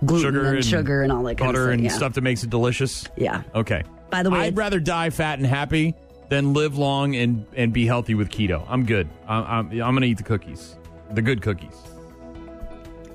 gluten 0.06 0.28
sugar 0.28 0.46
and, 0.46 0.56
and 0.58 0.66
sugar 0.66 1.02
and 1.02 1.12
all 1.12 1.24
that 1.24 1.38
kind 1.38 1.50
of 1.50 1.56
butter 1.56 1.72
and 1.72 1.84
yeah. 1.84 1.90
stuff 1.90 2.14
that 2.14 2.22
makes 2.22 2.44
it 2.44 2.50
delicious. 2.50 3.08
Yeah. 3.16 3.44
Okay. 3.56 3.84
By 4.10 4.24
the 4.24 4.30
way, 4.30 4.40
I'd 4.40 4.56
rather 4.56 4.80
die 4.80 5.10
fat 5.10 5.40
and 5.40 5.48
happy 5.48 5.96
than 6.30 6.54
live 6.54 6.78
long 6.78 7.16
and 7.16 7.46
and 7.56 7.74
be 7.74 7.86
healthy 7.86 8.14
with 8.14 8.30
keto. 8.30 8.66
I'm 8.70 8.86
good. 8.86 9.10
I'm 9.28 9.44
I'm, 9.44 9.82
I'm 9.82 9.96
gonna 9.96 10.06
eat 10.06 10.18
the 10.18 10.24
cookies, 10.24 10.76
the 11.12 11.22
good 11.22 11.42
cookies. 11.42 11.76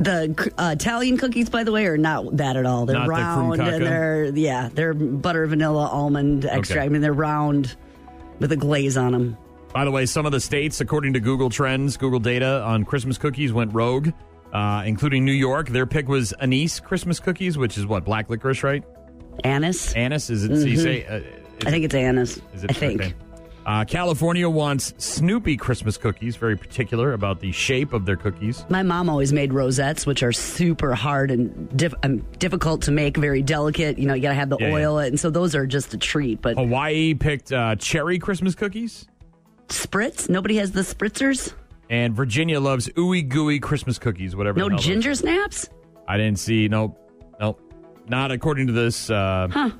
The 0.02 0.52
uh, 0.58 0.70
Italian 0.74 1.16
cookies, 1.16 1.48
by 1.50 1.64
the 1.64 1.72
way, 1.72 1.86
are 1.86 1.96
not 1.98 2.36
bad 2.36 2.56
at 2.56 2.66
all. 2.66 2.86
They're 2.86 2.96
Not 2.98 3.08
round 3.08 3.58
krumkake? 3.60 3.74
and 3.76 3.86
they're 3.86 4.24
yeah, 4.34 4.68
they're 4.72 4.94
butter, 4.94 5.46
vanilla, 5.46 5.86
almond 5.86 6.44
extract. 6.44 6.70
Okay. 6.72 6.80
I 6.80 6.88
mean, 6.88 7.02
they're 7.02 7.12
round 7.12 7.76
with 8.38 8.52
a 8.52 8.56
glaze 8.56 8.96
on 8.96 9.12
them. 9.12 9.36
By 9.72 9.84
the 9.84 9.90
way, 9.90 10.04
some 10.06 10.26
of 10.26 10.32
the 10.32 10.40
states, 10.40 10.80
according 10.80 11.14
to 11.14 11.20
Google 11.20 11.48
Trends, 11.48 11.96
Google 11.96 12.20
data 12.20 12.62
on 12.62 12.84
Christmas 12.84 13.16
cookies 13.16 13.52
went 13.52 13.72
rogue, 13.72 14.10
uh, 14.52 14.82
including 14.84 15.24
New 15.24 15.32
York. 15.32 15.68
Their 15.68 15.86
pick 15.86 16.08
was 16.08 16.32
anise 16.34 16.78
Christmas 16.80 17.20
cookies, 17.20 17.56
which 17.56 17.78
is 17.78 17.86
what 17.86 18.04
black 18.04 18.28
licorice, 18.28 18.62
right? 18.62 18.84
Anise. 19.44 19.94
Anise 19.94 20.28
is 20.30 20.44
it? 20.44 20.60
So 20.60 20.66
you 20.66 20.76
Mhm. 20.78 20.82
say? 20.82 21.06
Uh, 21.06 21.20
I 21.66 21.70
think 21.70 21.84
it's 21.86 21.94
anise. 21.94 22.38
Is 22.54 22.64
it? 22.64 22.70
I 22.70 22.74
think. 22.74 23.00
okay. 23.00 23.14
Uh, 23.64 23.84
California 23.84 24.48
wants 24.48 24.92
Snoopy 24.98 25.56
Christmas 25.56 25.96
cookies. 25.96 26.34
Very 26.36 26.56
particular 26.56 27.12
about 27.12 27.38
the 27.40 27.52
shape 27.52 27.92
of 27.92 28.04
their 28.06 28.16
cookies. 28.16 28.64
My 28.68 28.82
mom 28.82 29.08
always 29.08 29.32
made 29.32 29.52
rosettes, 29.52 30.04
which 30.04 30.22
are 30.24 30.32
super 30.32 30.94
hard 30.94 31.30
and 31.30 31.68
diff- 31.76 31.94
um, 32.02 32.18
difficult 32.38 32.82
to 32.82 32.90
make, 32.90 33.16
very 33.16 33.40
delicate. 33.40 33.98
You 33.98 34.06
know, 34.06 34.14
you 34.14 34.22
got 34.22 34.30
to 34.30 34.34
have 34.34 34.48
the 34.50 34.56
Yeah, 34.58 34.68
yeah. 34.68 34.74
oil, 34.74 34.98
and 34.98 35.18
so 35.20 35.30
those 35.30 35.54
are 35.54 35.66
just 35.66 35.94
a 35.94 35.96
treat. 35.98 36.42
But 36.42 36.56
Hawaii 36.56 37.14
picked 37.14 37.52
uh, 37.52 37.76
cherry 37.76 38.18
Christmas 38.18 38.54
cookies. 38.56 39.06
spritz, 39.68 40.28
nobody 40.28 40.56
has 40.56 40.72
the 40.72 40.80
spritzers. 40.82 41.54
And 41.88 42.14
Virginia 42.14 42.58
loves 42.58 42.88
ooey 42.90 43.28
gooey 43.28 43.60
Christmas 43.60 43.98
cookies, 43.98 44.34
whatever. 44.34 44.58
No 44.58 44.70
ginger 44.70 45.14
snaps. 45.14 45.68
I 46.08 46.16
didn't 46.16 46.38
see. 46.40 46.66
Nope. 46.66 46.98
Nope. 47.38 47.60
Not 48.08 48.32
according 48.32 48.66
to 48.66 48.72
this 48.72 49.08
uh, 49.10 49.46
Huh. 49.50 49.70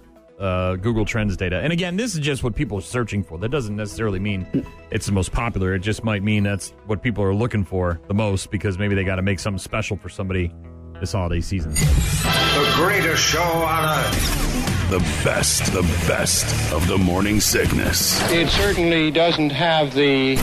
Uh, 0.43 0.77
Google 0.77 1.05
Trends 1.05 1.37
data. 1.37 1.61
And 1.61 1.73
again, 1.73 1.97
this 1.97 2.15
is 2.15 2.21
just 2.21 2.43
what 2.43 2.55
people 2.55 2.79
are 2.79 2.83
searching 2.83 3.23
for. 3.23 3.39
That 3.39 3.51
doesn't 3.51 3.77
necessarily 3.77 4.19
mean 4.19 4.67
it's 4.91 5.07
the 5.07 5.13
most 5.13 5.33
popular. 5.33 5.75
It 5.75 5.81
just 5.81 6.03
might 6.03 6.23
mean 6.23 6.43
that's 6.43 6.71
what 6.87 7.03
people 7.03 7.23
are 7.23 7.35
looking 7.35 7.65
for 7.65 8.01
the 8.09 8.15
most 8.15 8.51
because 8.51 8.77
maybe 8.77 8.95
they 8.95 9.05
got 9.05 9.17
to 9.17 9.23
make 9.23 9.39
something 9.39 9.59
special 9.61 9.97
for 9.97 10.09
somebody 10.09 10.53
this 11.01 11.13
holiday 11.13 11.41
season. 11.41 11.73
The 11.73 12.73
greatest 12.75 13.23
show 13.23 13.41
on 13.41 13.99
earth. 13.99 14.91
The 14.91 14.99
best, 15.25 15.73
the 15.73 15.83
best 16.07 16.73
of 16.73 16.87
the 16.87 16.99
morning 16.99 17.41
sickness. 17.41 18.21
It 18.31 18.49
certainly 18.49 19.11
doesn't 19.11 19.51
have 19.51 19.95
the 19.95 20.37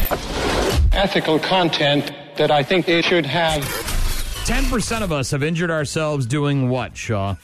ethical 0.92 1.38
content 1.40 2.12
that 2.38 2.50
I 2.50 2.64
think 2.64 2.90
it 2.90 3.06
should 3.06 3.28
have. 3.28 3.64
10% 3.64 5.04
of 5.04 5.12
us 5.12 5.30
have 5.32 5.44
injured 5.44 5.70
ourselves 5.70 6.26
doing 6.26 6.70
what, 6.70 6.98
Shaw? 6.98 7.36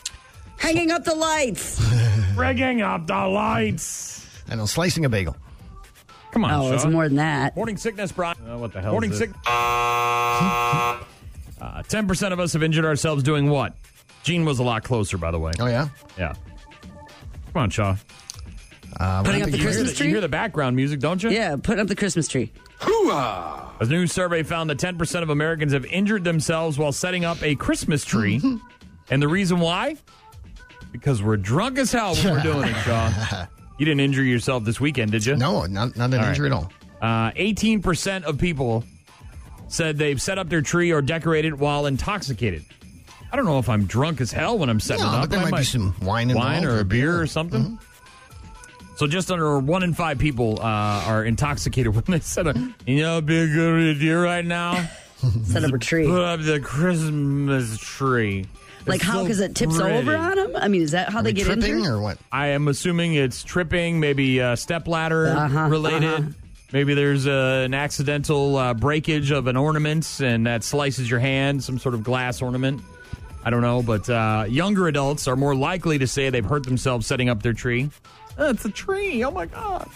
Hanging 0.57 0.89
up 0.89 1.03
the 1.03 1.13
lights. 1.13 1.79
Rigging 2.35 2.81
up 2.81 3.07
the 3.07 3.27
lights. 3.27 4.27
And 4.45 4.53
I 4.53 4.55
know, 4.57 4.65
slicing 4.65 5.05
a 5.05 5.09
bagel. 5.09 5.35
Come 6.31 6.43
on, 6.45 6.51
Oh, 6.51 6.73
it's 6.73 6.85
more 6.85 7.07
than 7.07 7.15
that. 7.17 7.55
Morning 7.55 7.77
sickness, 7.77 8.11
Brian. 8.11 8.35
Uh, 8.45 8.57
what 8.57 8.73
the 8.73 8.81
hell? 8.81 8.91
Morning 8.91 9.13
sick. 9.13 9.29
Uh, 9.47 10.99
Ten 11.87 12.07
percent 12.07 12.33
of 12.33 12.39
us 12.39 12.53
have 12.53 12.61
injured 12.63 12.85
ourselves 12.85 13.23
doing 13.23 13.49
what? 13.49 13.73
Gene 14.23 14.43
was 14.43 14.59
a 14.59 14.63
lot 14.63 14.83
closer, 14.83 15.17
by 15.17 15.31
the 15.31 15.39
way. 15.39 15.51
Oh, 15.59 15.67
yeah? 15.67 15.87
Yeah. 16.17 16.33
Come 17.53 17.63
on, 17.63 17.69
Shaw. 17.69 17.95
Uh, 18.99 19.23
Putting 19.23 19.41
up 19.43 19.49
the 19.49 19.57
You 19.57 19.63
hear 19.63 19.67
Christmas 19.71 19.91
the, 19.91 19.97
tree. 19.97 20.07
you 20.07 20.11
hear 20.13 20.21
the 20.21 20.27
background 20.29 20.75
music, 20.75 20.99
don't 20.99 21.21
you? 21.23 21.29
Yeah, 21.29 21.55
putting 21.61 21.79
up 21.79 21.87
the 21.87 21.95
Christmas 21.95 22.27
tree. 22.27 22.51
A 22.81 23.85
new 23.87 24.07
survey 24.07 24.43
found 24.43 24.69
that 24.69 24.77
10% 24.77 25.21
of 25.21 25.29
Americans 25.29 25.73
have 25.73 25.85
injured 25.85 26.23
themselves 26.23 26.77
while 26.77 26.91
setting 26.91 27.23
up 27.25 27.41
a 27.43 27.55
Christmas 27.55 28.03
tree. 28.05 28.41
and 29.09 29.21
the 29.21 29.27
reason 29.27 29.59
why? 29.59 29.95
Because 30.99 31.21
we're 31.23 31.37
drunk 31.37 31.77
as 31.77 31.91
hell 31.91 32.15
when 32.15 32.33
we're 32.33 32.43
doing 32.53 32.67
it, 32.69 32.75
Shaw. 32.83 33.47
You 33.77 33.85
didn't 33.85 33.99
injure 34.01 34.23
yourself 34.23 34.63
this 34.63 34.79
weekend, 34.79 35.11
did 35.11 35.25
you? 35.25 35.35
No, 35.35 35.65
not, 35.65 35.95
not 35.97 36.05
an 36.05 36.13
All 36.15 36.19
right. 36.21 36.29
injury 36.29 36.47
at 36.47 36.53
all. 36.53 36.71
Uh, 37.01 37.31
18% 37.31 38.23
of 38.23 38.37
people 38.37 38.83
said 39.67 39.97
they've 39.97 40.21
set 40.21 40.37
up 40.37 40.47
their 40.49 40.61
tree 40.61 40.91
or 40.91 41.01
decorated 41.01 41.59
while 41.59 41.85
intoxicated. 41.85 42.63
I 43.31 43.35
don't 43.35 43.45
know 43.45 43.59
if 43.59 43.67
I'm 43.67 43.85
drunk 43.85 44.21
as 44.21 44.31
hell 44.31 44.57
when 44.57 44.69
I'm 44.69 44.79
setting 44.79 45.03
No, 45.03 45.11
it 45.11 45.15
up. 45.15 45.21
but 45.23 45.29
there 45.31 45.39
I 45.41 45.49
might 45.49 45.57
be 45.59 45.63
some 45.65 45.93
wine 46.01 46.33
wine 46.33 46.63
or 46.63 46.75
or 46.75 46.79
a 46.79 46.85
beer 46.85 47.11
beer. 47.11 47.21
or 47.21 47.27
something. 47.27 47.77
So 48.97 49.07
just 49.07 49.29
under 49.29 49.59
one 49.59 49.83
in 49.83 49.93
five 49.93 50.19
people 50.19 50.57
uh, 50.61 50.63
are 51.05 51.25
intoxicated 51.25 51.93
when 51.95 52.05
they 52.07 52.21
set 52.21 52.47
up. 52.47 52.55
You 52.87 53.01
know, 53.01 53.13
it'd 53.13 53.25
be 53.25 53.37
a 53.39 53.47
good 53.47 53.97
idea 53.97 54.17
right 54.17 54.45
now. 54.45 54.87
Set 55.43 55.63
up 55.65 55.73
a 55.73 55.77
tree. 55.79 56.05
Put 56.07 56.21
up 56.21 56.39
the 56.41 56.59
Christmas 56.61 57.77
tree. 57.79 58.45
Like 58.85 59.01
It's 59.01 59.05
how? 59.05 59.21
Because 59.23 59.39
it 59.39 59.55
tips 59.55 59.77
pretty. 59.79 59.97
over 59.97 60.15
on 60.15 60.35
them. 60.35 60.51
I 60.55 60.67
mean, 60.67 60.81
is 60.81 60.91
that 60.91 61.09
how 61.09 61.19
Are 61.19 61.23
they 61.23 61.29
we 61.29 61.33
get 61.33 61.45
tripping 61.45 61.63
injured? 61.77 61.93
or 61.93 61.99
what? 62.01 62.17
I 62.31 62.47
am 62.47 62.67
assuming 62.67 63.15
it's 63.15 63.43
tripping, 63.43 63.99
maybe 63.99 64.41
uh, 64.41 64.55
step 64.55 64.87
ladder 64.87 65.27
Uh-huh, 65.27 65.67
related. 65.69 66.03
uh-huh. 66.03 66.21
Maybe 66.73 66.93
there's 66.93 67.25
uh, 67.27 67.63
an 67.65 67.73
accidental 67.73 68.57
uh, 68.57 68.73
breakage 68.73 69.31
of 69.31 69.47
an 69.47 69.55
ornament 69.55 70.19
and 70.21 70.45
that 70.45 70.63
slices 70.63 71.09
your 71.09 71.19
hand, 71.19 71.63
some 71.63 71.79
sort 71.79 71.95
of 71.95 72.03
glass 72.03 72.41
ornament. 72.41 72.81
I 73.43 73.49
don't 73.51 73.61
know, 73.61 73.81
but 73.83 74.09
uh, 74.09 74.45
younger 74.49 74.87
adults 74.87 75.27
are 75.27 75.35
more 75.35 75.55
likely 75.55 75.99
to 75.99 76.07
say 76.07 76.29
they've 76.31 76.43
hurt 76.43 76.63
themselves 76.65 77.05
setting 77.07 77.29
up 77.29 77.43
their 77.43 77.53
tree. 77.53 77.91
Oh, 78.37 78.49
it's 78.49 78.65
a 78.65 78.71
tree. 78.71 79.23
Oh 79.23 79.31
my 79.31 79.45
God. 79.45 79.87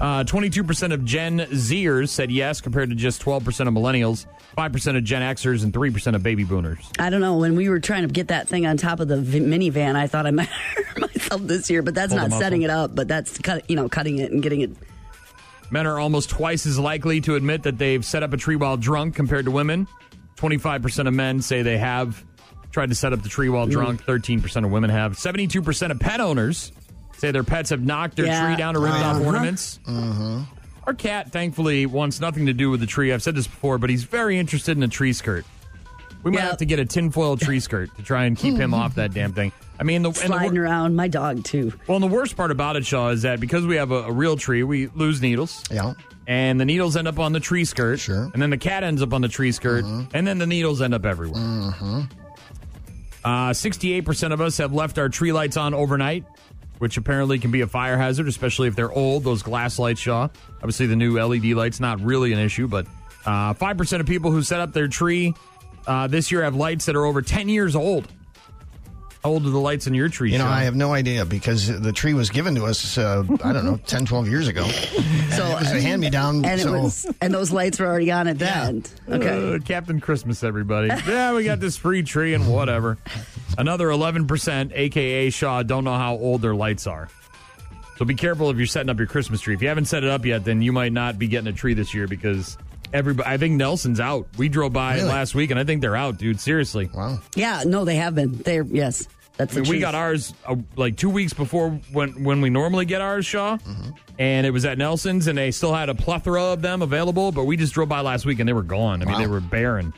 Uh, 0.00 0.24
22% 0.24 0.92
of 0.94 1.04
Gen 1.04 1.40
Zers 1.40 2.08
said 2.08 2.30
yes, 2.30 2.60
compared 2.62 2.88
to 2.88 2.96
just 2.96 3.22
12% 3.22 3.44
of 3.68 3.74
millennials, 3.74 4.24
5% 4.56 4.96
of 4.96 5.04
Gen 5.04 5.20
Xers, 5.20 5.62
and 5.62 5.74
3% 5.74 6.14
of 6.14 6.22
baby 6.22 6.44
boomers. 6.44 6.78
I 6.98 7.10
don't 7.10 7.20
know. 7.20 7.36
When 7.36 7.54
we 7.54 7.68
were 7.68 7.80
trying 7.80 8.06
to 8.06 8.08
get 8.08 8.28
that 8.28 8.48
thing 8.48 8.64
on 8.66 8.78
top 8.78 9.00
of 9.00 9.08
the 9.08 9.20
v- 9.20 9.40
minivan, 9.40 9.96
I 9.96 10.06
thought 10.06 10.26
I 10.26 10.30
might 10.30 10.48
hurt 10.48 10.98
myself 11.00 11.42
this 11.42 11.68
year, 11.68 11.82
but 11.82 11.94
that's 11.94 12.14
the 12.14 12.28
not 12.28 12.32
setting 12.38 12.62
it 12.62 12.70
up. 12.70 12.94
But 12.94 13.08
that's 13.08 13.36
cut, 13.38 13.68
you 13.68 13.76
know, 13.76 13.90
cutting 13.90 14.18
it 14.18 14.32
and 14.32 14.42
getting 14.42 14.62
it. 14.62 14.70
Men 15.70 15.86
are 15.86 15.98
almost 16.00 16.30
twice 16.30 16.64
as 16.64 16.78
likely 16.78 17.20
to 17.20 17.34
admit 17.34 17.64
that 17.64 17.76
they've 17.76 18.04
set 18.04 18.22
up 18.22 18.32
a 18.32 18.36
tree 18.38 18.56
while 18.56 18.78
drunk 18.78 19.14
compared 19.14 19.44
to 19.44 19.50
women. 19.50 19.86
25% 20.36 21.08
of 21.08 21.12
men 21.14 21.42
say 21.42 21.60
they 21.60 21.76
have 21.76 22.24
tried 22.72 22.88
to 22.88 22.94
set 22.94 23.12
up 23.12 23.22
the 23.22 23.28
tree 23.28 23.50
while 23.50 23.66
Mm. 23.66 23.72
drunk. 23.72 24.04
13% 24.06 24.64
of 24.64 24.70
women 24.72 24.88
have. 24.88 25.12
72% 25.18 25.90
of 25.92 26.00
pet 26.00 26.20
owners 26.20 26.72
say 27.20 27.30
their 27.30 27.44
pets 27.44 27.70
have 27.70 27.82
knocked 27.82 28.16
their 28.16 28.26
Yeah. 28.26 28.46
tree 28.46 28.56
down 28.56 28.76
or 28.76 28.80
ripped 28.80 28.94
off 28.96 29.16
Uh-huh. 29.16 29.24
ornaments. 29.24 29.78
Our 30.86 30.94
cat, 30.94 31.30
thankfully, 31.30 31.84
wants 31.86 32.20
nothing 32.20 32.46
to 32.46 32.52
do 32.52 32.70
with 32.70 32.80
the 32.80 32.86
tree. 32.86 33.12
I've 33.12 33.22
said 33.22 33.34
this 33.36 33.46
before, 33.46 33.78
but 33.78 33.90
he's 33.90 34.04
very 34.04 34.38
interested 34.38 34.76
in 34.76 34.82
a 34.82 34.88
tree 34.88 35.12
skirt. 35.12 35.44
We 36.22 36.30
might 36.30 36.38
Yep. 36.40 36.48
have 36.48 36.58
to 36.58 36.64
get 36.66 36.78
a 36.78 36.84
tinfoil 36.84 37.36
tree 37.36 37.60
skirt 37.60 37.94
to 37.96 38.02
try 38.02 38.24
and 38.24 38.36
keep 38.36 38.56
him 38.56 38.74
off 38.74 38.94
that 38.96 39.14
damn 39.14 39.32
thing. 39.32 39.52
I 39.78 39.82
mean, 39.84 40.02
the, 40.02 40.08
and 40.10 40.32
the, 40.32 40.36
wor- 40.52 40.64
around. 40.64 40.94
My 40.96 41.08
dog 41.08 41.44
too. 41.44 41.72
well, 41.86 41.96
and 41.96 42.02
the 42.02 42.08
worst 42.14 42.36
part 42.36 42.50
about 42.50 42.76
it, 42.76 42.84
Shaw, 42.84 43.08
is 43.10 43.22
that 43.22 43.40
because 43.40 43.64
we 43.66 43.76
have 43.76 43.90
a, 43.90 44.02
a 44.04 44.12
real 44.12 44.36
tree, 44.36 44.62
we 44.62 44.88
lose 44.88 45.22
needles. 45.22 45.62
Yeah. 45.70 45.94
And 46.26 46.60
the 46.60 46.64
needles 46.66 46.96
end 46.96 47.08
up 47.08 47.18
on 47.18 47.32
the 47.32 47.40
tree 47.40 47.64
skirt. 47.64 47.98
Sure. 48.00 48.30
And 48.32 48.42
then 48.42 48.50
the 48.50 48.58
cat 48.58 48.84
ends 48.84 49.00
up 49.02 49.12
on 49.14 49.20
the 49.22 49.28
tree 49.28 49.52
skirt. 49.52 49.84
And 49.84 50.26
then 50.26 50.38
the 50.38 50.46
needles 50.46 50.82
end 50.82 50.92
up 50.94 51.04
everywhere. 51.06 51.40
Mm-hmm. 51.40 52.00
Uh, 53.24 53.50
68% 53.52 54.32
of 54.32 54.40
us 54.40 54.58
have 54.58 54.72
left 54.72 54.98
our 54.98 55.08
tree 55.08 55.32
lights 55.32 55.56
on 55.56 55.74
overnight, 55.74 56.24
which 56.80 56.96
apparently 56.96 57.38
can 57.38 57.50
be 57.50 57.60
a 57.60 57.66
fire 57.66 57.96
hazard, 57.96 58.26
especially 58.26 58.66
if 58.66 58.74
they're 58.74 58.90
old, 58.90 59.22
those 59.22 59.42
glass 59.42 59.78
lights, 59.78 60.00
Shaw. 60.00 60.28
Obviously, 60.56 60.86
the 60.86 60.96
new 60.96 61.18
LED 61.22 61.44
lights, 61.52 61.78
not 61.78 62.00
really 62.00 62.32
an 62.32 62.38
issue, 62.38 62.66
but 62.66 62.86
uh, 63.26 63.52
5% 63.54 64.00
of 64.00 64.06
people 64.06 64.30
who 64.30 64.42
set 64.42 64.60
up 64.60 64.72
their 64.72 64.88
tree 64.88 65.34
uh, 65.86 66.06
this 66.06 66.32
year 66.32 66.42
have 66.42 66.56
lights 66.56 66.86
that 66.86 66.96
are 66.96 67.04
over 67.04 67.20
10 67.22 67.48
years 67.50 67.76
old. 67.76 68.08
How 69.22 69.28
old 69.28 69.44
are 69.44 69.50
the 69.50 69.58
lights 69.60 69.86
in 69.86 69.92
your 69.92 70.08
tree? 70.08 70.32
You 70.32 70.38
know, 70.38 70.44
Sean? 70.44 70.52
I 70.54 70.62
have 70.62 70.74
no 70.74 70.94
idea 70.94 71.26
because 71.26 71.68
the 71.80 71.92
tree 71.92 72.14
was 72.14 72.30
given 72.30 72.54
to 72.54 72.64
us, 72.64 72.96
uh, 72.96 73.22
I 73.44 73.52
don't 73.52 73.66
know, 73.66 73.76
10, 73.86 74.06
12 74.06 74.28
years 74.28 74.48
ago. 74.48 74.66
So 75.30 75.46
it 75.46 75.60
was 75.60 75.70
a 75.72 75.80
hand 75.80 76.00
me 76.00 76.10
down. 76.10 76.44
And 76.44 76.60
so 76.60 76.72
was, 76.72 77.06
and 77.20 77.32
those 77.32 77.52
lights 77.52 77.78
were 77.78 77.86
already 77.86 78.10
on 78.10 78.26
at 78.26 78.38
then. 78.40 78.82
Okay. 79.08 79.54
Uh, 79.54 79.58
Captain 79.60 80.00
Christmas, 80.00 80.42
everybody. 80.42 80.88
yeah, 80.88 81.32
we 81.34 81.44
got 81.44 81.60
this 81.60 81.76
free 81.76 82.02
tree 82.02 82.34
and 82.34 82.52
whatever. 82.52 82.98
Another 83.58 83.88
11%, 83.88 84.72
aka 84.74 85.30
Shaw, 85.30 85.62
don't 85.62 85.84
know 85.84 85.96
how 85.96 86.14
old 86.16 86.42
their 86.42 86.54
lights 86.54 86.86
are. 86.86 87.08
So 87.96 88.04
be 88.04 88.14
careful 88.14 88.48
if 88.50 88.56
you're 88.56 88.66
setting 88.66 88.88
up 88.88 88.96
your 88.98 89.06
Christmas 89.06 89.40
tree. 89.42 89.54
If 89.54 89.60
you 89.60 89.68
haven't 89.68 89.84
set 89.84 90.04
it 90.04 90.10
up 90.10 90.24
yet, 90.24 90.44
then 90.44 90.62
you 90.62 90.72
might 90.72 90.92
not 90.92 91.18
be 91.18 91.26
getting 91.28 91.48
a 91.48 91.52
tree 91.52 91.74
this 91.74 91.92
year 91.92 92.06
because 92.06 92.56
everybody. 92.94 93.28
I 93.28 93.36
think 93.36 93.56
Nelson's 93.56 94.00
out. 94.00 94.26
We 94.38 94.48
drove 94.48 94.72
by 94.72 94.96
Really? 94.96 95.08
last 95.08 95.34
week, 95.34 95.50
and 95.50 95.60
I 95.60 95.64
think 95.64 95.82
they're 95.82 95.96
out, 95.96 96.16
dude. 96.16 96.40
Seriously. 96.40 96.88
Wow. 96.94 97.18
Yeah, 97.34 97.62
no, 97.66 97.84
they 97.84 97.96
have 97.96 98.14
been. 98.14 98.32
They're 98.38 98.62
yes, 98.62 99.06
that's 99.36 99.54
I 99.54 99.60
mean, 99.60 99.68
we 99.70 99.80
got 99.80 99.94
ours 99.94 100.32
uh, 100.46 100.56
like 100.76 100.96
two 100.96 101.10
weeks 101.10 101.34
before 101.34 101.70
when 101.92 102.24
when 102.24 102.40
we 102.40 102.48
normally 102.48 102.86
get 102.86 103.02
ours, 103.02 103.26
Shaw, 103.26 103.58
and 104.18 104.46
it 104.46 104.50
was 104.50 104.64
at 104.64 104.78
Nelson's, 104.78 105.26
and 105.26 105.36
they 105.36 105.50
still 105.50 105.74
had 105.74 105.90
a 105.90 105.94
plethora 105.94 106.42
of 106.42 106.62
them 106.62 106.80
available. 106.80 107.32
But 107.32 107.44
we 107.44 107.58
just 107.58 107.74
drove 107.74 107.90
by 107.90 108.00
last 108.00 108.24
week, 108.24 108.38
and 108.38 108.48
they 108.48 108.54
were 108.54 108.62
gone. 108.62 109.02
I 109.02 109.04
mean, 109.04 109.18
they 109.18 109.26
were 109.26 109.40
barren. 109.40 109.92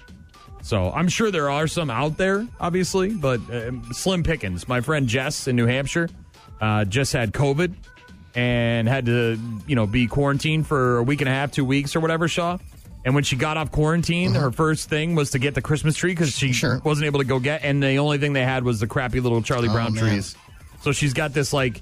So 0.62 0.90
I'm 0.92 1.08
sure 1.08 1.30
there 1.30 1.50
are 1.50 1.66
some 1.66 1.90
out 1.90 2.16
there, 2.16 2.46
obviously, 2.60 3.10
but 3.10 3.40
uh, 3.50 3.72
slim 3.92 4.22
pickings. 4.22 4.68
My 4.68 4.80
friend 4.80 5.08
Jess 5.08 5.48
in 5.48 5.56
New 5.56 5.66
Hampshire 5.66 6.08
uh, 6.60 6.84
just 6.84 7.12
had 7.12 7.32
COVID 7.32 7.74
and 8.34 8.88
had 8.88 9.06
to, 9.06 9.38
you 9.66 9.74
know, 9.74 9.86
be 9.86 10.06
quarantined 10.06 10.66
for 10.66 10.98
a 10.98 11.02
week 11.02 11.20
and 11.20 11.28
a 11.28 11.32
half, 11.32 11.50
two 11.52 11.64
weeks 11.64 11.96
or 11.96 12.00
whatever, 12.00 12.28
Shaw. 12.28 12.58
And 13.04 13.16
when 13.16 13.24
she 13.24 13.34
got 13.34 13.56
off 13.56 13.72
quarantine, 13.72 14.32
her 14.34 14.52
first 14.52 14.88
thing 14.88 15.16
was 15.16 15.32
to 15.32 15.40
get 15.40 15.54
the 15.56 15.60
Christmas 15.62 15.96
tree 15.96 16.12
because 16.12 16.30
she 16.30 16.54
wasn't 16.84 17.06
able 17.06 17.18
to 17.18 17.26
go 17.26 17.40
get. 17.40 17.64
And 17.64 17.82
the 17.82 17.96
only 17.96 18.18
thing 18.18 18.32
they 18.32 18.44
had 18.44 18.62
was 18.62 18.78
the 18.78 18.86
crappy 18.86 19.18
little 19.18 19.42
Charlie 19.42 19.68
Oh, 19.68 19.72
Brown 19.72 19.94
man. 19.94 20.04
trees. 20.04 20.36
So 20.82 20.92
she's 20.92 21.12
got 21.12 21.34
this 21.34 21.52
like 21.52 21.80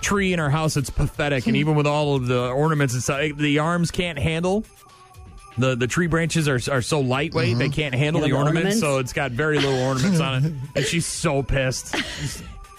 tree 0.00 0.32
in 0.32 0.40
her 0.40 0.50
house 0.50 0.74
that's 0.74 0.90
pathetic, 0.90 1.46
and 1.46 1.56
even 1.56 1.76
with 1.76 1.86
all 1.86 2.16
of 2.16 2.26
the 2.26 2.48
ornaments 2.50 2.94
and 2.94 3.02
stuff, 3.02 3.20
the 3.36 3.60
arms 3.60 3.92
can't 3.92 4.18
handle. 4.18 4.64
The, 5.58 5.74
the 5.74 5.86
tree 5.86 6.06
branches 6.06 6.48
are, 6.48 6.60
are 6.70 6.82
so 6.82 7.00
lightweight 7.00 7.58
they 7.58 7.68
can't 7.68 7.94
handle 7.94 8.22
the 8.22 8.28
the 8.28 8.32
ornaments, 8.34 8.76
ornaments. 8.76 8.80
so 8.80 8.98
it's 8.98 9.12
got 9.12 9.32
very 9.32 9.56
little 9.56 9.80
ornaments 9.80 10.20
on 10.20 10.44
it, 10.44 10.52
and 10.76 10.84
she's 10.84 11.04
so 11.06 11.42
pissed. 11.42 11.94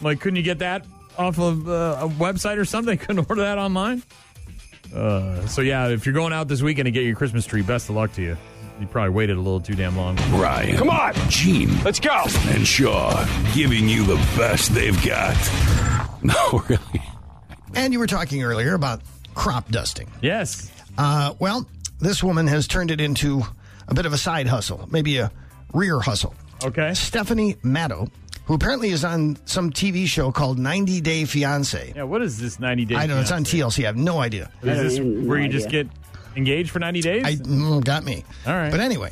like, 0.02 0.22
couldn't 0.22 0.38
you 0.38 0.44
get 0.44 0.60
that 0.60 0.86
off 1.18 1.38
of 1.40 1.68
uh, 1.68 1.98
a 2.02 2.08
website 2.08 2.58
or 2.58 2.66
something? 2.66 2.98
Couldn't 3.00 3.30
order 3.30 3.42
that 3.42 3.58
online. 3.58 4.02
Uh, 4.96 5.46
so 5.48 5.62
yeah, 5.62 5.90
if 5.90 6.06
you're 6.06 6.16
going 6.16 6.34
out 6.34 6.48
this 6.48 6.62
weekend 6.62 6.86
to 6.86 6.92
get 6.92 7.04
your 7.04 7.16
Christmas 7.16 7.46
tree, 7.46 7.62
best 7.62 7.90
of 7.90 7.96
luck 7.96 8.14
to 8.14 8.22
you. 8.22 8.38
You 8.80 8.88
probably 8.88 9.10
waited 9.10 9.36
a 9.36 9.42
little 9.42 9.60
too 9.60 9.76
damn 9.76 9.98
long. 9.98 10.16
Ryan. 10.40 10.78
Come 10.78 10.90
on. 10.90 11.14
Gene. 11.28 11.70
Let's 11.84 12.00
go. 12.00 12.24
And 12.48 12.66
Shaw 12.66 13.26
giving 13.54 13.90
you 13.90 14.06
the 14.06 14.16
best 14.38 14.74
they've 14.74 15.06
got. 15.06 15.36
No, 16.22 16.62
really. 16.68 17.02
And 17.76 17.94
you 17.94 18.00
were 18.00 18.06
talking 18.08 18.44
earlier 18.44 18.74
about 18.74 19.02
crop 19.36 19.70
dusting. 19.72 20.12
Yes. 20.22 20.70
Uh, 20.98 21.34
well, 21.40 21.66
this 22.00 22.24
woman 22.24 22.47
has 22.47 22.68
turned 22.68 22.91
it 22.91 23.02
into 23.02 23.41
a 23.88 23.93
bit 23.93 24.06
of 24.06 24.14
a 24.14 24.18
side 24.18 24.47
hustle, 24.47 24.88
maybe 24.91 25.18
a 25.18 25.32
rear 25.74 26.00
hustle. 26.00 26.34
Okay. 26.64 26.93
Stephanie 26.93 27.56
Matto, 27.64 28.08
who 28.45 28.54
apparently 28.54 28.89
is 28.89 29.06
on 29.06 29.38
some 29.45 29.72
TV 29.72 30.06
show 30.06 30.32
called 30.32 30.60
90 30.60 31.02
Day 31.02 31.26
Fiance. 31.26 31.93
Yeah, 31.95 32.04
what 32.04 32.22
is 32.22 32.38
this 32.38 32.60
90 32.60 32.86
days? 32.86 32.97
I 32.97 33.08
don't 33.08 33.16
know. 33.18 33.22
It's 33.22 33.32
on 33.32 33.43
TLC. 33.43 33.84
I 33.84 33.88
have 33.88 33.97
no 33.97 34.20
idea. 34.20 34.52
Is 34.62 34.97
this 34.97 35.00
where 35.00 35.39
you 35.39 35.50
just 35.50 35.70
get 35.70 35.88
engaged 36.36 36.72
for 36.72 36.80
90 36.80 37.02
days? 37.02 37.24
I 37.26 37.36
mm, 37.36 37.84
got 37.84 38.04
me. 38.04 38.24
All 38.45 38.54
right. 38.54 38.72
But 38.72 38.80
anyway, 38.80 39.12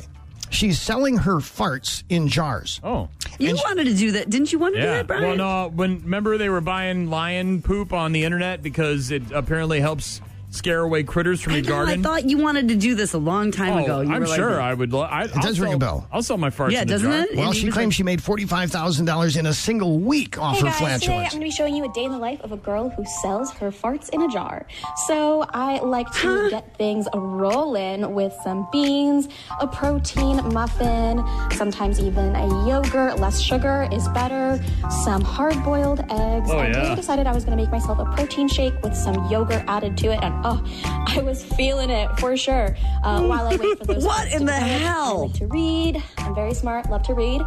she's 0.50 0.80
selling 0.80 1.16
her 1.18 1.36
farts 1.36 2.02
in 2.08 2.28
jars. 2.28 2.80
Oh. 2.82 3.08
You 3.38 3.54
wanted 3.54 3.84
to 3.84 3.94
do 3.94 4.12
that, 4.12 4.28
didn't 4.28 4.52
you? 4.52 4.58
Want 4.58 4.74
to 4.74 4.80
do 4.80 4.86
Yeah. 4.86 4.94
that, 4.94 5.06
Brian? 5.06 5.22
Well, 5.22 5.36
no. 5.36 5.68
When 5.68 6.00
remember 6.02 6.36
they 6.38 6.48
were 6.48 6.60
buying 6.60 7.08
lion 7.08 7.62
poop 7.62 7.92
on 7.92 8.12
the 8.12 8.24
internet 8.24 8.62
because 8.62 9.10
it 9.10 9.22
apparently 9.32 9.80
helps 9.80 10.20
scare 10.50 10.80
away 10.80 11.02
critters 11.02 11.40
from 11.40 11.52
I 11.54 11.56
your 11.58 11.84
know, 11.86 11.92
I 11.92 11.96
thought 11.98 12.28
you 12.28 12.38
wanted 12.38 12.68
to 12.68 12.76
do 12.76 12.94
this 12.94 13.12
a 13.12 13.18
long 13.18 13.50
time 13.50 13.74
oh, 13.74 13.84
ago. 13.84 14.00
You 14.00 14.12
I'm 14.12 14.20
were 14.20 14.26
like- 14.26 14.36
sure 14.36 14.60
I 14.60 14.72
would. 14.74 14.92
Lo- 14.92 15.02
I, 15.02 15.24
it 15.24 15.32
does 15.34 15.60
ring 15.60 15.74
a 15.74 15.78
bell. 15.78 16.08
I'll 16.12 16.22
sell 16.22 16.38
my 16.38 16.50
farts. 16.50 16.70
Yeah, 16.72 16.82
in 16.82 16.88
doesn't 16.88 17.10
jar. 17.10 17.20
it? 17.22 17.36
Well, 17.36 17.48
And 17.48 17.56
she 17.56 17.70
claims 17.70 17.90
like- 17.90 17.96
she 17.96 18.02
made 18.02 18.20
$45,000 18.20 19.36
in 19.38 19.46
a 19.46 19.52
single 19.54 19.98
week 19.98 20.38
off 20.38 20.56
Hey 20.56 20.66
her 20.66 20.66
guys, 20.80 21.00
today 21.00 21.14
I'm 21.14 21.20
going 21.20 21.30
to 21.30 21.38
be 21.40 21.50
showing 21.50 21.74
you 21.76 21.84
a 21.84 21.92
day 21.92 22.04
in 22.04 22.12
the 22.12 22.18
life 22.18 22.40
of 22.40 22.52
a 22.52 22.56
girl 22.56 22.88
who 22.90 23.04
sells 23.22 23.52
her 23.54 23.70
farts 23.70 24.08
in 24.10 24.22
a 24.22 24.28
jar. 24.28 24.66
So 25.06 25.44
I 25.50 25.78
like 25.80 26.10
to 26.22 26.50
get 26.50 26.76
things 26.76 27.06
rolling 27.14 28.14
with 28.14 28.34
some 28.42 28.68
beans, 28.72 29.28
a 29.60 29.66
protein 29.66 30.36
muffin, 30.52 31.22
sometimes 31.52 32.00
even 32.00 32.34
a 32.34 32.46
yogurt. 32.66 33.18
Less 33.18 33.40
sugar 33.40 33.88
is 33.92 34.08
better. 34.08 34.62
Some 35.04 35.22
hard-boiled 35.22 36.00
eggs. 36.10 36.48
Oh, 36.50 36.58
and 36.58 36.74
yeah. 36.74 36.92
I 36.92 36.94
decided 36.94 37.26
I 37.26 37.32
was 37.32 37.44
going 37.44 37.56
to 37.56 37.62
make 37.62 37.70
myself 37.70 37.98
a 37.98 38.04
protein 38.06 38.48
shake 38.48 38.74
with 38.82 38.96
some 38.96 39.28
yogurt 39.30 39.64
added 39.68 39.96
to 39.98 40.12
it, 40.12 40.18
and 40.22 40.37
oh, 40.44 40.62
I 41.08 41.20
was 41.22 41.42
feeling 41.44 41.90
it 41.90 42.08
for 42.18 42.36
sure. 42.36 42.76
Uh, 43.02 43.22
while 43.22 43.46
I 43.48 43.56
wait 43.56 43.78
for 43.78 43.94
those. 43.94 44.04
What 44.08 44.28
farts 44.28 44.32
in 44.32 44.40
to 44.40 44.44
the 44.46 44.52
develop, 44.52 44.62
I 44.62 44.66
hell? 44.68 45.20
like 45.26 45.32
to 45.34 45.46
read. 45.46 46.02
I'm 46.18 46.34
very 46.34 46.54
smart. 46.54 46.88
Love 46.90 47.02
to 47.04 47.14
read. 47.14 47.42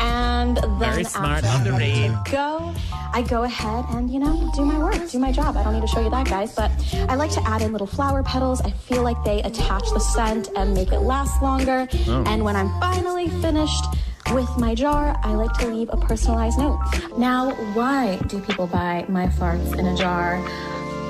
And 0.00 0.56
then 0.58 0.78
Very 0.78 1.04
smart, 1.04 1.44
after 1.44 1.48
love 1.48 1.64
to 1.64 1.70
I'm 1.70 1.78
ready 1.78 2.08
read. 2.08 2.18
go, 2.30 2.74
I 3.14 3.22
go 3.22 3.44
ahead 3.44 3.84
and, 3.90 4.10
you 4.10 4.18
know, 4.20 4.50
do 4.54 4.64
my 4.64 4.78
work, 4.78 5.10
do 5.10 5.18
my 5.18 5.32
job. 5.32 5.56
I 5.56 5.64
don't 5.64 5.72
need 5.74 5.80
to 5.80 5.86
show 5.88 6.00
you 6.02 6.10
that, 6.10 6.28
guys, 6.28 6.54
but 6.54 6.70
I 7.08 7.14
like 7.14 7.30
to 7.32 7.42
add 7.48 7.62
in 7.62 7.72
little 7.72 7.86
flower 7.86 8.22
petals. 8.22 8.60
I 8.60 8.70
feel 8.70 9.02
like 9.02 9.22
they 9.24 9.40
attach 9.42 9.84
the 9.92 9.98
scent 10.00 10.50
and 10.56 10.74
make 10.74 10.92
it 10.92 11.00
last 11.00 11.40
longer. 11.42 11.88
Oh. 12.08 12.24
And 12.26 12.44
when 12.44 12.56
I'm 12.56 12.68
finally 12.80 13.28
finished, 13.40 13.84
with 14.32 14.50
my 14.58 14.74
jar, 14.74 15.16
I 15.22 15.34
like 15.34 15.52
to 15.60 15.68
leave 15.68 15.88
a 15.92 15.96
personalized 15.96 16.58
note. 16.58 16.80
Now, 17.16 17.52
why 17.74 18.16
do 18.26 18.40
people 18.40 18.66
buy 18.66 19.04
my 19.08 19.28
farts 19.28 19.78
in 19.78 19.86
a 19.86 19.96
jar? 19.96 20.36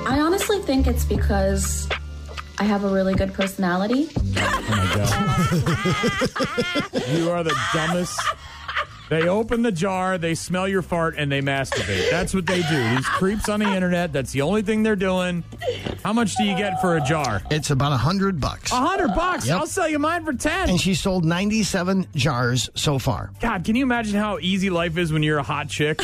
I 0.07 0.21
honestly 0.21 0.59
think 0.59 0.87
it's 0.87 1.03
because 1.03 1.89
I 2.59 2.63
have 2.63 2.85
a 2.85 2.87
really 2.87 3.13
good 3.13 3.33
personality. 3.33 4.07
Oh 4.37 5.47
you 7.13 7.29
are 7.29 7.43
the 7.43 7.53
dumbest. 7.73 8.17
They 9.09 9.27
open 9.29 9.61
the 9.61 9.71
jar, 9.71 10.17
they 10.17 10.35
smell 10.35 10.67
your 10.67 10.81
fart, 10.81 11.15
and 11.17 11.31
they 11.31 11.41
masturbate. 11.41 12.09
That's 12.11 12.33
what 12.33 12.45
they 12.45 12.61
do. 12.61 12.95
These 12.95 13.07
creeps 13.07 13.47
on 13.47 13.61
the 13.61 13.73
internet. 13.73 14.11
That's 14.11 14.31
the 14.33 14.41
only 14.41 14.61
thing 14.63 14.83
they're 14.83 14.95
doing. 14.97 15.43
How 16.03 16.11
much 16.13 16.35
do 16.35 16.43
you 16.43 16.55
get 16.57 16.81
for 16.81 16.97
a 16.97 17.01
jar? 17.01 17.41
It's 17.49 17.69
about 17.69 17.93
a 17.93 17.97
hundred 17.97 18.39
bucks. 18.41 18.71
A 18.71 18.75
hundred 18.75 19.15
bucks. 19.15 19.47
Yep. 19.47 19.59
I'll 19.59 19.67
sell 19.67 19.87
you 19.87 19.97
mine 19.99 20.25
for 20.25 20.33
ten. 20.33 20.69
And 20.69 20.79
she 20.79 20.93
sold 20.93 21.23
97 21.25 22.07
jars 22.15 22.69
so 22.75 22.99
far. 22.99 23.31
God, 23.39 23.63
can 23.63 23.75
you 23.75 23.83
imagine 23.83 24.15
how 24.19 24.39
easy 24.39 24.69
life 24.69 24.97
is 24.97 25.13
when 25.13 25.23
you're 25.23 25.37
a 25.39 25.43
hot 25.43 25.69
chick? 25.69 26.01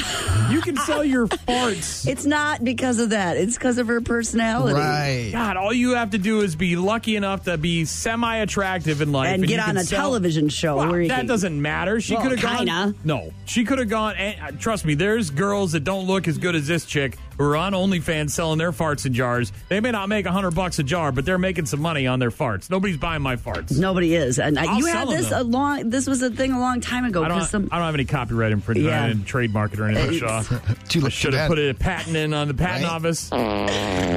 You 0.49 0.61
can 0.61 0.77
sell 0.77 1.03
your 1.03 1.27
farts. 1.47 2.07
It's 2.07 2.25
not 2.25 2.63
because 2.63 2.99
of 2.99 3.09
that. 3.11 3.37
It's 3.37 3.57
because 3.57 3.77
of 3.77 3.87
her 3.87 4.01
personality. 4.01 4.79
Right. 4.79 5.29
God, 5.31 5.57
all 5.57 5.73
you 5.73 5.95
have 5.95 6.11
to 6.11 6.17
do 6.17 6.41
is 6.41 6.55
be 6.55 6.75
lucky 6.75 7.15
enough 7.15 7.43
to 7.45 7.57
be 7.57 7.85
semi-attractive 7.85 9.01
in 9.01 9.11
life, 9.11 9.29
And 9.33 9.41
you 9.41 9.47
get 9.47 9.59
on 9.67 9.77
a 9.77 9.83
sell- 9.83 9.99
television 10.01 10.49
show 10.49 10.77
Well, 10.77 10.91
that 10.91 11.07
can- 11.09 11.25
doesn't 11.27 11.61
matter. 11.61 11.99
She 12.01 12.13
Well, 12.15 12.23
could 12.23 12.39
have 12.39 12.67
gone. 12.67 12.92
Kinda. 12.93 13.07
No, 13.07 13.31
she 13.45 13.63
could 13.65 13.79
have 13.79 13.89
gone. 13.89 14.15
And, 14.15 14.35
uh, 14.41 14.51
trust 14.59 14.85
me, 14.85 14.93
there's 14.95 15.29
girls 15.29 15.71
that 15.73 15.83
don't 15.83 16.05
look 16.07 16.27
as 16.27 16.37
good 16.37 16.55
as 16.55 16.67
this 16.67 16.85
chick 16.85 17.17
who 17.37 17.43
are 17.45 17.57
on 17.57 17.73
OnlyFans 17.73 18.29
selling 18.31 18.59
their 18.59 18.71
farts 18.71 19.05
in 19.05 19.13
jars. 19.13 19.51
They 19.69 19.79
may 19.79 19.91
not 19.91 20.07
make 20.09 20.25
a 20.25 20.31
hundred 20.31 20.51
bucks 20.51 20.77
a 20.79 20.83
jar, 20.83 21.11
but 21.11 21.25
they're 21.25 21.37
making 21.39 21.65
some 21.65 21.81
money 21.81 22.05
on 22.07 22.19
their 22.19 22.29
farts. 22.31 22.69
Nobody's 22.69 22.97
buying 22.97 23.21
my 23.21 23.35
farts. 23.35 23.77
Nobody 23.77 24.15
is, 24.15 24.37
and 24.39 24.57
I- 24.59 24.65
I'll 24.65 24.79
you 24.79 24.85
had 24.85 25.07
them, 25.07 25.15
this 25.17 25.29
though. 25.29 25.41
a 25.41 25.43
long. 25.43 25.89
This 25.89 26.05
was 26.07 26.21
a 26.21 26.29
thing 26.29 26.51
a 26.51 26.59
long 26.59 26.79
time 26.81 27.05
ago. 27.05 27.23
I 27.23 27.27
don't, 27.27 27.39
'cause 27.39 27.49
some, 27.49 27.69
I 27.71 27.77
don't 27.77 27.85
have 27.85 27.95
any 27.95 28.05
copyright 28.05 28.51
infringement. 28.51 28.89
Yeah. 28.89 29.03
I 29.03 29.07
didn't 29.07 29.25
trademark 29.25 29.73
it 29.73 29.79
or 29.79 29.87
anything, 29.87 30.19
Shaw. 30.19 30.43
Too 30.89 31.05
I 31.05 31.09
should 31.09 31.33
have 31.33 31.47
put 31.49 31.59
a 31.59 31.73
patent 31.73 32.15
in 32.15 32.33
on 32.33 32.47
the 32.47 32.53
patent 32.53 32.83
Right? 32.85 32.91
office. 32.93 33.29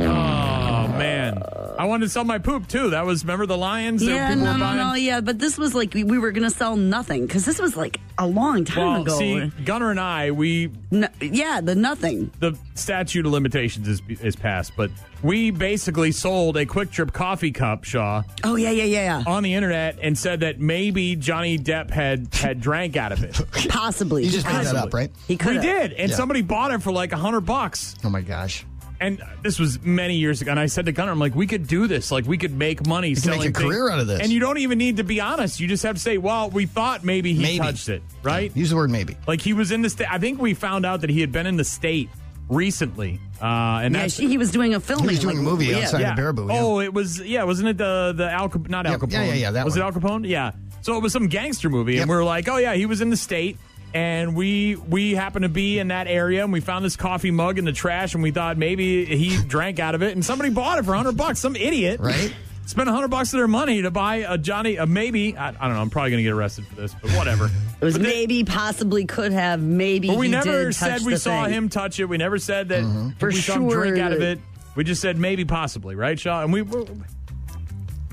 Oh 0.09 0.66
Oh, 0.89 0.99
man, 0.99 1.43
I 1.79 1.85
wanted 1.87 2.05
to 2.07 2.11
sell 2.11 2.25
my 2.25 2.39
poop 2.39 2.69
too. 2.69 2.91
That 2.91 3.05
was 3.07 3.25
remember 3.25 3.47
the 3.47 3.57
lions? 3.57 4.01
that 4.05 4.11
yeah, 4.11 4.29
people 4.31 4.45
no, 4.45 4.57
no, 4.57 4.75
no, 4.77 4.95
yeah, 4.95 5.21
but 5.21 5.39
this 5.39 5.59
was 5.59 5.75
like 5.75 5.93
we, 5.95 6.05
we 6.05 6.19
were 6.19 6.31
going 6.33 6.49
to 6.49 6.55
sell 6.57 6.77
nothing 6.77 7.27
because 7.27 7.45
this 7.45 7.61
was 7.61 7.77
like 7.77 8.01
a 8.19 8.27
long 8.27 8.65
time 8.65 8.93
Well, 8.93 9.03
ago. 9.03 9.19
see, 9.19 9.47
Gunner 9.65 9.91
and 9.91 10.01
I, 10.01 10.31
we 10.31 10.71
No, 10.91 11.09
yeah, 11.21 11.61
the 11.61 11.75
nothing. 11.75 12.31
the 12.41 12.57
statute 12.75 13.27
of 13.27 13.33
limitations 13.33 13.89
is 13.89 14.01
is 14.21 14.37
passed, 14.37 14.73
but 14.77 14.91
we 15.23 15.51
basically 15.51 16.13
sold 16.13 16.57
a 16.57 16.65
Kwik 16.67 16.91
Trip 16.93 17.13
coffee 17.13 17.51
cup, 17.53 17.85
Shaw, 17.85 18.23
Oh 18.45 18.57
yeah, 18.57 18.71
yeah, 18.71 18.85
yeah, 18.85 19.23
on 19.27 19.43
the 19.43 19.55
internet, 19.55 19.99
and 20.01 20.17
said 20.17 20.41
that 20.41 20.61
maybe 20.61 21.17
Johnny 21.17 21.59
Depp 21.59 21.91
had 21.91 22.33
had 22.35 22.61
drank 22.61 22.97
out 22.97 23.13
of 23.13 23.23
it. 23.25 23.41
Possibly. 23.69 24.25
You 24.25 24.31
just 24.31 24.47
made 24.47 24.65
that 24.67 24.77
up, 24.77 24.95
right? 24.95 25.11
He 25.27 25.37
could. 25.37 25.57
we 25.57 25.61
did, 25.63 25.93
and 25.95 26.11
Yeah. 26.11 26.17
somebody 26.17 26.43
bought 26.43 26.71
it 26.71 26.83
for 26.83 26.93
like 26.93 27.13
a 27.13 27.17
hundred 27.17 27.41
bucks. 27.43 27.97
Oh 28.05 28.09
my 28.11 28.21
gosh. 28.23 28.65
And 29.01 29.23
this 29.43 29.59
was 29.59 29.83
many 29.83 30.17
years 30.17 30.41
ago. 30.41 30.51
And 30.51 30.59
I 30.61 30.67
said 30.67 30.87
to 30.87 30.93
Gunnar, 30.93 31.13
I'm 31.13 31.19
like, 31.19 31.35
we 31.35 31.47
could 31.47 31.67
do 31.67 31.87
this. 31.87 32.11
Like, 32.11 32.25
we 32.27 32.39
could 32.39 32.53
make 32.53 32.87
money 32.87 33.13
can 33.15 33.23
selling 33.23 33.41
make 33.41 33.51
a 33.51 33.53
things. 33.53 33.71
career 33.71 33.91
out 33.91 33.99
of 33.99 34.07
this. 34.07 34.21
And 34.21 34.31
you 34.33 34.41
don't 34.41 34.59
even 34.59 34.79
need 34.79 34.97
to 34.97 35.05
be 35.05 35.21
honest. 35.21 35.61
You 35.61 35.69
just 35.69 35.83
have 35.83 35.97
to 35.97 36.01
say, 36.01 36.17
well, 36.19 36.49
we 36.51 36.65
thought 36.67 37.05
maybe 37.05 37.35
he 37.35 37.43
Maybe. 37.43 37.59
touched 37.59 37.89
it, 37.91 38.03
right? 38.23 38.55
Use 38.57 38.71
the 38.71 38.77
word 38.77 38.91
maybe. 38.91 39.17
Like, 39.27 39.41
he 39.43 39.53
was 39.53 39.71
in 39.71 39.83
the 39.83 39.91
state. 39.91 40.11
I 40.11 40.19
think 40.19 40.41
we 40.41 40.55
found 40.55 40.87
out 40.87 41.03
that 41.03 41.11
he 41.11 41.21
had 41.21 41.31
been 41.33 41.47
in 41.47 41.57
the 41.57 41.65
state 41.65 42.09
recently. 42.49 43.21
Uh, 43.41 43.81
and 43.83 43.95
Yeah, 43.95 44.03
that's. 44.03 44.15
she, 44.15 44.29
he 44.29 44.39
was 44.39 44.51
doing 44.51 44.75
a 44.75 44.81
filming. 44.81 45.05
He 45.09 45.15
was 45.17 45.19
doing 45.21 45.37
like, 45.37 45.47
a 45.47 45.51
movie 45.51 45.67
yeah. 45.67 45.79
outside 45.79 46.01
yeah. 46.01 46.13
of 46.13 46.19
Baraboo. 46.19 46.49
Yeah. 46.53 46.61
Oh, 46.63 46.81
it 46.81 46.95
was, 46.95 47.21
yeah, 47.21 47.43
wasn't 47.45 47.69
it 47.69 47.79
the, 47.79 48.15
the 48.17 48.31
Al 48.31 48.49
Cap- 48.49 48.69
not 48.69 48.87
Al 48.87 48.99
Capone? 48.99 49.13
yeah, 49.13 49.25
yeah, 49.25 49.35
yeah, 49.35 49.51
that 49.51 49.65
Was 49.65 49.75
one. 49.77 49.83
it 49.83 49.85
Al 49.85 49.93
Capone? 49.93 50.27
Yeah. 50.29 50.53
So 50.83 50.97
it 50.97 51.03
was 51.03 51.13
some 51.13 51.27
gangster 51.27 51.69
movie. 51.69 51.95
Yep. 51.95 52.03
And 52.03 52.11
we 52.11 52.17
are 52.17 52.25
like, 52.25 52.49
oh, 52.49 52.57
yeah, 52.57 52.75
he 52.75 52.87
was 52.87 53.01
in 53.01 53.11
the 53.11 53.17
state. 53.17 53.59
And 53.97 54.37
we 54.37 54.77
we 54.77 55.15
happened 55.15 55.45
to 55.45 55.49
be 55.49 55.79
in 55.79 55.89
that 55.89 56.07
area, 56.07 56.45
and 56.45 56.53
we 56.53 56.61
found 56.61 56.85
this 56.85 56.97
coffee 56.97 57.31
mug 57.31 57.59
in 57.59 57.65
the 57.65 57.73
trash, 57.73 58.13
and 58.13 58.23
we 58.23 58.31
thought 58.31 58.59
maybe 58.59 59.07
he 59.07 59.43
drank 59.43 59.79
out 59.79 59.95
of 59.95 60.03
it, 60.03 60.13
and 60.13 60.23
somebody 60.23 60.51
bought 60.51 60.79
it 60.79 60.85
for 60.85 60.95
hundred 60.95 61.17
bucks. 61.17 61.39
Some 61.39 61.57
idiot, 61.57 62.01
Right. 62.01 62.35
Spent 62.67 62.89
hundred 62.89 63.09
bucks 63.09 63.33
of 63.33 63.39
their 63.39 63.49
money 63.49 63.83
to 63.83 63.91
buy 63.93 64.17
a 64.17 64.37
Johnny, 64.37 64.77
a 64.77 64.87
maybe. 64.87 65.37
I, 65.37 65.49
I 65.49 65.53
don't 65.53 65.75
know. 65.75 65.81
I'm 65.81 65.89
probably 65.89 66.11
going 66.11 66.19
to 66.19 66.25
get 66.25 66.33
arrested 66.33 66.67
for 66.67 66.75
this, 66.75 66.95
but 67.01 67.13
whatever. 67.13 67.49
It 67.81 67.85
was 67.85 67.97
maybe, 67.99 68.43
possibly, 68.43 69.05
could 69.05 69.33
have, 69.33 69.63
maybe. 69.63 70.09
But 70.09 70.19
we 70.19 70.27
he 70.27 70.33
never 70.33 70.65
did 70.65 70.75
said 70.75 70.99
touch 70.99 71.03
we 71.03 71.17
saw 71.17 71.45
thing. 71.45 71.55
him 71.55 71.69
touch 71.69 72.01
it. 72.01 72.07
We 72.07 72.17
never 72.19 72.39
said 72.39 72.71
that 72.71 72.83
mm-hmm. 72.83 73.11
For 73.19 73.29
we 73.29 73.37
saw 73.37 73.55
him 73.55 73.69
drink 73.69 73.97
sure. 73.97 74.05
out 74.05 74.13
of 74.13 74.21
it. 74.21 74.41
We 74.75 74.83
just 74.83 75.01
said 75.01 75.17
maybe, 75.17 75.45
possibly, 75.45 75.95
right, 75.95 76.19
Shaw? 76.19 76.43
And 76.43 76.53
we. 76.53 76.63
we 76.63 76.81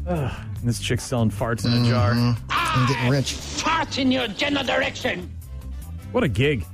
Ugh, 0.06 0.32
and 0.60 0.70
this 0.70 0.80
chick's 0.80 1.04
selling 1.04 1.32
farts 1.32 1.66
in 1.66 1.74
a 1.74 1.90
jar. 1.90 2.12
Mm-hmm. 2.12 2.46
I'm 2.50 2.88
getting 2.88 3.10
rich. 3.10 3.34
Fart 3.34 3.98
in 3.98 4.12
your 4.12 4.28
general 4.28 4.66
direction. 4.66 5.33
What 6.14 6.24
a 6.24 6.30
gig! 6.30 6.66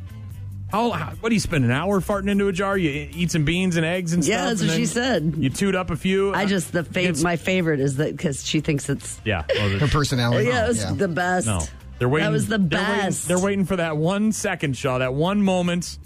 How, 0.71 0.91
how 0.91 1.07
what 1.19 1.29
do 1.29 1.33
you 1.35 1.39
spend 1.39 1.65
an 1.65 1.71
hour 1.71 1.99
farting 1.99 2.29
into 2.29 2.47
a 2.47 2.51
jar? 2.51 2.77
You 2.77 3.09
eat 3.11 3.31
some 3.31 3.43
beans 3.43 3.75
and 3.75 3.83
eggs 3.83 4.13
and 4.13 4.23
Yeah, 4.23 4.35
stuff. 4.35 4.43
Yeah, 4.45 4.49
that's 4.49 4.61
what 4.61 4.71
she 4.77 4.85
said. 4.85 5.33
You 5.39 5.49
toot 5.49 5.73
up 5.73 5.89
a 5.89 5.95
few. 5.95 6.31
I 6.35 6.45
just 6.45 6.71
the 6.71 6.83
fav- 6.83 6.97
It's- 6.97 7.23
my 7.23 7.37
favorite 7.37 7.79
is 7.79 7.95
that 7.97 8.15
because 8.15 8.45
she 8.45 8.59
thinks 8.59 8.87
it's 8.87 9.19
yeah, 9.25 9.45
well, 9.55 9.69
Her 9.79 9.87
personality. 9.87 10.47
yeah, 10.47 10.65
it 10.65 10.67
was 10.67 10.83
Yeah. 10.83 10.91
the 10.93 11.07
best. 11.07 11.47
No, 11.47 11.61
they're 11.97 12.07
waiting. 12.07 12.27
That 12.27 12.31
was 12.33 12.47
the 12.47 12.59
they're 12.59 12.79
waiting- 12.79 12.97
best. 12.99 13.27
They're 13.27 13.39
waiting, 13.39 13.65
for 13.65 13.77
that 13.77 13.97
one 13.97 14.31
second, 14.31 14.77
Shaw. 14.77 14.99
That 14.99 15.15
one 15.15 15.41
moment 15.41 15.97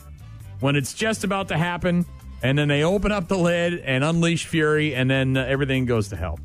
when 0.62 0.78
it's 0.78 0.94
just 0.94 1.26
about 1.26 1.50
to 1.50 1.58
happen, 1.58 2.06
and 2.42 2.58
then 2.58 2.70
they 2.70 2.84
open 2.84 3.12
up 3.12 3.28
the 3.28 3.38
lid 3.38 3.80
and 3.80 4.02
unleash 4.02 4.46
fury, 4.46 4.96
and 4.96 5.10
then 5.10 5.36
uh, 5.36 5.44
everything 5.44 5.86
goes 5.86 6.08
to 6.10 6.16
hell. 6.16 6.40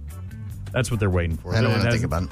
That's 0.73 0.91
what 0.91 0.99
they're 0.99 1.09
waiting 1.09 1.37
for. 1.37 1.55
I 1.55 1.61
don't 1.61 1.71
want 1.71 1.85
to 1.85 1.91
think 1.93 2.03
about 2.05 2.25
it. 2.25 2.31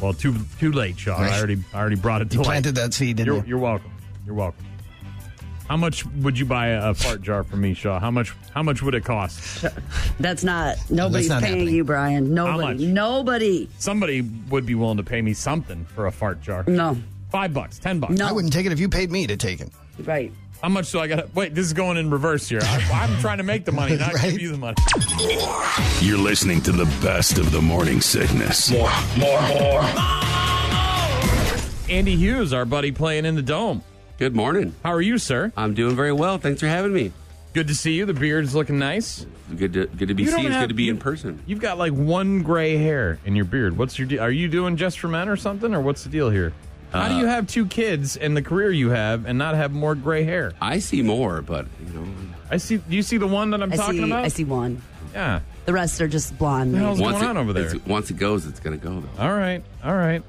Well, 0.00 0.12
too 0.14 0.34
too 0.58 0.72
late, 0.72 0.98
Shaw. 0.98 1.18
Right. 1.20 1.32
I 1.32 1.38
already 1.38 1.62
I 1.74 1.78
already 1.80 1.96
brought 1.96 2.22
it 2.22 2.30
to 2.30 2.34
You 2.34 2.40
light. 2.40 2.46
planted 2.46 2.74
that 2.76 2.94
seed, 2.94 3.16
didn't 3.16 3.26
You're, 3.26 3.36
you? 3.42 3.48
you're 3.50 3.58
welcome. 3.58 3.90
You're 4.24 4.34
welcome. 4.34 4.64
How 5.68 5.76
much 5.76 6.06
would 6.06 6.38
you 6.38 6.46
buy 6.46 6.68
a, 6.68 6.90
a 6.90 6.94
fart 6.94 7.20
jar 7.20 7.44
from 7.44 7.60
me, 7.60 7.74
Shaw? 7.74 8.00
How 8.00 8.10
much? 8.10 8.32
How 8.54 8.62
much 8.62 8.80
would 8.82 8.94
it 8.94 9.04
cost? 9.04 9.66
That's 10.20 10.42
not 10.42 10.76
nobody's 10.88 11.28
not 11.28 11.42
paying 11.42 11.56
happening. 11.58 11.74
you, 11.74 11.84
Brian. 11.84 12.32
Nobody. 12.32 12.84
much? 12.84 12.92
Nobody. 12.94 13.68
Somebody 13.78 14.22
would 14.22 14.64
be 14.64 14.74
willing 14.74 14.96
to 14.96 15.02
pay 15.02 15.20
me 15.20 15.34
something 15.34 15.84
for 15.84 16.06
a 16.06 16.12
fart 16.12 16.40
jar. 16.40 16.64
No. 16.66 16.96
Five 17.30 17.52
bucks, 17.52 17.78
ten 17.78 18.00
bucks. 18.00 18.14
No. 18.14 18.26
I 18.26 18.32
wouldn't 18.32 18.52
take 18.54 18.64
it 18.64 18.72
if 18.72 18.80
you 18.80 18.88
paid 18.88 19.10
me 19.10 19.26
to 19.26 19.36
take 19.36 19.60
it. 19.60 19.70
Right. 20.04 20.32
How 20.62 20.68
much 20.68 20.90
do 20.90 20.98
I 20.98 21.06
got? 21.06 21.34
Wait, 21.34 21.54
this 21.54 21.66
is 21.66 21.72
going 21.72 21.96
in 21.98 22.10
reverse 22.10 22.48
here. 22.48 22.60
I, 22.62 22.88
I'm 22.92 23.20
trying 23.20 23.38
to 23.38 23.44
make 23.44 23.64
the 23.64 23.70
money, 23.72 23.96
not 23.98 24.12
Right. 24.14 24.32
give 24.32 24.40
you 24.40 24.50
the 24.50 24.58
money. 24.58 24.76
You're 26.00 26.18
listening 26.18 26.60
to 26.62 26.72
the 26.72 26.84
best 27.02 27.38
of 27.38 27.52
the 27.52 27.62
morning 27.62 28.00
sickness. 28.00 28.70
More, 28.72 28.90
more, 29.16 29.40
more. 29.40 29.82
Andy 31.88 32.16
Hughes, 32.16 32.52
our 32.52 32.64
buddy, 32.64 32.90
playing 32.92 33.24
in 33.24 33.34
the 33.36 33.42
dome. 33.42 33.82
Good 34.18 34.34
morning. 34.34 34.74
How 34.82 34.92
are 34.92 35.00
you, 35.00 35.16
sir? 35.18 35.52
I'm 35.56 35.74
doing 35.74 35.94
very 35.94 36.12
well. 36.12 36.38
Thanks 36.38 36.60
for 36.60 36.66
having 36.66 36.92
me. 36.92 37.12
Good 37.54 37.68
to 37.68 37.74
see 37.74 37.92
you. 37.92 38.04
The 38.04 38.12
beard's 38.14 38.54
looking 38.54 38.78
nice. 38.78 39.24
Good 39.56 39.72
to 39.74 39.86
good 39.86 40.08
to 40.08 40.14
be 40.14 40.24
You 40.24 40.30
don't 40.30 40.40
seen. 40.40 40.52
It's 40.52 40.60
good 40.60 40.68
to 40.68 40.74
be 40.74 40.84
you- 40.84 40.92
in 40.92 40.98
person. 40.98 41.40
You've 41.46 41.60
got 41.60 41.78
like 41.78 41.92
one 41.92 42.42
gray 42.42 42.76
hair 42.76 43.18
in 43.24 43.36
your 43.36 43.46
beard. 43.46 43.78
What's 43.78 43.98
your 43.98 44.06
deal? 44.08 44.20
Are 44.20 44.30
you 44.30 44.48
doing 44.48 44.76
just 44.76 44.98
for 44.98 45.08
men 45.08 45.28
or 45.28 45.36
something, 45.36 45.72
or 45.74 45.80
what's 45.80 46.02
the 46.04 46.10
deal 46.10 46.28
here? 46.30 46.52
How 46.92 47.08
do 47.08 47.14
Uh, 47.14 47.18
you 47.20 47.26
have 47.26 47.46
two 47.46 47.66
kids 47.66 48.16
and 48.16 48.36
the 48.36 48.42
career 48.42 48.70
you 48.70 48.90
have 48.90 49.26
and 49.26 49.38
not 49.38 49.54
have 49.54 49.72
more 49.72 49.94
gray 49.94 50.24
hair? 50.24 50.52
I 50.60 50.78
see 50.78 51.02
more, 51.02 51.42
but 51.42 51.66
you 51.86 51.92
know, 51.92 52.06
I 52.50 52.56
see. 52.56 52.78
Do 52.78 52.96
you 52.96 53.02
see 53.02 53.18
the 53.18 53.26
one 53.26 53.50
that 53.50 53.62
I'm 53.62 53.72
I 53.72 53.76
talking 53.76 53.98
see. 53.98 54.04
about? 54.04 54.24
I 54.24 54.28
see 54.28 54.44
one. 54.44 54.80
Yeah. 55.12 55.40
The 55.66 55.72
rest 55.74 56.00
are 56.00 56.08
just 56.08 56.38
blonde. 56.38 56.72
The 56.74 56.78
hell's 56.78 56.98
maybe. 56.98 57.10
going 57.10 57.14
once 57.20 57.28
on 57.28 57.36
it, 57.36 57.40
over 57.40 57.52
there? 57.52 57.66
it's- 57.66 57.86
Once 57.86 58.10
it 58.10 58.16
goes, 58.16 58.46
it's 58.46 58.60
going 58.60 58.78
to 58.78 58.82
go 58.84 59.00
though. 59.00 59.22
All 59.22 59.36
right. 59.36 59.62
All 59.84 59.94
right. 59.94 60.22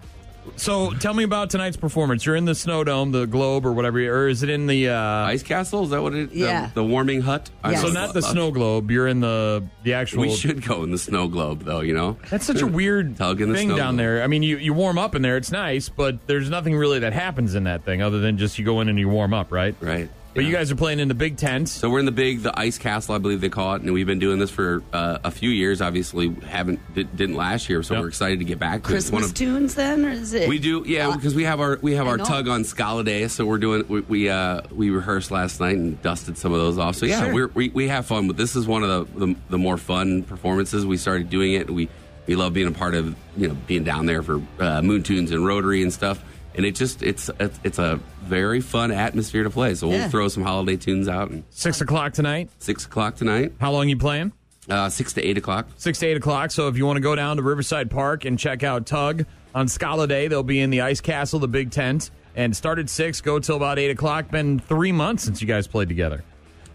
So 0.56 0.92
tell 0.92 1.14
me 1.14 1.24
about 1.24 1.50
tonight's 1.50 1.78
performance. 1.78 2.26
You're 2.26 2.36
in 2.36 2.46
the 2.46 2.56
Snow 2.56 2.84
Dome, 2.84 3.12
the 3.12 3.26
Globe, 3.26 3.66
or 3.66 3.72
whatever, 3.72 4.00
or 4.00 4.28
is 4.28 4.44
it 4.44 4.50
in 4.50 4.68
the? 4.68 4.90
Uh, 4.90 4.96
Ice 5.28 5.44
Castle 5.44 5.84
is 5.84 5.90
that 5.92 6.02
what 6.02 6.14
it? 6.14 6.32
the- 6.32 6.38
Yeah. 6.38 6.70
The, 6.74 6.84
warming 6.84 7.22
hut. 7.22 7.50
I 7.64 7.72
Yes. 7.72 7.82
so 7.82 7.86
love- 7.88 7.94
not 7.94 8.14
the 8.14 8.22
Snow 8.22 8.52
Globe. 8.52 8.90
You're 8.92 9.08
in 9.08 9.20
the 9.20 9.64
the 9.84 9.94
actual. 9.94 10.22
We 10.22 10.36
should 10.36 10.66
go 10.66 10.84
in 10.84 10.92
the 10.92 10.98
snow 10.98 11.28
globe 11.28 11.64
though. 11.64 11.80
You 11.82 11.94
know, 11.94 12.18
That's 12.30 12.46
such 12.46 12.62
a 12.62 12.68
weird 12.80 13.16
Tug 13.18 13.42
in 13.42 13.50
the 13.50 13.56
thing 13.56 13.70
snow 13.70 13.78
down 13.78 13.94
globe. 13.96 14.00
there. 14.06 14.24
I 14.24 14.28
mean, 14.28 14.44
you, 14.44 14.58
you 14.58 14.74
warm 14.74 14.98
up 14.98 15.16
in 15.16 15.22
there. 15.22 15.38
It's 15.38 15.52
nice, 15.52 15.88
but 15.90 16.28
there's 16.28 16.50
nothing 16.50 16.76
really 16.76 17.00
that 17.00 17.14
happens 17.14 17.56
in 17.56 17.64
that 17.66 17.86
thing 17.86 18.02
other 18.02 18.20
than 18.20 18.38
just 18.38 18.58
you 18.60 18.66
go 18.66 18.82
in 18.82 18.90
and 18.90 18.98
you 19.00 19.08
warm 19.10 19.34
up, 19.34 19.52
right? 19.52 19.76
right? 19.82 20.10
But 20.36 20.46
you 20.46 20.52
guys 20.54 20.72
are 20.72 20.76
playing 20.76 21.00
in 21.00 21.08
the 21.08 21.16
big 21.16 21.38
tent. 21.38 21.68
So 21.70 21.90
we're 21.90 22.00
in 22.00 22.06
the 22.06 22.12
big, 22.12 22.44
the 22.44 22.58
ice 22.58 22.78
castle, 22.78 23.16
I 23.16 23.18
believe 23.18 23.42
they 23.42 23.50
call 23.50 23.74
it, 23.74 23.82
and 23.82 23.92
we've 23.92 24.06
been 24.06 24.20
doing 24.20 24.38
this 24.38 24.52
for 24.52 24.84
uh, 24.94 25.18
a 25.24 25.32
few 25.32 25.50
years. 25.50 25.82
Obviously, 25.82 26.30
haven't 26.48 26.80
did, 26.94 27.16
didn't 27.18 27.36
last 27.36 27.68
year, 27.68 27.82
so 27.82 27.96
Yep. 27.96 28.02
we're 28.04 28.08
excited 28.10 28.40
to 28.40 28.46
get 28.46 28.60
back 28.60 28.84
to 28.84 28.94
it. 28.94 28.96
It's 28.98 29.10
Christmas 29.10 29.34
tunes 29.34 29.74
then, 29.76 30.06
or 30.06 30.12
is 30.12 30.34
it? 30.34 30.48
We 30.48 30.60
do, 30.60 30.84
yeah, 30.86 31.14
because 31.16 31.34
we 31.34 31.44
have 31.46 31.60
our 31.60 31.80
we 31.82 31.96
have 31.96 32.06
I 32.08 32.12
our 32.12 32.18
know. 32.18 32.26
tug 32.26 32.48
on 32.48 32.64
Scala 32.64 33.04
Day, 33.04 33.28
so 33.28 33.44
we're 33.46 33.58
doing 33.58 33.84
we 33.90 34.02
we, 34.02 34.30
uh, 34.30 34.62
we 34.72 34.92
rehearsed 34.92 35.32
last 35.32 35.60
night 35.60 35.76
and 35.78 36.00
dusted 36.04 36.38
some 36.38 36.54
of 36.54 36.60
those 36.60 36.78
off. 36.78 36.96
So 36.96 37.08
yeah, 37.08 37.24
Sure. 37.24 37.34
we're, 37.34 37.48
we 37.48 37.70
we 37.70 37.88
have 37.88 38.06
fun, 38.06 38.28
but 38.28 38.38
this 38.38 38.56
is 38.56 38.68
one 38.68 38.84
of 38.84 39.12
the, 39.16 39.26
the 39.26 39.36
the 39.50 39.58
more 39.58 39.78
fun 39.78 40.22
performances. 40.24 40.86
We 40.86 40.98
started 40.98 41.30
doing 41.32 41.54
it. 41.54 41.70
We 41.72 41.90
we 42.28 42.36
love 42.36 42.54
being 42.54 42.68
a 42.68 42.72
part 42.72 42.94
of 42.94 43.16
you 43.36 43.48
know 43.48 43.58
being 43.66 43.84
down 43.84 44.06
there 44.06 44.22
for 44.22 44.42
uh, 44.60 44.84
Moon 44.84 45.02
Tunes 45.02 45.32
and 45.32 45.44
Rotary 45.46 45.82
and 45.82 45.92
stuff. 45.92 46.24
And 46.60 46.66
it 46.66 46.76
just 46.76 47.01
it's 47.01 47.30
it's, 47.39 47.57
it's 47.64 47.80
a 47.80 48.01
very 48.24 48.60
fun 48.60 48.91
atmosphere 48.91 49.43
to 49.45 49.49
play. 49.49 49.76
So 49.76 49.88
we'll 49.88 49.97
Yeah. 49.99 50.10
throw 50.10 50.28
some 50.28 50.43
holiday 50.43 50.76
tunes 50.76 51.07
out 51.07 51.30
and 51.32 51.45
Six 51.51 51.80
o'clock 51.80 52.12
tonight. 52.12 52.49
six 52.60 52.84
o'clock 52.86 53.16
tonight, 53.16 53.53
How 53.62 53.72
long 53.72 53.88
you 53.88 53.95
playing? 53.95 54.34
uh, 54.70 54.89
six 54.89 55.14
to 55.14 55.22
eight 55.26 55.38
o'clock. 55.38 55.70
Six 55.78 55.99
to 55.99 56.07
eight 56.07 56.18
o'clock. 56.18 56.51
So 56.51 56.68
if 56.68 56.76
you 56.76 56.86
want 56.86 56.97
to 56.97 57.01
go 57.01 57.16
down 57.16 57.38
to 57.38 57.43
Riverside 57.43 57.89
Park 57.89 58.26
and 58.26 58.38
check 58.38 58.62
out 58.62 58.86
Tug 58.86 59.26
on 59.55 59.70
Scala 59.70 60.05
Day, 60.05 60.28
they'll 60.28 60.43
be 60.43 60.60
in 60.60 60.70
the 60.70 60.82
Ice 60.82 60.99
Castle, 60.99 61.39
the 61.39 61.47
big 61.47 61.72
tent, 61.72 62.12
and 62.36 62.53
start 62.53 62.78
at 62.78 62.89
six, 62.89 63.22
go 63.22 63.39
till 63.39 63.55
about 63.55 63.80
eight 63.80 63.89
o'clock. 63.91 64.30
Been 64.30 64.60
three 64.60 64.91
months 64.91 65.24
since 65.24 65.39
you 65.41 65.47
guys 65.47 65.66
played 65.66 65.88
together. 65.88 66.26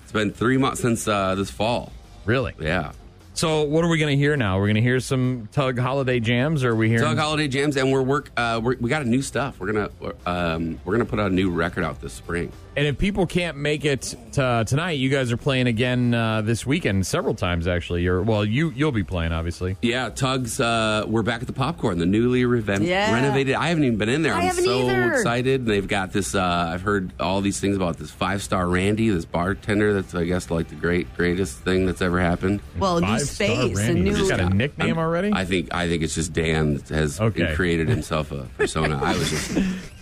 It's 0.02 0.12
been 0.12 0.32
three 0.32 0.56
months 0.56 0.80
since 0.80 1.06
uh, 1.06 1.34
this 1.34 1.50
fall. 1.50 1.92
Really? 2.24 2.54
Yeah. 2.58 2.92
So 3.34 3.62
what 3.64 3.84
are 3.84 3.88
we 3.88 3.98
going 3.98 4.12
to 4.12 4.16
hear 4.16 4.36
now? 4.36 4.58
We're 4.58 4.66
going 4.66 4.76
to 4.76 4.80
hear 4.80 5.00
some 5.00 5.48
Tug 5.50 5.76
holiday 5.76 6.20
jams, 6.20 6.62
or 6.62 6.70
are 6.70 6.76
we 6.76 6.88
hearing? 6.88 7.04
Tug 7.04 7.18
Holiday 7.18 7.48
Jams, 7.48 7.76
and 7.76 7.92
we're 7.92 8.00
work. 8.02 8.30
Uh, 8.36 8.60
we're, 8.62 8.76
we 8.80 8.88
got 8.88 9.02
a 9.02 9.08
new 9.08 9.22
stuff. 9.22 9.58
We're 9.58 9.72
gonna 9.72 9.90
um, 10.24 10.80
we're 10.84 10.94
gonna 10.94 11.04
put 11.04 11.18
out 11.18 11.32
a 11.32 11.34
new 11.34 11.50
record 11.50 11.82
out 11.82 12.00
this 12.00 12.12
spring. 12.12 12.52
And 12.76 12.86
if 12.88 12.98
people 12.98 13.24
can't 13.26 13.56
make 13.56 13.84
it 13.84 14.16
to, 14.32 14.64
tonight, 14.66 14.92
you 14.92 15.08
guys 15.08 15.30
are 15.30 15.36
playing 15.36 15.68
again 15.68 16.12
uh, 16.12 16.40
this 16.42 16.66
weekend, 16.66 17.06
several 17.06 17.34
times 17.34 17.68
actually. 17.68 18.02
You're 18.02 18.20
well, 18.22 18.44
you 18.44 18.70
you'll 18.70 18.90
be 18.90 19.04
playing 19.04 19.32
obviously. 19.32 19.76
Yeah, 19.80 20.08
Tugs. 20.08 20.58
Uh, 20.58 21.04
we're 21.06 21.22
back 21.22 21.40
at 21.40 21.46
the 21.46 21.52
Popcorn, 21.52 21.98
the 21.98 22.06
newly 22.06 22.42
reven- 22.42 22.84
Yeah. 22.84 23.12
renovated. 23.14 23.54
I 23.54 23.68
haven't 23.68 23.84
even 23.84 23.98
been 23.98 24.08
in 24.08 24.22
there. 24.22 24.34
I 24.34 24.38
I'm 24.38 24.42
haven't 24.42 24.64
so 24.64 24.88
either. 24.88 25.12
excited. 25.12 25.66
They've 25.66 25.86
got 25.86 26.12
this. 26.12 26.34
Uh, 26.34 26.42
I've 26.74 26.82
heard 26.82 27.12
all 27.20 27.40
these 27.40 27.60
things 27.60 27.76
about 27.76 27.98
this 27.98 28.10
five 28.10 28.42
star 28.42 28.66
Randy, 28.66 29.08
this 29.08 29.24
bartender. 29.24 29.94
That's 29.94 30.12
I 30.14 30.24
guess 30.24 30.50
like 30.50 30.68
the 30.68 30.74
great 30.74 31.14
greatest 31.16 31.58
thing 31.60 31.86
that's 31.86 32.02
ever 32.02 32.18
happened. 32.20 32.60
well, 32.78 33.00
new 33.00 33.06
Five-star 33.06 33.46
space, 33.46 33.78
a 33.78 33.82
Randy. 33.82 34.00
new. 34.00 34.14
He's 34.16 34.30
got 34.30 34.40
a 34.40 34.50
nickname 34.50 34.88
I'm- 34.88 34.98
already. 34.98 35.30
I 35.32 35.44
think 35.44 35.72
I 35.72 35.88
think 35.88 36.02
it's 36.02 36.16
just 36.16 36.32
Dan 36.32 36.80
has 36.88 37.20
Okay. 37.20 37.54
created 37.54 37.88
himself 37.88 38.32
a 38.32 38.48
persona. 38.58 38.98
I 39.00 39.16
was 39.16 39.30
just, 39.30 39.58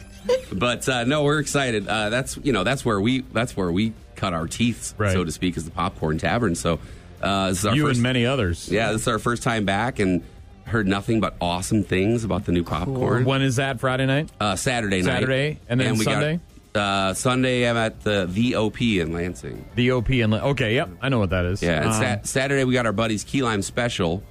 but 0.53 0.89
uh, 0.89 1.05
no, 1.05 1.25
we're 1.25 1.39
excited. 1.41 1.87
Uh, 1.89 2.09
that's 2.11 2.37
you 2.39 2.53
know 2.53 2.65
that's 2.65 2.85
where 2.85 3.01
we 3.01 3.21
that's 3.33 3.57
where 3.57 3.71
we 3.73 3.93
cut 4.17 4.33
our 4.33 4.47
teeth, 4.47 4.95
Right. 4.99 5.13
so 5.13 5.25
to 5.25 5.33
speak, 5.33 5.57
is 5.57 5.65
the 5.65 5.71
Popcorn 5.71 6.19
Tavern. 6.19 6.55
So 6.55 6.79
uh, 7.23 7.49
this 7.49 7.59
is 7.61 7.67
our 7.67 7.75
you 7.75 7.87
first, 7.87 7.97
and 7.97 8.03
many 8.03 8.27
others. 8.27 8.69
yeah, 8.69 8.93
this 8.93 9.03
is 9.03 9.09
our 9.09 9.19
first 9.19 9.43
time 9.43 9.65
back 9.65 9.99
and 9.99 10.23
heard 10.67 10.87
nothing 10.87 11.21
but 11.21 11.35
awesome 11.41 11.83
things 11.85 12.25
about 12.25 12.45
the 12.45 12.53
new 12.53 12.63
popcorn. 12.65 13.25
When 13.25 13.43
is 13.43 13.57
that? 13.57 13.81
Friday 13.81 14.07
night. 14.07 14.31
Uh, 14.41 14.57
Saturday 14.57 15.03
night, 15.03 15.15
Saturday, 15.15 15.59
and 15.69 15.81
then 15.81 15.99
we 15.99 16.05
got- 16.05 16.13
Sunday? 16.15 16.41
uh, 16.75 17.13
Sunday, 17.15 17.69
I'm 17.69 17.77
at 17.77 18.03
the 18.03 18.27
VOP 18.27 19.01
in 19.01 19.13
Lansing. 19.13 19.65
VOP 19.77 19.91
OP 19.91 20.23
and 20.23 20.33
okay, 20.35 20.75
yep, 20.77 20.89
I 21.03 21.09
know 21.11 21.19
what 21.19 21.31
that 21.31 21.45
is. 21.45 21.63
Yeah, 21.63 21.79
and 21.79 21.87
Um, 21.87 21.93
Sat- 21.95 22.27
Saturday 22.27 22.65
we 22.65 22.73
got 22.75 22.87
our 22.87 22.93
buddies 22.93 23.25
Key 23.25 23.43
Lime 23.43 23.61
Special, 23.63 24.23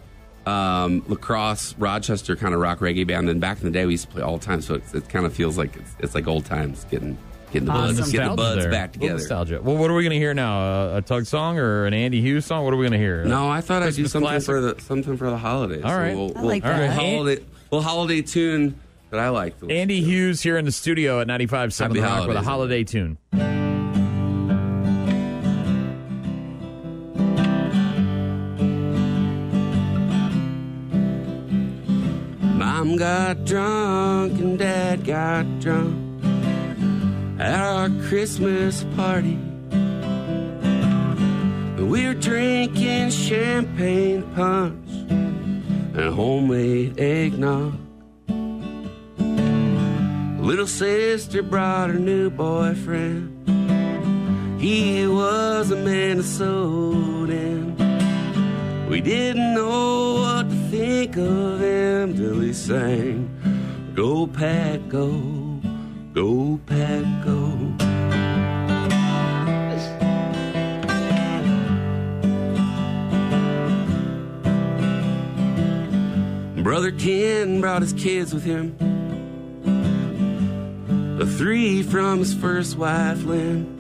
um, 0.46 1.04
La 1.08 1.16
Crosse, 1.16 1.76
Rochester 1.78 2.36
kind 2.36 2.54
of 2.54 2.60
rock 2.60 2.80
reggae 2.80 3.06
band. 3.06 3.30
And 3.30 3.40
back 3.42 3.60
in 3.60 3.66
the 3.66 3.72
day 3.72 3.86
we 3.86 3.94
used 3.94 4.08
to 4.08 4.12
play 4.14 4.22
all 4.24 4.38
the 4.38 4.46
time, 4.46 4.62
so 4.62 4.76
it's, 4.76 4.94
it 4.94 5.08
kind 5.10 5.26
of 5.26 5.34
feels 5.34 5.58
like 5.58 5.76
it's, 5.76 5.96
it's 6.00 6.16
like 6.16 6.28
old 6.28 6.46
times, 6.46 6.86
getting 6.86 7.18
getting 7.52 7.66
the 7.66 7.72
buds, 7.74 8.00
Awesome. 8.00 8.12
getting 8.14 8.30
the 8.30 8.36
Nostalgia 8.36 8.36
buds 8.56 8.62
there. 8.64 8.72
back 8.72 8.90
Little 8.96 9.02
together. 9.02 9.20
Nostalgia. 9.20 9.62
Well, 9.62 9.78
what 9.78 9.92
are 9.92 9.94
we 9.94 10.04
going 10.04 10.12
to 10.14 10.18
hear 10.18 10.34
now? 10.34 10.62
A, 10.62 10.98
a 10.98 11.02
Tug 11.02 11.26
song 11.26 11.58
or 11.60 11.86
an 11.86 11.94
Andy 11.94 12.22
Hughes 12.22 12.46
song? 12.46 12.64
What 12.64 12.74
are 12.74 12.78
we 12.78 12.84
going 12.84 12.94
to 12.94 13.06
hear? 13.06 13.26
No, 13.26 13.50
I 13.50 13.60
thought 13.62 13.84
I'd 13.84 13.88
do 13.94 14.04
Christmas 14.04 14.12
something 14.14 14.30
classic? 14.30 14.46
for 14.48 14.62
the 14.62 14.80
something 14.82 15.18
for 15.18 15.30
the 15.30 15.38
holidays. 15.38 15.84
All 15.84 15.96
right. 15.98 16.16
we'll, 16.16 16.30
we'll, 16.34 16.44
like 16.46 16.64
we'll 16.64 16.74
that. 16.78 16.94
holiday, 16.94 17.44
we'll 17.70 17.82
holiday 17.82 18.22
tune 18.22 18.80
that 19.10 19.20
I 19.20 19.30
like. 19.30 19.56
Andy 19.70 20.02
Hughes 20.02 20.42
here 20.42 20.58
in 20.58 20.64
the 20.66 20.72
studio 20.72 21.20
at 21.20 21.28
95.7 21.28 21.78
Happy 21.80 21.94
The 21.96 22.02
Rock 22.02 22.28
with 22.28 22.38
a 22.38 22.42
holidays. 22.42 22.46
holiday 22.46 22.84
tune. 22.86 23.61
Mom 32.92 32.98
got 32.98 33.46
drunk 33.46 34.38
and 34.42 34.60
Dad 34.60 35.06
got 35.06 35.46
drunk 35.62 35.96
at 37.40 37.58
our 37.58 37.90
Christmas 38.10 38.84
party. 38.98 39.40
We 41.78 42.06
were 42.06 42.14
drinking 42.16 43.12
champagne 43.12 44.24
punch 44.36 44.90
and 45.10 46.14
homemade 46.14 47.00
eggnog. 47.00 47.80
Little 50.42 50.68
sister 50.68 51.42
brought 51.44 51.92
her 51.92 52.00
new 52.00 52.30
boyfriend. 52.30 53.30
He 54.60 55.08
was 55.08 55.72
a 55.72 55.78
Minnesotan. 55.78 57.72
We 58.90 59.00
didn't 59.00 59.54
know 59.54 60.16
what 60.16 60.50
to 60.50 60.61
think 60.72 61.18
of 61.18 61.60
him 61.60 62.16
till 62.16 62.40
he 62.40 62.54
sang, 62.54 63.28
Go 63.94 64.26
Pack 64.26 64.88
Go, 64.88 65.12
Go 66.14 66.62
Pack 66.66 67.04
Go. 67.26 67.58
Brother 76.64 76.92
Ken 76.94 77.60
brought 77.60 77.82
his 77.82 77.92
kids 77.92 78.34
with 78.34 78.46
him. 78.46 78.78
The 81.18 81.26
three 81.26 81.84
from 81.84 82.20
his 82.20 82.34
first 82.34 82.78
wife, 82.78 83.22
Lynn. 83.26 83.78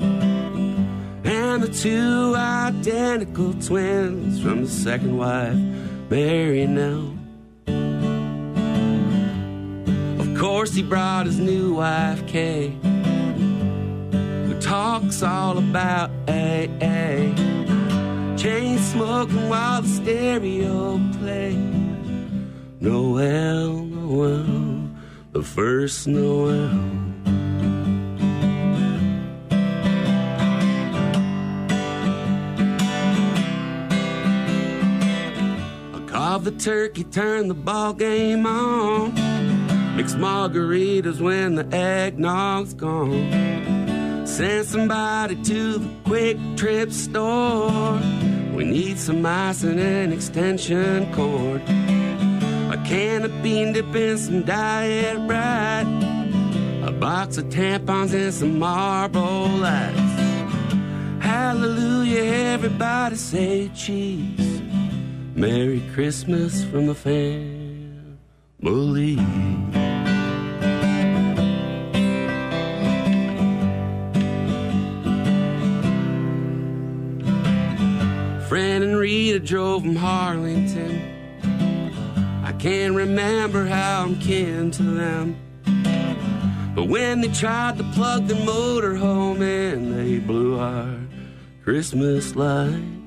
And 1.23 1.63
the 1.63 1.69
two 1.69 2.35
identical 2.35 3.53
twins 3.53 4.41
from 4.41 4.65
the 4.65 4.69
second 4.69 5.15
wife, 5.17 5.57
Mary 6.11 6.67
Nell. 6.67 7.17
Of 10.19 10.37
course, 10.37 10.73
he 10.73 10.83
brought 10.83 11.25
his 11.25 11.39
new 11.39 11.75
wife, 11.75 12.27
Kay, 12.27 12.75
who 14.11 14.59
talks 14.59 15.23
all 15.23 15.57
about 15.57 16.11
AA. 16.27 17.31
Chain 18.35 18.77
smoking 18.79 19.47
while 19.47 19.83
the 19.83 19.87
stereo 19.87 20.99
plays. 21.17 21.55
Noel, 22.81 23.71
Noel, 23.71 24.89
the 25.31 25.43
first 25.43 26.07
Noel. 26.07 27.00
The 36.41 36.49
turkey, 36.53 37.03
turned 37.03 37.51
the 37.51 37.53
ball 37.53 37.93
game 37.93 38.47
on. 38.47 39.13
Mix 39.95 40.15
margaritas 40.15 41.21
when 41.21 41.53
the 41.53 41.65
eggnog's 41.65 42.73
gone. 42.73 44.25
Send 44.25 44.65
somebody 44.65 45.35
to 45.43 45.77
the 45.77 45.87
Kwik 46.03 46.57
Trip 46.57 46.91
store. 46.91 47.99
We 48.55 48.63
need 48.63 48.97
some 48.97 49.23
ice 49.23 49.61
and 49.61 49.79
an 49.79 50.11
extension 50.11 51.13
cord. 51.13 51.61
A 51.61 52.83
can 52.87 53.23
of 53.23 53.43
bean 53.43 53.73
dip 53.73 53.93
and 53.93 54.17
some 54.17 54.41
Diet 54.41 55.19
Rite. 55.29 55.85
A 56.83 56.91
box 56.91 57.37
of 57.37 57.45
tampons 57.49 58.15
and 58.15 58.33
some 58.33 58.57
Marlboro 58.57 59.45
Lights. 59.45 59.99
Hallelujah, 61.23 62.23
everybody 62.23 63.15
say 63.15 63.69
cheese. 63.75 64.50
Merry 65.35 65.81
Christmas 65.93 66.63
from 66.65 66.87
the 66.87 66.95
family. 66.95 68.17
Fran 78.47 78.83
and 78.83 78.97
Rita 78.97 79.39
drove 79.39 79.83
from 79.83 79.95
Harlingen. 79.95 81.01
I 82.43 82.51
can't 82.59 82.93
remember 82.93 83.65
how 83.65 84.03
I'm 84.03 84.19
kin 84.19 84.69
to 84.71 84.83
them. 84.83 85.37
But 86.75 86.89
when 86.89 87.21
they 87.21 87.29
tried 87.29 87.77
to 87.77 87.83
plug 87.95 88.27
the 88.27 88.33
motorhome 88.33 89.41
in, 89.41 89.95
they 89.95 90.19
blew 90.19 90.59
our 90.59 90.99
Christmas 91.63 92.35
lights. 92.35 93.00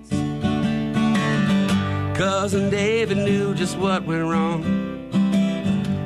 Cousin 2.14 2.70
David 2.70 3.16
knew 3.18 3.54
just 3.54 3.76
what 3.76 4.04
went 4.04 4.22
wrong. 4.22 4.62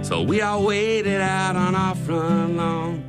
So 0.03 0.23
we 0.23 0.41
all 0.41 0.65
waited 0.65 1.21
out 1.21 1.55
on 1.55 1.75
our 1.75 1.95
front 1.95 2.57
lawn. 2.57 3.05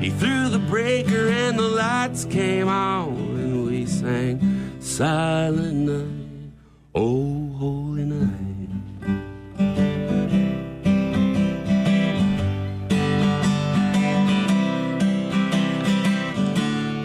He 0.00 0.08
threw 0.08 0.48
the 0.48 0.58
breaker 0.58 1.28
and 1.28 1.58
the 1.58 1.68
lights 1.68 2.24
came 2.24 2.66
on, 2.66 3.08
and 3.08 3.66
we 3.66 3.84
sang 3.84 4.40
Silent 4.80 5.74
Night, 5.74 6.52
Oh 6.94 7.52
Holy 7.58 8.04
Night. 8.04 8.38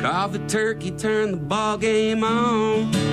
Carve 0.02 0.32
the 0.32 0.40
turkey, 0.48 0.92
turn 0.92 1.32
the 1.32 1.38
ball 1.38 1.78
game 1.78 2.24
on. 2.24 3.07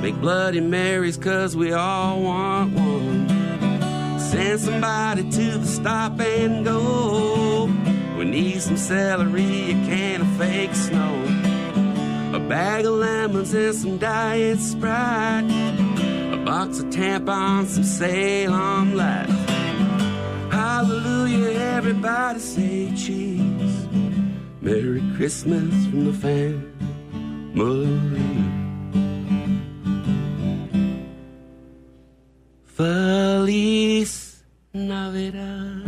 Make 0.00 0.18
Bloody 0.18 0.60
Marys, 0.60 1.18
cause 1.18 1.54
we 1.54 1.74
all 1.74 2.22
want 2.22 2.72
one. 2.72 3.28
Send 4.18 4.60
somebody 4.60 5.30
to 5.30 5.58
the 5.58 5.66
stop 5.66 6.18
and 6.18 6.64
go. 6.64 7.66
We 8.16 8.24
need 8.24 8.62
some 8.62 8.78
celery, 8.78 9.72
a 9.72 9.74
can 9.74 10.22
of 10.22 10.28
fake 10.38 10.74
snow. 10.74 11.22
A 12.34 12.38
bag 12.38 12.86
of 12.86 12.94
lemons 12.94 13.52
and 13.52 13.74
some 13.74 13.98
diet 13.98 14.58
Sprite. 14.58 15.44
A 16.32 16.42
box 16.46 16.78
of 16.80 16.86
tampons, 16.86 17.66
some 17.66 17.84
Salem 17.84 18.94
Lights. 18.96 19.32
Hallelujah, 20.50 21.58
everybody 21.76 22.38
say 22.38 22.90
cheese. 22.96 23.86
Merry 24.62 25.02
Christmas 25.16 25.74
from 25.88 26.06
the 26.06 26.14
family. 27.54 28.39
Feliz 32.80 34.42
Navidad. 34.72 35.84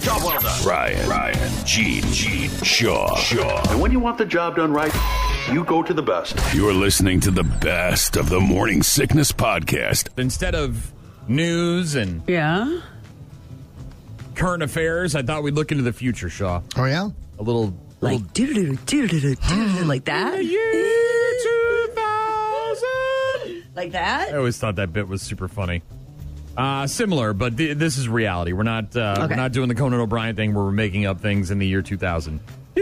Job 0.00 0.22
well 0.24 0.40
done. 0.40 0.66
Ryan, 0.66 1.10
Ryan, 1.10 1.66
Gene, 1.66 2.02
Gene, 2.04 2.48
Shaw, 2.62 3.14
Shaw. 3.16 3.70
And 3.70 3.82
when 3.82 3.92
you 3.92 4.00
want 4.00 4.16
the 4.16 4.24
job 4.24 4.56
done 4.56 4.72
right, 4.72 4.90
you 5.52 5.62
go 5.62 5.82
to 5.82 5.92
the 5.92 6.00
best. 6.00 6.38
You're 6.54 6.72
listening 6.72 7.20
to 7.20 7.30
the 7.30 7.44
best 7.44 8.16
of 8.16 8.30
the 8.30 8.40
Morning 8.40 8.82
Sickness 8.82 9.30
Podcast. 9.30 10.08
Instead 10.16 10.54
of 10.54 10.90
news 11.28 11.96
and 11.96 12.22
yeah 12.26 12.80
current 14.34 14.62
affairs, 14.62 15.14
I 15.14 15.20
thought 15.20 15.42
we'd 15.42 15.52
look 15.52 15.70
into 15.70 15.84
the 15.84 15.92
future, 15.92 16.30
Shaw. 16.30 16.62
Oh 16.78 16.86
yeah, 16.86 17.10
a 17.38 17.42
little 17.42 17.76
like 18.00 18.32
doo-doo-doo, 18.32 19.84
like 19.84 20.04
that. 20.06 21.10
Like 23.74 23.92
that? 23.92 24.32
I 24.32 24.36
always 24.36 24.56
thought 24.58 24.76
that 24.76 24.92
bit 24.92 25.08
was 25.08 25.20
super 25.22 25.48
funny. 25.48 25.82
Uh, 26.56 26.86
similar, 26.86 27.32
but 27.32 27.56
th- 27.56 27.76
this 27.76 27.98
is 27.98 28.08
reality. 28.08 28.52
We're 28.52 28.62
not 28.62 28.94
uh, 28.96 29.16
Okay. 29.18 29.26
we're 29.28 29.36
not 29.36 29.50
doing 29.52 29.68
the 29.68 29.74
Conan 29.74 29.98
O'Brien 30.00 30.36
thing 30.36 30.54
where 30.54 30.64
we're 30.64 30.70
making 30.70 31.04
up 31.06 31.20
things 31.20 31.50
in 31.50 31.58
the 31.58 31.66
year 31.66 31.82
2000. 31.82 32.38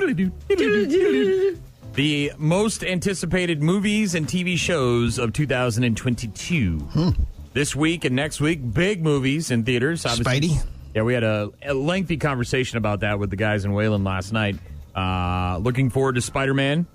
The 1.95 2.32
most 2.38 2.82
anticipated 2.84 3.62
movies 3.62 4.14
and 4.14 4.26
TV 4.26 4.57
shows 4.57 5.18
of 5.18 5.34
2022. 5.34 7.14
This 7.53 7.76
week 7.76 8.07
and 8.07 8.16
next 8.16 8.40
week, 8.40 8.61
big 8.72 9.03
movies 9.03 9.51
in 9.51 9.64
theaters. 9.64 10.03
Spidey? 10.05 10.64
Yeah, 10.95 11.03
we 11.03 11.12
had 11.12 11.22
a, 11.22 11.51
a 11.62 11.74
lengthy 11.74 12.16
conversation 12.16 12.78
about 12.78 13.01
that 13.01 13.18
with 13.18 13.28
the 13.28 13.36
guys 13.36 13.66
in 13.66 13.72
Wayland 13.74 14.05
last 14.05 14.32
night. 14.32 14.57
Uh, 14.97 15.59
looking 15.59 15.90
forward 15.90 16.14
to 16.14 16.22
Spider 16.22 16.55
Man 16.55 16.86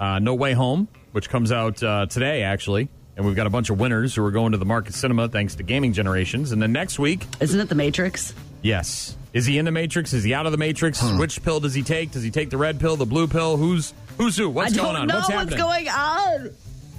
uh, 0.00 0.18
No 0.18 0.34
Way 0.34 0.52
Home, 0.54 0.88
which 1.12 1.28
comes 1.28 1.52
out 1.52 1.80
uh, 1.82 2.06
today, 2.06 2.42
actually. 2.42 2.88
And 3.16 3.24
we've 3.24 3.36
got 3.36 3.46
a 3.46 3.50
bunch 3.50 3.70
of 3.70 3.78
winners 3.78 4.14
who 4.14 4.24
are 4.24 4.30
going 4.32 4.52
to 4.52 4.58
the 4.58 4.64
Marcus 4.64 4.96
Cinema 4.96 5.28
thanks 5.28 5.54
to 5.56 5.62
Gaming 5.62 5.92
Generations. 5.92 6.50
And 6.52 6.60
then 6.60 6.72
next 6.72 6.98
week, 6.98 7.24
Isn't 7.40 7.60
it 7.60 7.68
The 7.68 7.74
Matrix? 7.76 8.34
yes. 8.62 9.16
Is 9.32 9.46
he 9.46 9.58
in 9.58 9.64
the 9.64 9.72
Matrix? 9.72 10.12
Is 10.12 10.22
he 10.22 10.32
out 10.32 10.46
of 10.46 10.52
the 10.52 10.58
Matrix? 10.58 11.02
Which 11.18 11.42
pill 11.42 11.58
does 11.58 11.74
he 11.74 11.82
take? 11.82 12.12
Does 12.12 12.22
he 12.22 12.30
take 12.30 12.50
the 12.50 12.56
red 12.56 12.78
pill, 12.78 12.94
the 12.96 13.04
blue 13.04 13.26
pill? 13.26 13.56
Who's 13.56 13.92
who's 14.16 14.36
who? 14.36 14.48
What's 14.48 14.74
I 14.74 14.76
don't 14.76 14.84
going 14.86 14.96
on? 14.96 15.06
know 15.08 15.16
what's 15.16 15.28
what's, 15.28 15.52
happening? 15.54 15.58
going 15.58 15.88
on. 15.88 16.50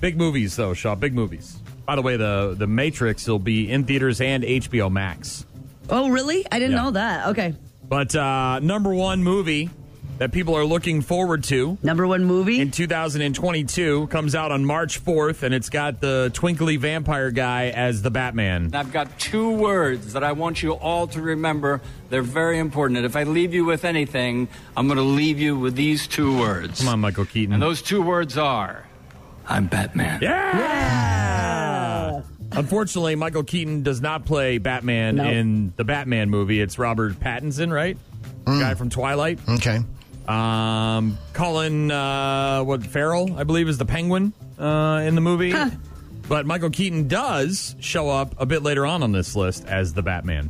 Big 0.01 0.17
movies, 0.17 0.53
though, 0.57 0.73
Shaw. 0.73 0.95
Big 0.95 1.13
movies. 1.13 1.57
By 1.85 1.95
the 1.95 2.01
way, 2.01 2.17
the 2.17 2.53
the 2.57 2.67
Matrix 2.67 3.25
will 3.25 3.39
be 3.39 3.71
in 3.71 3.85
theaters 3.85 4.19
and 4.19 4.43
HBO 4.43 4.91
Max. 4.91 5.45
Oh, 5.89 6.09
really? 6.09 6.45
I 6.51 6.59
didn't 6.59 6.75
Yeah. 6.75 6.81
know 6.83 6.91
that. 6.91 7.27
Okay. 7.27 7.53
But 7.87 8.13
uh, 8.13 8.59
number 8.59 8.93
one 8.93 9.23
movie 9.23 9.69
that 10.17 10.31
people 10.31 10.55
are 10.55 10.65
looking 10.65 11.01
forward 11.01 11.43
to. 11.45 11.77
Number 11.83 12.07
one 12.07 12.23
movie 12.23 12.61
in 12.61 12.71
2022 12.71 14.07
comes 14.07 14.35
out 14.35 14.51
on 14.51 14.65
March 14.65 15.03
4th, 15.03 15.43
and 15.43 15.53
it's 15.53 15.69
got 15.69 15.99
the 15.99 16.31
twinkly 16.33 16.77
vampire 16.77 17.31
guy 17.31 17.69
as 17.69 18.01
the 18.01 18.11
Batman. 18.11 18.71
I've 18.73 18.93
got 18.93 19.19
two 19.19 19.51
words 19.51 20.13
that 20.13 20.23
I 20.23 20.31
want 20.31 20.63
you 20.63 20.73
all 20.73 21.07
to 21.07 21.21
remember. 21.21 21.81
They're 22.09 22.21
very 22.21 22.59
important. 22.59 22.97
And 22.97 23.05
if 23.05 23.15
I 23.15 23.23
leave 23.23 23.53
you 23.53 23.65
with 23.65 23.83
anything, 23.83 24.47
I'm 24.77 24.87
going 24.87 24.97
to 24.97 25.03
leave 25.03 25.39
you 25.39 25.57
with 25.57 25.75
these 25.75 26.07
two 26.07 26.37
words. 26.39 26.79
Come 26.79 26.89
on, 26.89 26.99
Michael 27.01 27.25
Keaton. 27.25 27.53
And 27.53 27.61
those 27.61 27.81
two 27.81 28.01
words 28.01 28.37
are 28.37 28.85
I'm 29.47 29.67
Batman. 29.67 30.19
Yeah! 30.21 32.21
Unfortunately, 32.53 33.15
Michael 33.15 33.43
Keaton 33.43 33.83
does 33.83 33.99
not 34.01 34.25
play 34.25 34.59
Batman 34.59 35.17
No. 35.17 35.25
in 35.25 35.73
the 35.75 35.83
Batman 35.83 36.29
movie. 36.29 36.61
It's 36.61 36.79
Robert 36.79 37.19
Pattinson, 37.19 37.71
right? 37.71 37.97
Hmm. 38.47 38.59
guy 38.59 38.75
from 38.75 38.89
Twilight. 38.89 39.39
Okay. 39.49 39.79
Um, 40.27 41.17
Colin, 41.33 41.91
uh, 41.91 42.63
what 42.63 42.83
Farrell, 42.85 43.37
I 43.37 43.43
believe, 43.43 43.67
is 43.69 43.77
the 43.77 43.85
Penguin 43.85 44.33
uh, 44.59 45.03
in 45.05 45.15
the 45.15 45.21
movie. 45.21 45.53
But 46.27 46.47
Michael 46.47 46.71
Keaton 46.71 47.07
does 47.07 47.75
show 47.79 48.09
up 48.09 48.33
a 48.39 48.45
bit 48.47 48.63
later 48.63 48.85
on 48.85 49.03
on 49.03 49.11
this 49.11 49.35
list 49.35 49.65
as 49.65 49.93
the 49.93 50.01
Batman. 50.01 50.49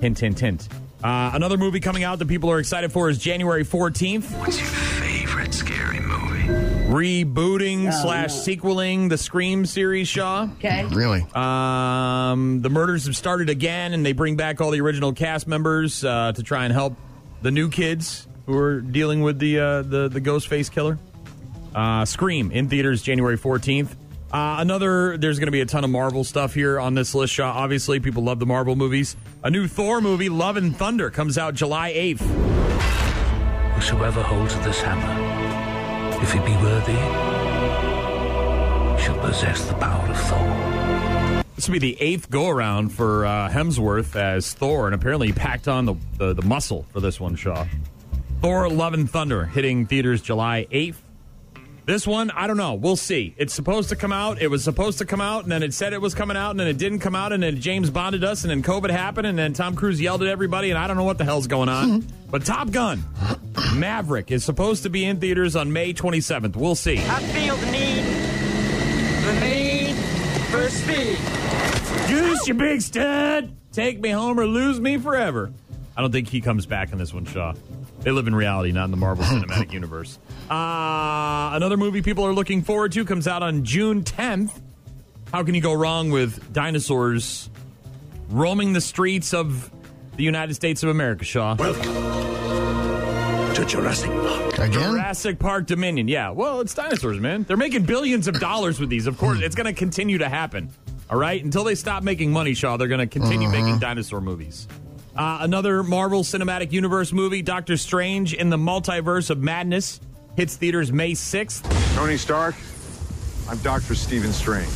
Hint, 0.00 0.18
hint, 0.18 0.38
hint. 0.38 0.68
Uh, 1.02 1.30
another 1.32 1.56
movie 1.56 1.80
coming 1.80 2.04
out 2.04 2.18
that 2.18 2.28
people 2.28 2.50
are 2.50 2.58
excited 2.58 2.92
for 2.92 3.08
is 3.08 3.16
January 3.16 3.64
14th. 3.64 4.38
What's 4.38 4.58
your 4.58 4.66
favorite 4.68 5.54
scary 5.54 6.00
movie? 6.00 6.42
Rebooting 7.24 7.88
Oh, 7.88 8.02
slash 8.02 8.34
sequeling 8.34 9.08
the 9.08 9.16
Scream 9.16 9.64
series, 9.64 10.08
Shaw. 10.08 10.48
Okay. 10.58 10.84
Really? 10.86 11.22
Um, 11.34 12.60
the 12.60 12.68
murders 12.68 13.06
have 13.06 13.16
started 13.16 13.48
again, 13.48 13.94
and 13.94 14.04
they 14.04 14.12
bring 14.12 14.36
back 14.36 14.60
all 14.60 14.70
the 14.70 14.80
original 14.82 15.14
cast 15.14 15.46
members 15.48 16.04
uh, 16.04 16.32
to 16.32 16.42
try 16.42 16.64
and 16.64 16.74
help 16.74 16.94
the 17.40 17.50
new 17.50 17.70
kids 17.70 18.26
who 18.46 18.56
are 18.56 18.80
dealing 18.80 19.22
with 19.22 19.38
the 19.38 19.58
uh, 19.58 19.82
the 19.82 20.08
the 20.08 20.20
Ghostface 20.20 20.70
killer. 20.70 20.98
Uh, 21.74 22.04
Scream 22.04 22.50
in 22.50 22.68
theaters 22.68 23.02
January 23.02 23.36
fourteenth. 23.36 23.96
Uh, 24.32 24.56
another, 24.60 25.16
there's 25.16 25.40
going 25.40 25.48
to 25.48 25.52
be 25.52 25.60
a 25.60 25.66
ton 25.66 25.82
of 25.82 25.90
Marvel 25.90 26.22
stuff 26.22 26.54
here 26.54 26.78
on 26.78 26.94
this 26.94 27.14
list. 27.16 27.32
Shaw. 27.32 27.50
Obviously, 27.52 27.98
people 27.98 28.22
love 28.22 28.38
the 28.38 28.46
Marvel 28.46 28.76
movies. 28.76 29.16
A 29.42 29.50
new 29.50 29.66
Thor 29.66 30.00
movie, 30.00 30.28
Love 30.28 30.56
and 30.56 30.76
Thunder, 30.76 31.10
comes 31.10 31.36
out 31.36 31.54
July 31.54 31.92
8th. 31.92 32.20
Whosoever 33.74 34.22
holds 34.22 34.54
this 34.60 34.80
hammer, 34.80 36.22
if 36.22 36.32
he 36.32 36.38
be 36.38 36.52
worthy, 36.62 36.92
shall 39.02 39.18
possess 39.18 39.66
the 39.66 39.74
power 39.74 40.08
of 40.08 40.20
Thor. 40.20 41.44
This 41.56 41.68
will 41.68 41.72
be 41.72 41.78
the 41.80 42.00
eighth 42.00 42.30
go 42.30 42.48
around 42.48 42.90
for 42.90 43.26
uh, 43.26 43.48
Hemsworth 43.50 44.14
as 44.14 44.54
Thor, 44.54 44.86
and 44.86 44.94
apparently 44.94 45.26
he 45.28 45.32
packed 45.32 45.66
on 45.66 45.86
the, 45.86 45.94
the, 46.18 46.34
the 46.34 46.42
muscle 46.42 46.86
for 46.92 47.00
this 47.00 47.18
one, 47.18 47.34
Shaw. 47.34 47.66
Thor 48.40 48.70
Love 48.70 48.94
and 48.94 49.10
Thunder 49.10 49.44
hitting 49.44 49.84
theaters 49.84 50.22
July 50.22 50.66
8th. 50.70 50.96
This 51.84 52.06
one, 52.06 52.30
I 52.30 52.46
don't 52.46 52.56
know. 52.56 52.74
We'll 52.74 52.96
see. 52.96 53.34
It's 53.36 53.52
supposed 53.52 53.90
to 53.90 53.96
come 53.96 54.12
out. 54.12 54.40
It 54.40 54.46
was 54.46 54.64
supposed 54.64 54.98
to 54.98 55.04
come 55.04 55.20
out, 55.20 55.42
and 55.42 55.52
then 55.52 55.62
it 55.62 55.74
said 55.74 55.92
it 55.92 56.00
was 56.00 56.14
coming 56.14 56.38
out, 56.38 56.52
and 56.52 56.60
then 56.60 56.66
it 56.66 56.78
didn't 56.78 57.00
come 57.00 57.14
out, 57.14 57.32
and 57.32 57.42
then 57.42 57.60
James 57.60 57.90
bonded 57.90 58.24
us, 58.24 58.44
and 58.44 58.50
then 58.50 58.62
COVID 58.62 58.88
happened, 58.88 59.26
and 59.26 59.38
then 59.38 59.52
Tom 59.52 59.76
Cruise 59.76 60.00
yelled 60.00 60.22
at 60.22 60.28
everybody, 60.28 60.70
and 60.70 60.78
I 60.78 60.86
don't 60.86 60.96
know 60.96 61.04
what 61.04 61.18
the 61.18 61.24
hell's 61.24 61.48
going 61.48 61.68
on. 61.68 62.06
but 62.30 62.46
Top 62.46 62.70
Gun, 62.70 63.04
Maverick, 63.74 64.30
is 64.30 64.42
supposed 64.42 64.84
to 64.84 64.88
be 64.88 65.04
in 65.04 65.20
theaters 65.20 65.54
on 65.54 65.72
May 65.72 65.92
27th. 65.92 66.56
We'll 66.56 66.74
see. 66.74 66.98
I 66.98 67.20
feel 67.20 67.56
the 67.56 67.70
need, 67.72 68.04
the 69.26 69.40
need 69.40 69.96
for 70.46 70.68
speed. 70.70 71.18
Goose, 72.08 72.48
you 72.48 72.54
big 72.54 72.80
stud. 72.80 73.54
Take 73.72 74.00
me 74.00 74.10
home 74.10 74.40
or 74.40 74.46
lose 74.46 74.80
me 74.80 74.96
forever. 74.96 75.52
I 75.96 76.00
don't 76.00 76.12
think 76.12 76.28
he 76.28 76.40
comes 76.40 76.64
back 76.64 76.92
in 76.92 76.98
this 76.98 77.12
one, 77.12 77.26
Shaw. 77.26 77.52
They 78.02 78.10
live 78.10 78.26
in 78.26 78.34
reality, 78.34 78.72
not 78.72 78.86
in 78.86 78.90
the 78.90 78.96
Marvel 78.96 79.24
Cinematic 79.26 79.72
Universe. 79.72 80.18
Uh, 80.50 81.50
another 81.52 81.76
movie 81.76 82.02
people 82.02 82.24
are 82.24 82.32
looking 82.32 82.62
forward 82.62 82.92
to 82.92 83.04
comes 83.04 83.28
out 83.28 83.42
on 83.42 83.64
June 83.64 84.02
10th. 84.04 84.58
How 85.32 85.44
can 85.44 85.54
you 85.54 85.60
go 85.60 85.72
wrong 85.74 86.10
with 86.10 86.52
dinosaurs 86.52 87.50
roaming 88.30 88.72
the 88.72 88.80
streets 88.80 89.34
of 89.34 89.70
the 90.16 90.24
United 90.24 90.54
States 90.54 90.82
of 90.82 90.88
America, 90.88 91.24
Shaw? 91.24 91.54
Welcome 91.56 91.82
to 93.54 93.64
Jurassic 93.66 94.10
Park. 94.10 94.54
Again? 94.54 94.72
Jurassic 94.72 95.38
Park 95.38 95.66
Dominion. 95.66 96.08
Yeah, 96.08 96.30
well, 96.30 96.60
it's 96.60 96.74
dinosaurs, 96.74 97.18
man. 97.18 97.44
They're 97.44 97.56
making 97.56 97.84
billions 97.84 98.26
of 98.28 98.40
dollars 98.40 98.80
with 98.80 98.88
these. 98.88 99.06
Of 99.06 99.18
course, 99.18 99.40
it's 99.40 99.54
going 99.54 99.66
to 99.66 99.78
continue 99.78 100.18
to 100.18 100.28
happen. 100.28 100.70
All 101.10 101.18
right? 101.18 101.42
Until 101.42 101.64
they 101.64 101.74
stop 101.74 102.02
making 102.02 102.32
money, 102.32 102.54
Shaw, 102.54 102.76
they're 102.76 102.88
going 102.88 103.00
to 103.00 103.06
continue 103.06 103.48
making 103.50 103.78
dinosaur 103.78 104.20
movies. 104.20 104.66
Uh, 105.16 105.38
another 105.40 105.82
Marvel 105.82 106.22
Cinematic 106.22 106.72
Universe 106.72 107.12
movie, 107.12 107.42
Doctor 107.42 107.76
Strange 107.76 108.32
in 108.32 108.48
the 108.50 108.56
Multiverse 108.56 109.30
of 109.30 109.38
Madness, 109.38 110.00
hits 110.36 110.56
theaters 110.56 110.92
May 110.92 111.12
6th. 111.12 111.94
Tony 111.96 112.16
Stark, 112.16 112.54
I'm 113.48 113.58
Dr. 113.58 113.94
Stephen 113.94 114.32
Strange. 114.32 114.68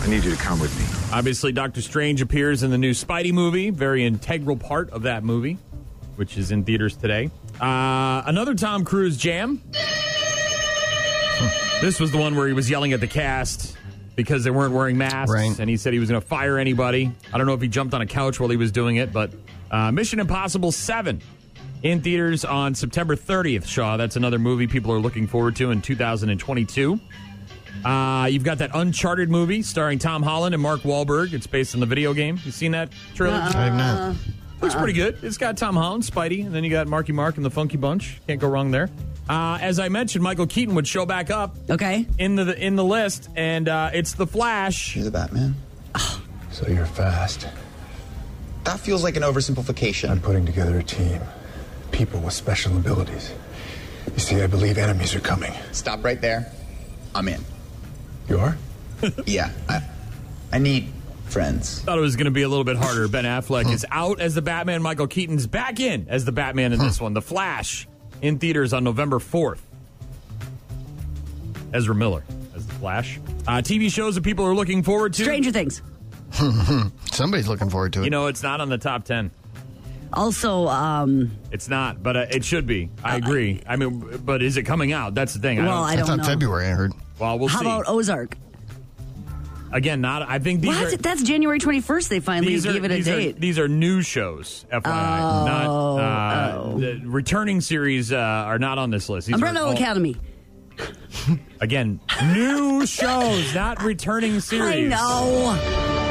I 0.00 0.06
need 0.08 0.24
you 0.24 0.30
to 0.30 0.36
come 0.36 0.58
with 0.60 0.76
me. 0.78 0.86
Obviously, 1.16 1.52
Doctor 1.52 1.82
Strange 1.82 2.22
appears 2.22 2.62
in 2.62 2.70
the 2.70 2.78
new 2.78 2.92
Spidey 2.92 3.32
movie, 3.32 3.70
very 3.70 4.04
integral 4.06 4.56
part 4.56 4.90
of 4.90 5.02
that 5.02 5.22
movie, 5.22 5.58
which 6.16 6.38
is 6.38 6.50
in 6.50 6.64
theaters 6.64 6.96
today. 6.96 7.30
Uh, 7.60 8.22
another 8.24 8.54
Tom 8.54 8.84
Cruise 8.84 9.16
jam. 9.16 9.62
This 11.80 12.00
was 12.00 12.10
the 12.10 12.18
one 12.18 12.34
where 12.34 12.48
he 12.48 12.52
was 12.54 12.68
yelling 12.68 12.92
at 12.92 12.98
the 12.98 13.06
cast 13.06 13.76
because 14.16 14.42
they 14.42 14.50
weren't 14.50 14.74
wearing 14.74 14.98
masks, 14.98 15.30
Right. 15.30 15.56
and 15.60 15.70
he 15.70 15.76
said 15.76 15.92
he 15.92 16.00
was 16.00 16.08
going 16.08 16.20
to 16.20 16.26
fire 16.26 16.58
anybody. 16.58 17.12
I 17.32 17.38
don't 17.38 17.46
know 17.46 17.52
if 17.54 17.60
he 17.60 17.68
jumped 17.68 17.94
on 17.94 18.00
a 18.00 18.06
couch 18.06 18.40
while 18.40 18.48
he 18.50 18.56
was 18.56 18.72
doing 18.72 18.96
it, 18.96 19.12
but 19.12 19.30
uh, 19.70 19.92
Mission 19.92 20.20
Impossible 20.20 20.72
7 20.72 21.20
in 21.82 22.00
theaters 22.02 22.44
on 22.44 22.74
September 22.74 23.16
30th, 23.16 23.66
Shaw. 23.66 23.96
That's 23.96 24.16
another 24.16 24.38
movie 24.38 24.66
people 24.66 24.92
are 24.92 24.98
looking 24.98 25.26
forward 25.26 25.56
to 25.56 25.70
in 25.70 25.82
2022. 25.82 26.98
Uh, 27.84 28.26
you've 28.30 28.44
got 28.44 28.58
that 28.58 28.70
Uncharted 28.74 29.30
movie 29.30 29.62
starring 29.62 29.98
Tom 29.98 30.22
Holland 30.22 30.54
and 30.54 30.62
Mark 30.62 30.80
Wahlberg. 30.80 31.32
It's 31.32 31.46
based 31.46 31.74
on 31.74 31.80
the 31.80 31.86
video 31.86 32.12
game. 32.12 32.40
You 32.44 32.50
seen 32.50 32.72
that 32.72 32.90
trailer? 33.14 33.36
I 33.36 33.64
have 33.64 33.74
not. 33.74 34.16
Looks 34.60 34.74
pretty 34.74 34.94
good. 34.94 35.18
It's 35.22 35.38
got 35.38 35.56
Tom 35.56 35.76
Holland, 35.76 36.02
Spidey, 36.02 36.44
and 36.44 36.52
then 36.52 36.64
you 36.64 36.70
got 36.70 36.88
Marky 36.88 37.12
Mark 37.12 37.36
and 37.36 37.44
the 37.44 37.50
Funky 37.50 37.76
Bunch. 37.76 38.20
Can't 38.26 38.40
go 38.40 38.48
wrong 38.48 38.72
there. 38.72 38.90
Uh, 39.28 39.58
as 39.60 39.78
I 39.78 39.88
mentioned, 39.88 40.24
Michael 40.24 40.46
Keaton 40.46 40.74
would 40.74 40.88
show 40.88 41.06
back 41.06 41.30
up. 41.30 41.54
Okay. 41.70 42.06
In 42.18 42.34
the 42.34 42.58
in 42.58 42.74
the 42.74 42.84
list, 42.84 43.28
and 43.36 43.68
uh, 43.68 43.90
it's 43.92 44.14
the 44.14 44.26
Flash. 44.26 44.96
You're 44.96 45.04
the 45.04 45.10
Batman. 45.12 45.54
So 46.50 46.66
you're 46.66 46.86
fast. 46.86 47.46
That 48.68 48.80
feels 48.80 49.02
like 49.02 49.16
an 49.16 49.22
oversimplification. 49.22 50.10
I'm 50.10 50.20
putting 50.20 50.44
together 50.44 50.78
a 50.78 50.82
team. 50.82 51.22
People 51.90 52.20
with 52.20 52.34
special 52.34 52.76
abilities. 52.76 53.32
You 54.12 54.18
see, 54.18 54.42
I 54.42 54.46
believe 54.46 54.76
enemies 54.76 55.14
are 55.14 55.20
coming. 55.20 55.54
Stop 55.72 56.04
right 56.04 56.20
there. 56.20 56.52
I'm 57.14 57.28
in. 57.28 57.42
You 58.28 58.40
are? 58.40 58.58
yeah. 59.24 59.52
I, 59.70 59.82
I 60.52 60.58
need 60.58 60.92
friends. 61.28 61.80
Thought 61.80 61.96
it 61.96 62.02
was 62.02 62.16
going 62.16 62.26
to 62.26 62.30
be 62.30 62.42
a 62.42 62.48
little 62.48 62.62
bit 62.62 62.76
harder. 62.76 63.08
Ben 63.08 63.24
Affleck 63.24 63.72
is 63.72 63.86
out 63.90 64.20
as 64.20 64.34
the 64.34 64.42
Batman. 64.42 64.82
Michael 64.82 65.06
Keaton's 65.06 65.46
back 65.46 65.80
in 65.80 66.06
as 66.10 66.26
the 66.26 66.32
Batman 66.32 66.74
in 66.74 66.78
this 66.78 67.00
one. 67.00 67.14
The 67.14 67.22
Flash 67.22 67.88
in 68.20 68.38
theaters 68.38 68.74
on 68.74 68.84
November 68.84 69.18
4th. 69.18 69.60
Ezra 71.72 71.94
Miller 71.94 72.22
as 72.54 72.66
the 72.66 72.74
Flash. 72.74 73.18
Uh, 73.46 73.62
TV 73.62 73.90
shows 73.90 74.14
that 74.16 74.24
people 74.24 74.44
are 74.44 74.54
looking 74.54 74.82
forward 74.82 75.14
to. 75.14 75.22
Stranger 75.22 75.52
Things. 75.52 75.80
Somebody's 77.12 77.48
looking 77.48 77.70
forward 77.70 77.92
to 77.94 78.00
it. 78.02 78.04
You 78.04 78.10
know, 78.10 78.26
it's 78.26 78.42
not 78.42 78.60
on 78.60 78.68
the 78.68 78.78
top 78.78 79.04
10. 79.04 79.30
Also, 80.12 80.66
um, 80.68 81.30
It's 81.52 81.68
not, 81.68 82.02
but 82.02 82.16
uh, 82.16 82.26
it 82.30 82.44
should 82.44 82.66
be. 82.66 82.88
I 83.04 83.16
agree. 83.16 83.60
I 83.66 83.76
mean, 83.76 84.18
but 84.24 84.42
is 84.42 84.56
it 84.56 84.62
coming 84.62 84.92
out? 84.92 85.14
That's 85.14 85.34
the 85.34 85.40
thing. 85.40 85.58
Well, 85.62 85.82
I 85.84 85.96
don't 85.96 86.04
I 86.04 86.06
thought 86.06 86.18
know. 86.18 86.24
February, 86.24 86.66
I 86.66 86.70
heard. 86.70 86.92
Well, 87.18 87.38
we'll 87.38 87.48
how 87.48 87.58
see. 87.58 87.66
How 87.66 87.80
about 87.80 87.92
Ozark? 87.92 88.36
Again, 89.70 90.00
not. 90.00 90.22
I 90.22 90.38
think 90.38 90.62
these 90.62 90.74
What? 90.74 90.94
are. 90.94 90.96
That's 90.96 91.22
January 91.22 91.58
21st. 91.60 92.08
They 92.08 92.20
finally 92.20 92.56
are, 92.56 92.60
gave 92.60 92.84
it 92.84 92.90
a 92.90 92.94
these, 92.94 93.04
date. 93.04 93.36
Are, 93.36 93.38
these 93.38 93.58
are 93.58 93.68
new 93.68 94.00
shows, 94.00 94.64
FYI. 94.72 94.82
Oh, 94.86 95.44
not 95.46 95.66
uh, 96.00 96.76
the 96.78 97.02
returning 97.04 97.60
series 97.60 98.10
uh, 98.10 98.16
are 98.16 98.58
not 98.58 98.78
on 98.78 98.90
this 98.90 99.10
list. 99.10 99.26
These 99.26 99.34
Umbrella 99.34 99.60
are 99.60 99.66
all- 99.66 99.72
Academy. 99.72 100.16
Again, 101.60 102.00
new 102.32 102.86
shows, 102.86 103.54
not 103.54 103.82
returning 103.82 104.40
series. 104.40 104.90
I 104.90 104.96
know. 104.96 106.07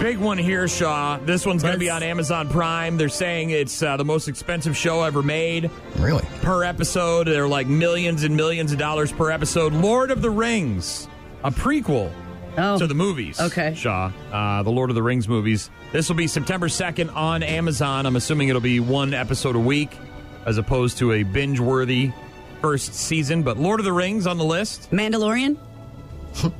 Big 0.00 0.16
one 0.16 0.38
here, 0.38 0.66
Shaw. 0.66 1.18
This 1.18 1.44
one's 1.44 1.62
going 1.62 1.74
to 1.74 1.78
be 1.78 1.90
on 1.90 2.02
Amazon 2.02 2.48
Prime. 2.48 2.96
They're 2.96 3.10
saying 3.10 3.50
it's 3.50 3.82
uh, 3.82 3.98
the 3.98 4.04
most 4.04 4.28
expensive 4.28 4.74
show 4.74 5.02
ever 5.02 5.22
made. 5.22 5.70
Really? 5.98 6.24
Per 6.40 6.64
episode. 6.64 7.26
They're 7.26 7.46
like 7.46 7.66
millions 7.66 8.24
and 8.24 8.34
millions 8.34 8.72
of 8.72 8.78
dollars 8.78 9.12
per 9.12 9.30
episode. 9.30 9.74
Lord 9.74 10.10
of 10.10 10.22
the 10.22 10.30
Rings, 10.30 11.06
a 11.44 11.50
prequel 11.50 12.10
to 12.56 12.86
the 12.86 12.94
movies. 12.94 13.36
Oh, 13.40 13.46
Okay. 13.46 13.74
Shaw, 13.74 14.10
uh, 14.32 14.62
the 14.62 14.70
Lord 14.70 14.88
of 14.88 14.96
the 14.96 15.02
Rings 15.02 15.28
movies. 15.28 15.68
This 15.92 16.08
will 16.08 16.16
be 16.16 16.26
September 16.26 16.68
2nd 16.68 17.14
on 17.14 17.42
Amazon. 17.42 18.06
I'm 18.06 18.16
assuming 18.16 18.48
it'll 18.48 18.62
be 18.62 18.80
one 18.80 19.12
episode 19.12 19.54
a 19.54 19.60
week 19.60 19.90
as 20.46 20.56
opposed 20.56 20.96
to 20.98 21.12
a 21.12 21.24
binge 21.24 21.60
worthy 21.60 22.10
first 22.62 22.94
season. 22.94 23.42
But 23.42 23.58
Lord 23.58 23.80
of 23.80 23.84
the 23.84 23.92
Rings 23.92 24.26
on 24.26 24.38
the 24.38 24.44
list. 24.44 24.90
Mandalorian? 24.92 25.58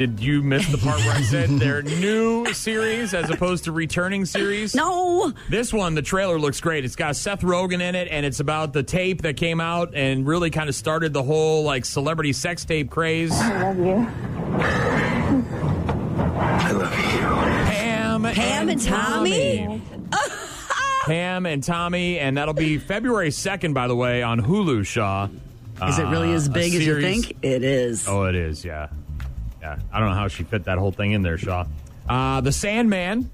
Did 0.00 0.18
you 0.18 0.40
miss 0.42 0.66
the 0.68 0.78
part 0.78 0.98
where 1.00 1.12
I 1.14 1.20
said 1.20 1.50
they're 1.50 1.82
new 1.82 2.50
series 2.54 3.12
as 3.12 3.28
opposed 3.28 3.64
to 3.64 3.72
returning 3.72 4.24
series? 4.24 4.74
No. 4.74 5.30
This 5.50 5.74
one, 5.74 5.94
the 5.94 6.00
trailer 6.00 6.38
looks 6.38 6.58
great. 6.58 6.86
It's 6.86 6.96
got 6.96 7.16
Seth 7.16 7.42
Rogen 7.42 7.82
in 7.82 7.94
it, 7.94 8.08
and 8.10 8.24
it's 8.24 8.40
about 8.40 8.72
the 8.72 8.82
tape 8.82 9.20
that 9.20 9.36
came 9.36 9.60
out 9.60 9.94
and 9.94 10.26
really 10.26 10.48
kind 10.48 10.70
of 10.70 10.74
started 10.74 11.12
the 11.12 11.22
whole 11.22 11.64
like 11.64 11.84
celebrity 11.84 12.32
sex 12.32 12.64
tape 12.64 12.88
craze. 12.88 13.30
I 13.30 13.72
love 13.72 13.76
you. 13.76 14.08
I 16.38 16.72
love 16.72 16.94
you. 16.98 17.04
Pam, 17.70 18.22
Pam 18.22 18.68
and 18.70 18.80
Tommy? 18.82 19.82
Pam 21.04 21.44
and 21.44 21.62
Tommy, 21.62 22.18
and 22.18 22.38
that'll 22.38 22.54
be 22.54 22.78
February 22.78 23.28
2nd, 23.28 23.74
by 23.74 23.86
the 23.86 23.94
way, 23.96 24.22
on 24.22 24.40
Hulu, 24.40 24.86
Shaw. 24.86 25.28
Is 25.86 25.98
it 25.98 26.04
really 26.04 26.32
Uh, 26.32 26.36
as 26.36 26.46
a 26.46 26.50
big 26.50 26.74
as 26.74 26.86
you 26.86 27.02
think? 27.02 27.36
It 27.42 27.62
is. 27.62 28.08
Oh, 28.08 28.24
it 28.24 28.34
is, 28.34 28.64
yeah. 28.64 28.88
Yeah. 29.60 29.78
I 29.92 30.00
don't 30.00 30.08
know 30.08 30.14
how 30.14 30.28
she 30.28 30.42
fit 30.44 30.64
that 30.64 30.78
whole 30.78 30.92
thing 30.92 31.12
in 31.12 31.22
there, 31.22 31.38
Shaw. 31.38 31.66
Uh, 32.08 32.40
the 32.40 32.52
Sandman 32.52 33.30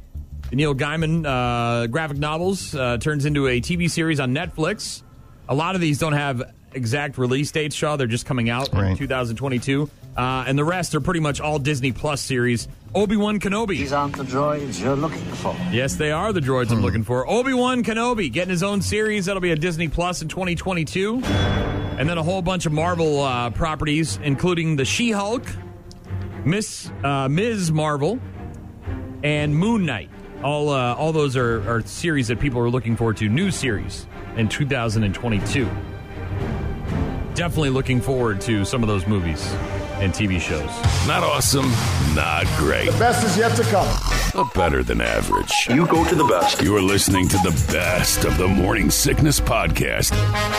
The 0.51 0.57
Neil 0.57 0.75
Gaiman 0.75 1.25
uh, 1.27 1.87
graphic 1.87 2.19
novels 2.19 2.75
uh, 2.75 2.99
turns 2.99 3.25
into 3.25 3.47
a 3.47 3.61
TV 3.61 3.91
series 3.91 4.21
on 4.21 4.35
Netflix. 4.35 5.03
A 5.49 5.55
lot 5.55 5.75
of 5.75 5.81
these 5.81 5.99
don't 5.99 6.13
have 6.13 6.53
exact 6.73 7.17
release 7.19 7.51
dates, 7.51 7.75
Shaw. 7.75 7.97
They're 7.97 8.07
just 8.07 8.27
coming 8.27 8.51
out 8.51 8.73
in 8.73 8.97
2022. 8.97 9.89
Uh, 10.17 10.45
and 10.47 10.59
the 10.59 10.65
rest 10.65 10.95
are 10.95 11.01
pretty 11.01 11.21
much 11.21 11.41
all 11.41 11.59
Disney 11.59 11.93
Plus 11.93 12.21
series. 12.23 12.69
Obi 12.95 13.17
Wan 13.17 13.39
Kenobi. 13.39 13.77
These 13.77 13.93
aren't 13.93 14.17
the 14.17 14.25
droids 14.25 14.83
you're 14.83 14.97
looking 14.97 15.19
for. 15.19 15.55
Yes, 15.71 15.97
they 15.97 16.11
are 16.11 16.33
the 16.33 16.41
droids 16.41 16.71
I'm 16.71 16.81
looking 16.81 17.03
for. 17.05 17.29
Obi 17.29 17.53
Wan 17.53 17.85
Kenobi 17.85 18.33
getting 18.33 18.51
his 18.51 18.63
own 18.63 18.81
series. 18.81 19.27
That'll 19.27 19.43
be 19.43 19.51
a 19.51 19.57
Disney 19.57 19.89
Plus 19.89 20.23
in 20.23 20.29
2022. 20.29 21.21
And 21.25 22.09
then 22.09 22.17
a 22.19 22.23
whole 22.23 22.41
bunch 22.43 22.65
of 22.67 22.73
Marvel 22.73 23.23
uh, 23.23 23.51
properties, 23.51 24.19
including 24.23 24.77
the 24.77 24.85
She 24.87 25.11
Hulk, 25.11 25.43
Miss 26.47 26.93
uh, 27.03 27.29
Ms. 27.29 27.73
Marvel, 27.73 28.21
and 29.25 29.55
Moon 29.55 29.85
Knight. 29.85 30.09
All 30.45 30.69
uh, 30.69 30.95
all 30.95 31.13
those 31.13 31.37
are, 31.37 31.69
are 31.69 31.83
series 31.83 32.29
that 32.29 32.39
people 32.39 32.61
are 32.61 32.71
looking 32.71 32.95
forward 32.97 33.17
to. 33.17 33.29
New 33.29 33.51
series 33.51 34.07
in 34.37 34.49
2022. 34.49 35.69
Definitely 37.35 37.71
looking 37.71 38.01
forward 38.01 38.41
to 38.43 38.65
some 38.65 38.85
of 38.85 38.89
those 38.89 39.09
movies 39.09 39.53
and 39.99 40.13
TV 40.13 40.41
shows. 40.41 40.69
Not 41.07 41.23
awesome, 41.23 41.71
not 42.15 42.45
great, 42.59 42.91
The 42.91 42.99
best 42.99 43.25
is 43.25 43.37
yet 43.37 43.57
to 43.57 43.63
come. 43.65 43.87
but 44.35 44.53
better 44.55 44.83
than 44.83 45.01
average. 45.01 45.53
You 45.71 45.87
go 45.87 46.05
to 46.07 46.15
the 46.15 46.25
best. 46.25 46.61
You're 46.63 46.83
listening 46.83 47.29
to 47.29 47.37
the 47.39 47.51
best 47.73 48.25
of 48.25 48.37
the 48.37 48.47
Morning 48.47 48.91
Sickness 48.91 49.41
Podcast. 49.41 50.13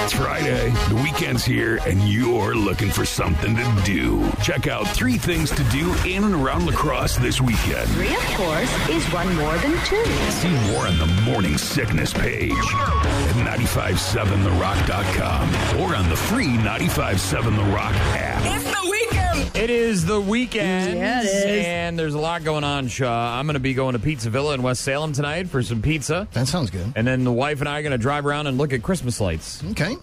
It's 0.04 0.14
Friday, 0.14 0.72
the 0.90 0.96
weekend's 0.96 1.46
here, 1.46 1.80
and 1.86 2.02
you're 2.10 2.56
looking 2.56 2.90
for 2.90 3.06
something 3.06 3.56
to 3.56 3.82
do. 3.86 4.28
Check 4.42 4.68
out 4.68 4.88
three 4.88 5.18
things 5.18 5.52
to 5.52 5.64
do 5.66 5.94
in 6.06 6.24
and 6.24 6.34
around 6.34 6.66
La 6.66 6.72
Crosse 6.74 7.18
this 7.18 7.40
weekend. 7.40 7.88
Three, 7.92 8.14
of 8.16 8.24
course, 8.36 8.90
is 8.90 9.06
one 9.14 9.34
more 9.36 9.58
than 9.60 9.78
two. 9.86 10.04
See 10.32 10.50
more 10.72 10.88
on 10.88 10.98
the 10.98 11.06
Morning 11.24 11.58
Sickness 11.58 12.12
page 12.14 12.52
at 12.54 13.36
957therock.com 13.60 15.80
or 15.82 15.96
on 15.96 16.10
the 16.10 16.16
free 16.16 16.48
957 16.58 17.56
The 17.56 17.64
Rock 17.66 17.94
app. 18.16 18.42
It's 18.46 18.64
the 18.64 18.90
weekend! 18.90 19.07
It 19.56 19.70
is 19.70 20.06
the 20.06 20.20
weekend. 20.20 20.98
Yeah, 20.98 21.22
it 21.22 21.26
is. 21.26 21.66
And 21.66 21.98
there's 21.98 22.14
a 22.14 22.20
lot 22.20 22.44
going 22.44 22.64
on, 22.64 22.88
Shaw. 22.88 23.38
I'm 23.40 23.46
going 23.46 23.56
to 23.56 23.60
be 23.60 23.74
going 23.74 23.94
to 23.94 24.00
Pizza 24.00 24.30
Villa 24.30 24.54
in 24.54 24.62
West 24.64 24.82
Salem 24.84 25.14
tonight 25.14 25.50
for 25.50 25.62
some 25.64 25.82
pizza. 25.82 26.28
That 26.34 26.48
sounds 26.48 26.70
good. 26.70 26.94
And 26.96 27.06
then 27.08 27.24
the 27.24 27.32
wife 27.32 27.60
and 27.60 27.68
I 27.70 27.80
are 27.80 27.82
going 27.82 27.92
to 27.92 27.98
drive 27.98 28.26
around 28.26 28.48
and 28.48 28.58
look 28.58 28.74
at 28.74 28.84
Christmas 28.84 29.20
lights. 29.20 29.64
Okay. 29.72 29.96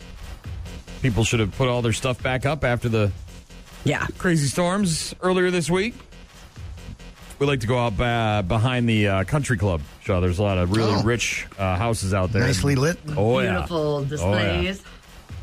People 1.03 1.25
should 1.25 1.41
have 1.41 1.53
put 1.57 1.69
all 1.69 1.83
their 1.83 1.93
stuff 1.93 2.23
back 2.23 2.47
up 2.47 2.65
after 2.65 2.89
the 2.89 3.13
Yeah. 3.85 4.07
crazy 4.19 4.47
storms 4.49 5.15
earlier 5.23 5.51
this 5.51 5.71
week. 5.71 5.95
We 7.39 7.47
like 7.47 7.61
to 7.61 7.67
go 7.67 7.79
out 7.79 8.01
uh, 8.01 8.43
behind 8.43 8.89
the 8.89 9.09
uh, 9.09 9.25
country 9.25 9.59
club, 9.59 9.81
Shaw. 10.03 10.21
There's 10.21 10.39
a 10.39 10.43
lot 10.43 10.57
of 10.59 10.71
really 10.73 10.95
Oh. 10.95 11.03
rich 11.03 11.47
uh, 11.59 11.77
houses 11.77 12.15
out 12.15 12.33
there. 12.33 12.43
Nicely 12.43 12.75
lit. 12.77 12.99
Oh, 13.17 13.41
yeah. 13.41 13.53
Beautiful 13.67 14.07
Oh, 14.21 14.37
yeah. 14.39 14.75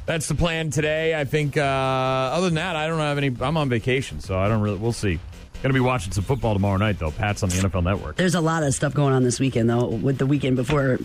Displays. 0.02 0.06
That's 0.06 0.28
the 0.28 0.36
plan 0.36 0.70
today. 0.70 1.20
I 1.20 1.26
think. 1.26 1.58
Uh, 1.58 1.62
other 1.62 2.47
than 2.47 2.56
that, 2.56 2.76
I 2.76 2.88
don't 2.88 2.99
have 2.99 3.18
any. 3.18 3.36
I'm 3.39 3.58
on 3.58 3.70
vacation, 3.70 4.20
so 4.20 4.38
I 4.38 4.47
don't 4.47 4.62
really. 4.62 4.78
We'll 4.78 4.93
see. 4.93 5.20
Going 5.62 5.70
to 5.70 5.74
be 5.74 5.80
watching 5.80 6.12
some 6.12 6.24
football 6.24 6.54
tomorrow 6.54 6.78
night, 6.78 6.97
though. 6.97 7.12
Pat's 7.12 7.43
on 7.43 7.49
the 7.49 7.56
NFL 7.56 7.84
Network. 7.84 8.16
There's 8.16 8.34
a 8.34 8.41
lot 8.41 8.64
of 8.64 8.74
stuff 8.74 8.95
going 8.95 9.14
on 9.14 9.24
this 9.24 9.39
weekend, 9.39 9.70
though, 9.70 9.86
with 9.86 10.18
the 10.18 10.26
weekend 10.26 10.56
before 10.56 10.97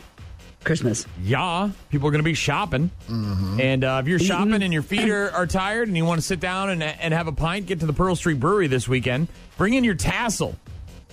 Christmas. 0.64 1.07
Yeah, 1.22 1.70
people 1.90 2.09
are 2.09 2.11
going 2.11 2.22
to 2.22 2.24
be 2.24 2.32
shopping. 2.32 2.90
And 3.09 3.84
uh, 3.84 4.01
if 4.03 4.09
you're 4.09 4.18
shopping 4.18 4.62
and 4.62 4.72
your 4.72 4.82
feet 4.82 5.11
are, 5.11 5.30
are 5.30 5.47
tired 5.47 5.88
and 5.88 5.97
you 5.97 6.07
want 6.07 6.20
to 6.20 6.26
sit 6.26 6.40
down 6.40 6.70
and, 6.70 6.82
and 6.82 7.12
have 7.12 7.28
a 7.28 7.32
pint, 7.32 7.66
get 7.66 7.80
to 7.80 7.86
the 7.86 7.92
Pearl 7.92 8.16
Street 8.16 8.40
Brewery 8.40 8.66
this 8.66 8.88
weekend. 8.88 9.28
Bring 9.59 9.74
in 9.74 9.84
your 9.84 9.94
tassel 9.94 10.57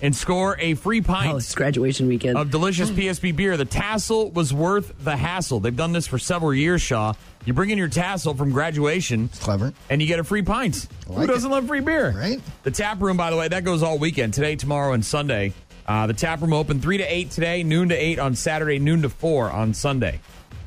and 0.04 0.14
score 0.14 0.54
a 0.60 0.74
free 0.74 1.00
pint. 1.00 1.32
Oh, 1.32 1.36
it's 1.38 1.54
graduation 1.54 2.06
weekend. 2.06 2.36
of 2.36 2.50
delicious 2.50 2.90
PSP 2.92 3.34
beer. 3.34 3.56
The 3.56 3.64
tassel 3.64 4.30
was 4.30 4.52
worth 4.52 4.92
the 5.02 5.16
hassle. 5.16 5.60
They've 5.60 5.74
done 5.74 5.92
this 5.92 6.06
for 6.06 6.18
several 6.18 6.52
years, 6.52 6.82
Shaw. 6.82 7.14
You 7.46 7.54
bring 7.54 7.70
in 7.70 7.78
your 7.78 7.88
tassel 7.88 8.34
from 8.34 8.52
graduation. 8.52 9.24
It's 9.32 9.38
clever. 9.38 9.72
And 9.88 10.02
you 10.02 10.06
get 10.06 10.18
a 10.20 10.24
free 10.24 10.42
pint. 10.42 10.88
like 11.08 11.20
Who 11.20 11.26
doesn't 11.26 11.50
it. 11.50 11.54
love 11.54 11.66
free 11.66 11.80
beer? 11.80 12.10
Right. 12.14 12.38
The 12.64 12.70
tap 12.70 13.00
room, 13.00 13.16
by 13.16 13.30
the 13.30 13.36
way, 13.38 13.48
that 13.48 13.64
goes 13.64 13.82
all 13.82 13.98
weekend. 13.98 14.34
Today, 14.34 14.56
tomorrow, 14.56 14.92
and 14.92 15.04
Sunday. 15.04 15.54
Uh, 15.86 16.06
the 16.06 16.12
tap 16.14 16.42
room 16.42 16.52
open 16.52 16.80
3 16.82 16.98
to 16.98 17.04
8 17.04 17.30
today, 17.30 17.62
noon 17.62 17.88
to 17.88 17.94
8 17.94 18.18
on 18.18 18.34
Saturday, 18.34 18.78
noon 18.78 19.00
to 19.02 19.08
4 19.08 19.50
on 19.50 19.72
Sunday. 19.72 20.20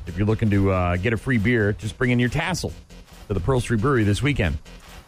If 0.08 0.18
you're 0.18 0.26
looking 0.26 0.50
to 0.50 0.72
uh, 0.72 0.96
get 0.96 1.12
a 1.12 1.16
free 1.16 1.38
beer, 1.38 1.72
just 1.74 1.96
bring 1.96 2.10
in 2.10 2.18
your 2.18 2.28
tassel 2.28 2.72
to 3.28 3.34
the 3.34 3.40
Pearl 3.40 3.60
Street 3.60 3.80
Brewery 3.80 4.02
this 4.04 4.20
weekend. 4.20 4.58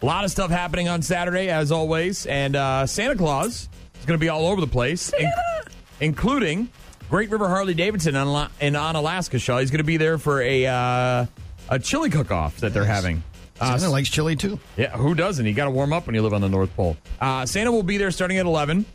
A 0.03 0.07
lot 0.07 0.24
of 0.24 0.31
stuff 0.31 0.51
happening 0.51 0.89
on 0.89 1.03
Saturday, 1.03 1.49
as 1.49 1.72
always. 1.72 2.26
And 2.26 2.55
uh, 2.55 2.87
Santa 2.87 3.16
Claus 3.16 3.68
is 4.01 4.07
going 4.07 4.18
to 4.18 4.20
be 4.20 4.28
all 4.28 4.46
over 4.46 4.61
the 4.61 4.66
place, 4.66 5.12
in- 5.12 5.30
including 6.01 6.68
Great 7.09 7.30
River 7.30 7.48
Harley 7.48 7.74
Davidson 7.74 8.16
on, 8.16 8.28
La- 8.32 8.48
in, 8.61 8.74
Onalaska 8.74 9.40
Shaw. 9.40 9.59
He's 9.59 9.70
going 9.70 9.78
to 9.78 9.84
be 9.84 9.96
there 9.96 10.18
for 10.18 10.40
a, 10.42 10.66
uh, 10.66 11.26
a 11.68 11.78
chili 11.78 12.11
cook 12.11 12.30
off 12.30 12.59
that 12.59 12.72
they're 12.72 12.84
having. 12.84 13.22
Uh, 13.61 13.76
Santa 13.76 13.92
likes 13.92 14.09
chili 14.09 14.36
too. 14.36 14.59
yeah, 14.76 14.96
who 14.96 15.14
doesn't? 15.14 15.44
You 15.44 15.53
got 15.53 15.66
to 15.66 15.70
warm 15.70 15.92
up 15.92 16.07
when 16.07 16.14
you 16.14 16.22
live 16.22 16.32
on 16.32 16.40
the 16.40 16.48
North 16.48 16.74
Pole. 16.74 16.96
Uh, 17.20 17.44
Santa 17.44 17.70
will 17.70 17.82
be 17.82 17.98
there 17.98 18.11
starting 18.11 18.38
at 18.38 18.46
11. 18.46 18.86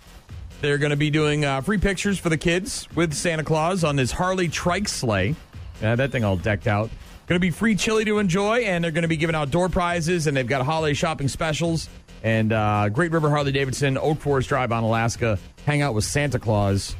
They're 0.61 0.79
going 0.79 0.89
to 0.89 0.95
be 0.97 1.11
doing 1.11 1.45
uh, 1.45 1.61
free 1.61 1.77
pictures 1.77 2.17
for 2.17 2.29
the 2.29 2.37
kids 2.37 2.87
with 2.95 3.13
Santa 3.13 3.43
Claus 3.43 3.83
on 3.83 3.95
this 3.95 4.11
Harley 4.11 4.47
trike 4.47 4.87
sleigh. 4.87 5.35
Yeah, 5.81 5.95
that 5.95 6.11
thing 6.11 6.23
all 6.23 6.37
decked 6.37 6.65
out. 6.65 6.89
Going 7.27 7.35
to 7.35 7.39
be 7.39 7.51
free 7.51 7.75
chili 7.75 8.05
to 8.05 8.17
enjoy, 8.19 8.59
and 8.61 8.83
they're 8.83 8.91
going 8.91 9.01
to 9.03 9.07
be 9.07 9.17
giving 9.17 9.35
out 9.35 9.51
door 9.51 9.67
prizes, 9.69 10.25
and 10.25 10.35
they've 10.37 10.47
got 10.47 10.65
holiday 10.65 10.93
shopping 10.93 11.27
specials. 11.27 11.89
And 12.25 12.51
uh, 12.51 12.89
Great 12.89 13.11
River 13.11 13.29
Harley 13.29 13.51
Davidson, 13.51 13.99
Oak 13.99 14.17
Forest 14.17 14.49
Drive 14.49 14.71
Onalaska, 14.71 15.37
hang 15.63 15.83
out 15.83 15.93
with 15.93 16.05
Santa 16.05 16.39
Claus 16.39 16.95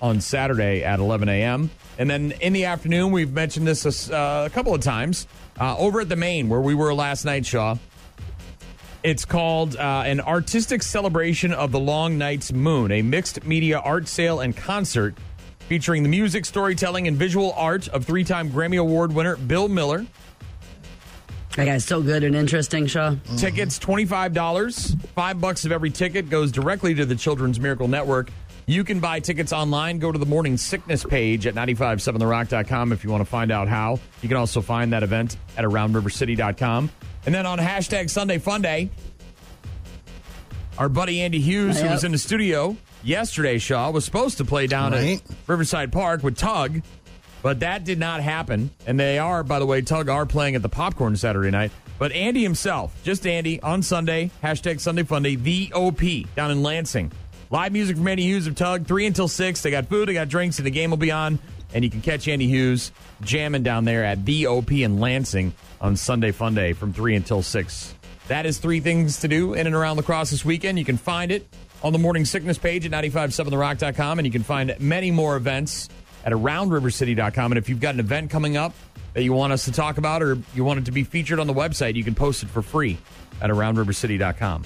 on 0.00 0.22
Saturday 0.22 0.82
at 0.82 1.00
11 1.00 1.28
a.m. 1.28 1.68
And 1.98 2.08
then 2.08 2.32
in 2.40 2.54
the 2.54 2.64
afternoon, 2.64 3.12
we've 3.12 3.30
mentioned 3.30 3.66
this 3.66 4.10
uh, 4.10 4.44
a 4.46 4.50
couple 4.50 4.74
of 4.74 4.80
times 4.80 5.26
uh, 5.60 5.76
over 5.76 6.00
at 6.00 6.08
the 6.08 6.16
Main, 6.16 6.48
where 6.48 6.62
we 6.62 6.74
were 6.74 6.94
last 6.94 7.26
night, 7.26 7.44
Shaw. 7.44 7.76
It's 9.02 9.26
called 9.26 9.76
uh, 9.76 10.04
an 10.06 10.18
artistic 10.18 10.82
celebration 10.82 11.52
of 11.52 11.72
the 11.72 11.80
Long 11.80 12.16
Night's 12.16 12.50
Moon, 12.50 12.90
a 12.90 13.02
mixed 13.02 13.44
media 13.44 13.80
art 13.80 14.08
sale 14.08 14.40
and 14.40 14.56
concert 14.56 15.14
featuring 15.68 16.04
the 16.04 16.08
music, 16.08 16.46
storytelling, 16.46 17.06
and 17.06 17.18
visual 17.18 17.52
art 17.52 17.86
of 17.88 18.06
three-time 18.06 18.48
Grammy 18.48 18.80
Award 18.80 19.12
winner 19.12 19.36
Bill 19.36 19.68
Miller. 19.68 20.06
That 21.56 21.64
guy's 21.64 21.84
so 21.84 22.00
good 22.00 22.22
and 22.22 22.34
interesting, 22.36 22.86
Shaw. 22.86 23.16
Tickets 23.36 23.78
twenty-five 23.78 24.32
dollars. 24.32 24.94
Five 25.14 25.40
bucks 25.40 25.64
of 25.64 25.72
every 25.72 25.90
ticket 25.90 26.30
goes 26.30 26.52
directly 26.52 26.94
to 26.94 27.04
the 27.04 27.16
Children's 27.16 27.58
Miracle 27.58 27.88
Network. 27.88 28.30
You 28.66 28.84
can 28.84 29.00
buy 29.00 29.18
tickets 29.18 29.52
online. 29.52 29.98
Go 29.98 30.12
to 30.12 30.18
the 30.18 30.26
morning 30.26 30.56
sickness 30.56 31.02
page 31.02 31.46
at 31.48 31.54
957therock.com 31.56 32.92
if 32.92 33.02
you 33.02 33.10
want 33.10 33.20
to 33.22 33.28
find 33.28 33.50
out 33.50 33.66
how. 33.66 33.98
You 34.22 34.28
can 34.28 34.36
also 34.38 34.60
find 34.60 34.92
that 34.92 35.02
event 35.02 35.36
at 35.56 35.64
aroundrivercity.com. 35.64 36.88
And 37.26 37.34
then 37.34 37.46
on 37.46 37.58
hashtag 37.58 38.10
Sunday 38.10 38.38
Fun 38.38 38.62
Day, 38.62 38.90
our 40.78 40.88
buddy 40.88 41.20
Andy 41.20 41.40
Hughes, 41.40 41.78
who 41.78 41.84
Yep. 41.84 41.92
was 41.94 42.04
in 42.04 42.12
the 42.12 42.18
studio 42.18 42.76
yesterday, 43.02 43.58
Shaw, 43.58 43.90
was 43.90 44.04
supposed 44.04 44.38
to 44.38 44.44
play 44.44 44.68
down 44.68 44.92
Right. 44.92 45.20
at 45.28 45.36
Riverside 45.48 45.90
Park 45.90 46.22
with 46.22 46.36
Tug, 46.38 46.80
but 47.42 47.60
that 47.60 47.84
did 47.84 47.98
not 47.98 48.20
happen. 48.20 48.70
And 48.86 48.98
they 48.98 49.18
are, 49.18 49.42
by 49.42 49.58
the 49.58 49.66
way, 49.66 49.82
Tug 49.82 50.08
are 50.08 50.26
playing 50.26 50.54
at 50.54 50.62
the 50.62 50.68
Popcorn 50.68 51.16
Saturday 51.16 51.50
night. 51.50 51.72
But 51.98 52.12
Andy 52.12 52.42
himself, 52.42 52.94
just 53.02 53.26
Andy, 53.26 53.60
on 53.60 53.82
Sunday, 53.82 54.30
hashtag 54.42 54.80
Sunday 54.80 55.02
Fun 55.02 55.22
Day, 55.22 55.34
the 55.34 55.72
OP 55.74 56.00
down 56.34 56.50
in 56.50 56.62
Lansing. 56.62 57.12
Live 57.50 57.72
music 57.72 57.96
from 57.96 58.08
Andy 58.08 58.22
Hughes 58.22 58.46
of 58.46 58.54
Tug, 58.54 58.86
3 58.86 59.06
until 59.06 59.28
6. 59.28 59.62
They 59.62 59.70
got 59.70 59.86
food, 59.86 60.08
they 60.08 60.14
got 60.14 60.28
drinks, 60.28 60.58
and 60.58 60.66
the 60.66 60.70
game 60.70 60.90
will 60.90 60.96
be 60.96 61.10
on. 61.10 61.38
And 61.74 61.84
you 61.84 61.90
can 61.90 62.00
catch 62.00 62.26
Andy 62.26 62.46
Hughes 62.46 62.92
jamming 63.22 63.62
down 63.62 63.84
there 63.84 64.04
at 64.04 64.24
the 64.24 64.46
OP 64.46 64.72
in 64.72 64.98
Lansing 64.98 65.52
on 65.80 65.96
Sunday 65.96 66.32
Fun 66.32 66.54
Day 66.54 66.72
from 66.72 66.92
3 66.92 67.16
until 67.16 67.42
6. 67.42 67.94
That 68.28 68.46
is 68.46 68.58
three 68.58 68.80
things 68.80 69.20
to 69.20 69.28
do 69.28 69.54
in 69.54 69.66
and 69.66 69.74
around 69.74 69.96
La 69.96 70.02
Crosse 70.02 70.30
this 70.30 70.44
weekend. 70.44 70.78
You 70.78 70.84
can 70.84 70.96
find 70.96 71.32
it 71.32 71.46
on 71.82 71.92
the 71.92 71.98
Morning 71.98 72.24
Sickness 72.24 72.58
page 72.58 72.86
at 72.86 72.92
957therock.com, 72.92 74.18
and 74.18 74.26
you 74.26 74.32
can 74.32 74.42
find 74.42 74.74
many 74.78 75.10
more 75.10 75.36
events 75.36 75.88
at 76.24 76.32
aroundrivercity.com. 76.32 77.52
And 77.52 77.58
if 77.58 77.68
you've 77.68 77.80
got 77.80 77.94
an 77.94 78.00
event 78.00 78.30
coming 78.30 78.56
up 78.56 78.74
that 79.14 79.22
you 79.22 79.32
want 79.32 79.52
us 79.52 79.64
to 79.64 79.72
talk 79.72 79.98
about 79.98 80.22
or 80.22 80.38
you 80.54 80.64
want 80.64 80.78
it 80.80 80.84
to 80.86 80.92
be 80.92 81.04
featured 81.04 81.38
on 81.40 81.46
the 81.46 81.54
website, 81.54 81.94
you 81.94 82.04
can 82.04 82.14
post 82.14 82.42
it 82.42 82.48
for 82.48 82.62
free 82.62 82.98
at 83.40 83.50
aroundrivercity.com. 83.50 84.64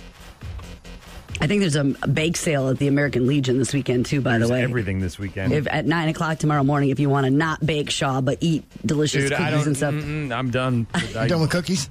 I 1.40 1.48
think 1.48 1.60
there's 1.62 1.74
a 1.76 1.82
bake 1.84 2.36
sale 2.36 2.68
at 2.68 2.78
the 2.78 2.86
American 2.86 3.26
Legion 3.26 3.58
this 3.58 3.72
weekend, 3.74 4.06
too, 4.06 4.20
by 4.20 4.38
the 4.38 4.48
way. 4.48 4.62
everything 4.62 5.00
this 5.00 5.18
weekend. 5.18 5.52
If, 5.52 5.66
at 5.68 5.84
9 5.84 6.08
o'clock 6.08 6.38
tomorrow 6.38 6.62
morning, 6.62 6.90
if 6.90 7.00
you 7.00 7.10
want 7.10 7.24
to 7.24 7.30
not 7.30 7.64
bake 7.64 7.90
Shaw, 7.90 8.20
but 8.20 8.38
eat 8.40 8.64
delicious 8.86 9.24
Dude, 9.24 9.32
I 9.32 9.36
cookies 9.50 9.52
don't. 9.58 9.66
and 9.66 9.76
stuff. 9.76 10.38
I'm 10.38 10.50
done. 10.50 10.86
I, 10.94 11.26
Done 11.26 11.40
with 11.40 11.50
cookies? 11.50 11.90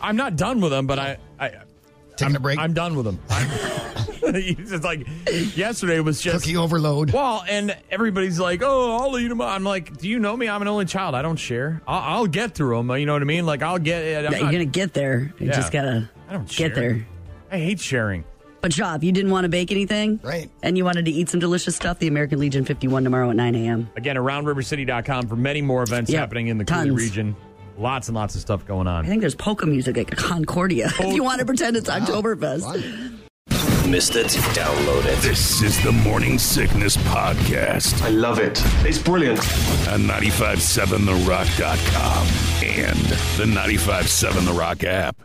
I'm 0.00 0.16
not 0.16 0.36
done 0.36 0.60
with 0.60 0.72
them, 0.72 0.86
but 0.86 0.98
I. 0.98 1.16
I 1.40 1.52
Taking 2.16 2.34
I'm, 2.34 2.36
a 2.36 2.40
break? 2.40 2.58
I'm 2.58 2.72
done 2.74 2.94
with 2.96 3.06
them. 3.06 3.18
it's 4.34 4.70
just 4.70 4.84
like 4.84 5.06
yesterday 5.56 5.98
was 6.00 6.20
just 6.20 6.44
Cookie 6.44 6.56
overload. 6.56 7.10
Well, 7.12 7.44
and 7.48 7.76
everybody's 7.90 8.38
like, 8.38 8.62
"Oh, 8.62 8.96
I'll 8.98 9.18
eat 9.18 9.28
them." 9.28 9.40
I'm 9.40 9.64
like, 9.64 9.96
"Do 9.98 10.08
you 10.08 10.18
know 10.18 10.36
me? 10.36 10.48
I'm 10.48 10.62
an 10.62 10.68
only 10.68 10.84
child. 10.84 11.14
I 11.14 11.22
don't 11.22 11.36
share. 11.36 11.82
I'll, 11.88 12.18
I'll 12.18 12.26
get 12.26 12.54
through 12.54 12.76
them. 12.76 12.90
You 12.98 13.04
know 13.06 13.14
what 13.14 13.22
I 13.22 13.24
mean? 13.26 13.46
Like, 13.46 13.62
I'll 13.62 13.78
get 13.78 14.02
it. 14.04 14.24
I'm 14.26 14.32
Yeah, 14.32 14.38
you're 14.38 14.52
going 14.52 14.58
to 14.60 14.64
get 14.66 14.94
there. 14.94 15.32
You 15.38 15.46
Yeah. 15.48 15.52
just 15.56 15.72
got 15.72 15.82
to 15.82 16.08
I 16.28 16.32
don't 16.34 16.48
get 16.48 16.54
share. 16.54 16.68
there. 16.70 17.06
I 17.50 17.58
hate 17.58 17.80
sharing. 17.80 18.24
But 18.60 18.72
Shaw, 18.72 18.94
if 18.94 19.02
you 19.02 19.10
didn't 19.10 19.32
want 19.32 19.44
to 19.44 19.48
bake 19.48 19.72
anything, 19.72 20.20
right, 20.22 20.48
and 20.62 20.78
you 20.78 20.84
wanted 20.84 21.06
to 21.06 21.10
eat 21.10 21.28
some 21.28 21.40
delicious 21.40 21.74
stuff, 21.74 21.98
the 21.98 22.06
American 22.06 22.38
Legion 22.38 22.64
51 22.64 23.02
tomorrow 23.02 23.28
at 23.28 23.34
9 23.34 23.54
a.m. 23.56 23.90
Again, 23.96 24.16
around 24.16 24.44
aroundrivercity.com 24.44 25.26
for 25.26 25.34
many 25.34 25.62
more 25.62 25.82
events 25.82 26.12
Yep, 26.12 26.20
happening 26.20 26.46
in 26.46 26.58
the 26.58 26.64
Coulee 26.64 26.90
region. 26.92 27.34
Lots 27.78 28.08
and 28.08 28.14
lots 28.16 28.34
of 28.34 28.40
stuff 28.40 28.64
going 28.66 28.86
on. 28.86 29.04
I 29.04 29.08
think 29.08 29.20
there's 29.20 29.34
polka 29.34 29.66
music 29.66 29.98
at 29.98 30.10
Concordia. 30.10 30.86
if 30.98 31.14
you 31.14 31.22
want 31.24 31.40
to 31.40 31.46
pretend 31.46 31.76
it's 31.76 31.88
Oktoberfest. 31.90 33.18
Missed 33.88 34.14
it? 34.16 34.26
Download 34.54 35.04
it. 35.04 35.18
This 35.22 35.60
is 35.62 35.82
the 35.82 35.92
Morning 35.92 36.38
Sickness 36.38 36.96
Podcast. 36.98 38.00
I 38.02 38.10
love 38.10 38.38
it. 38.38 38.60
It's 38.86 38.98
brilliant. 38.98 39.38
On 39.88 40.00
957therock.com 40.02 42.26
and 42.64 42.98
the 43.38 43.46
957 43.46 44.44
The 44.44 44.52
Rock 44.52 44.84
app. 44.84 45.22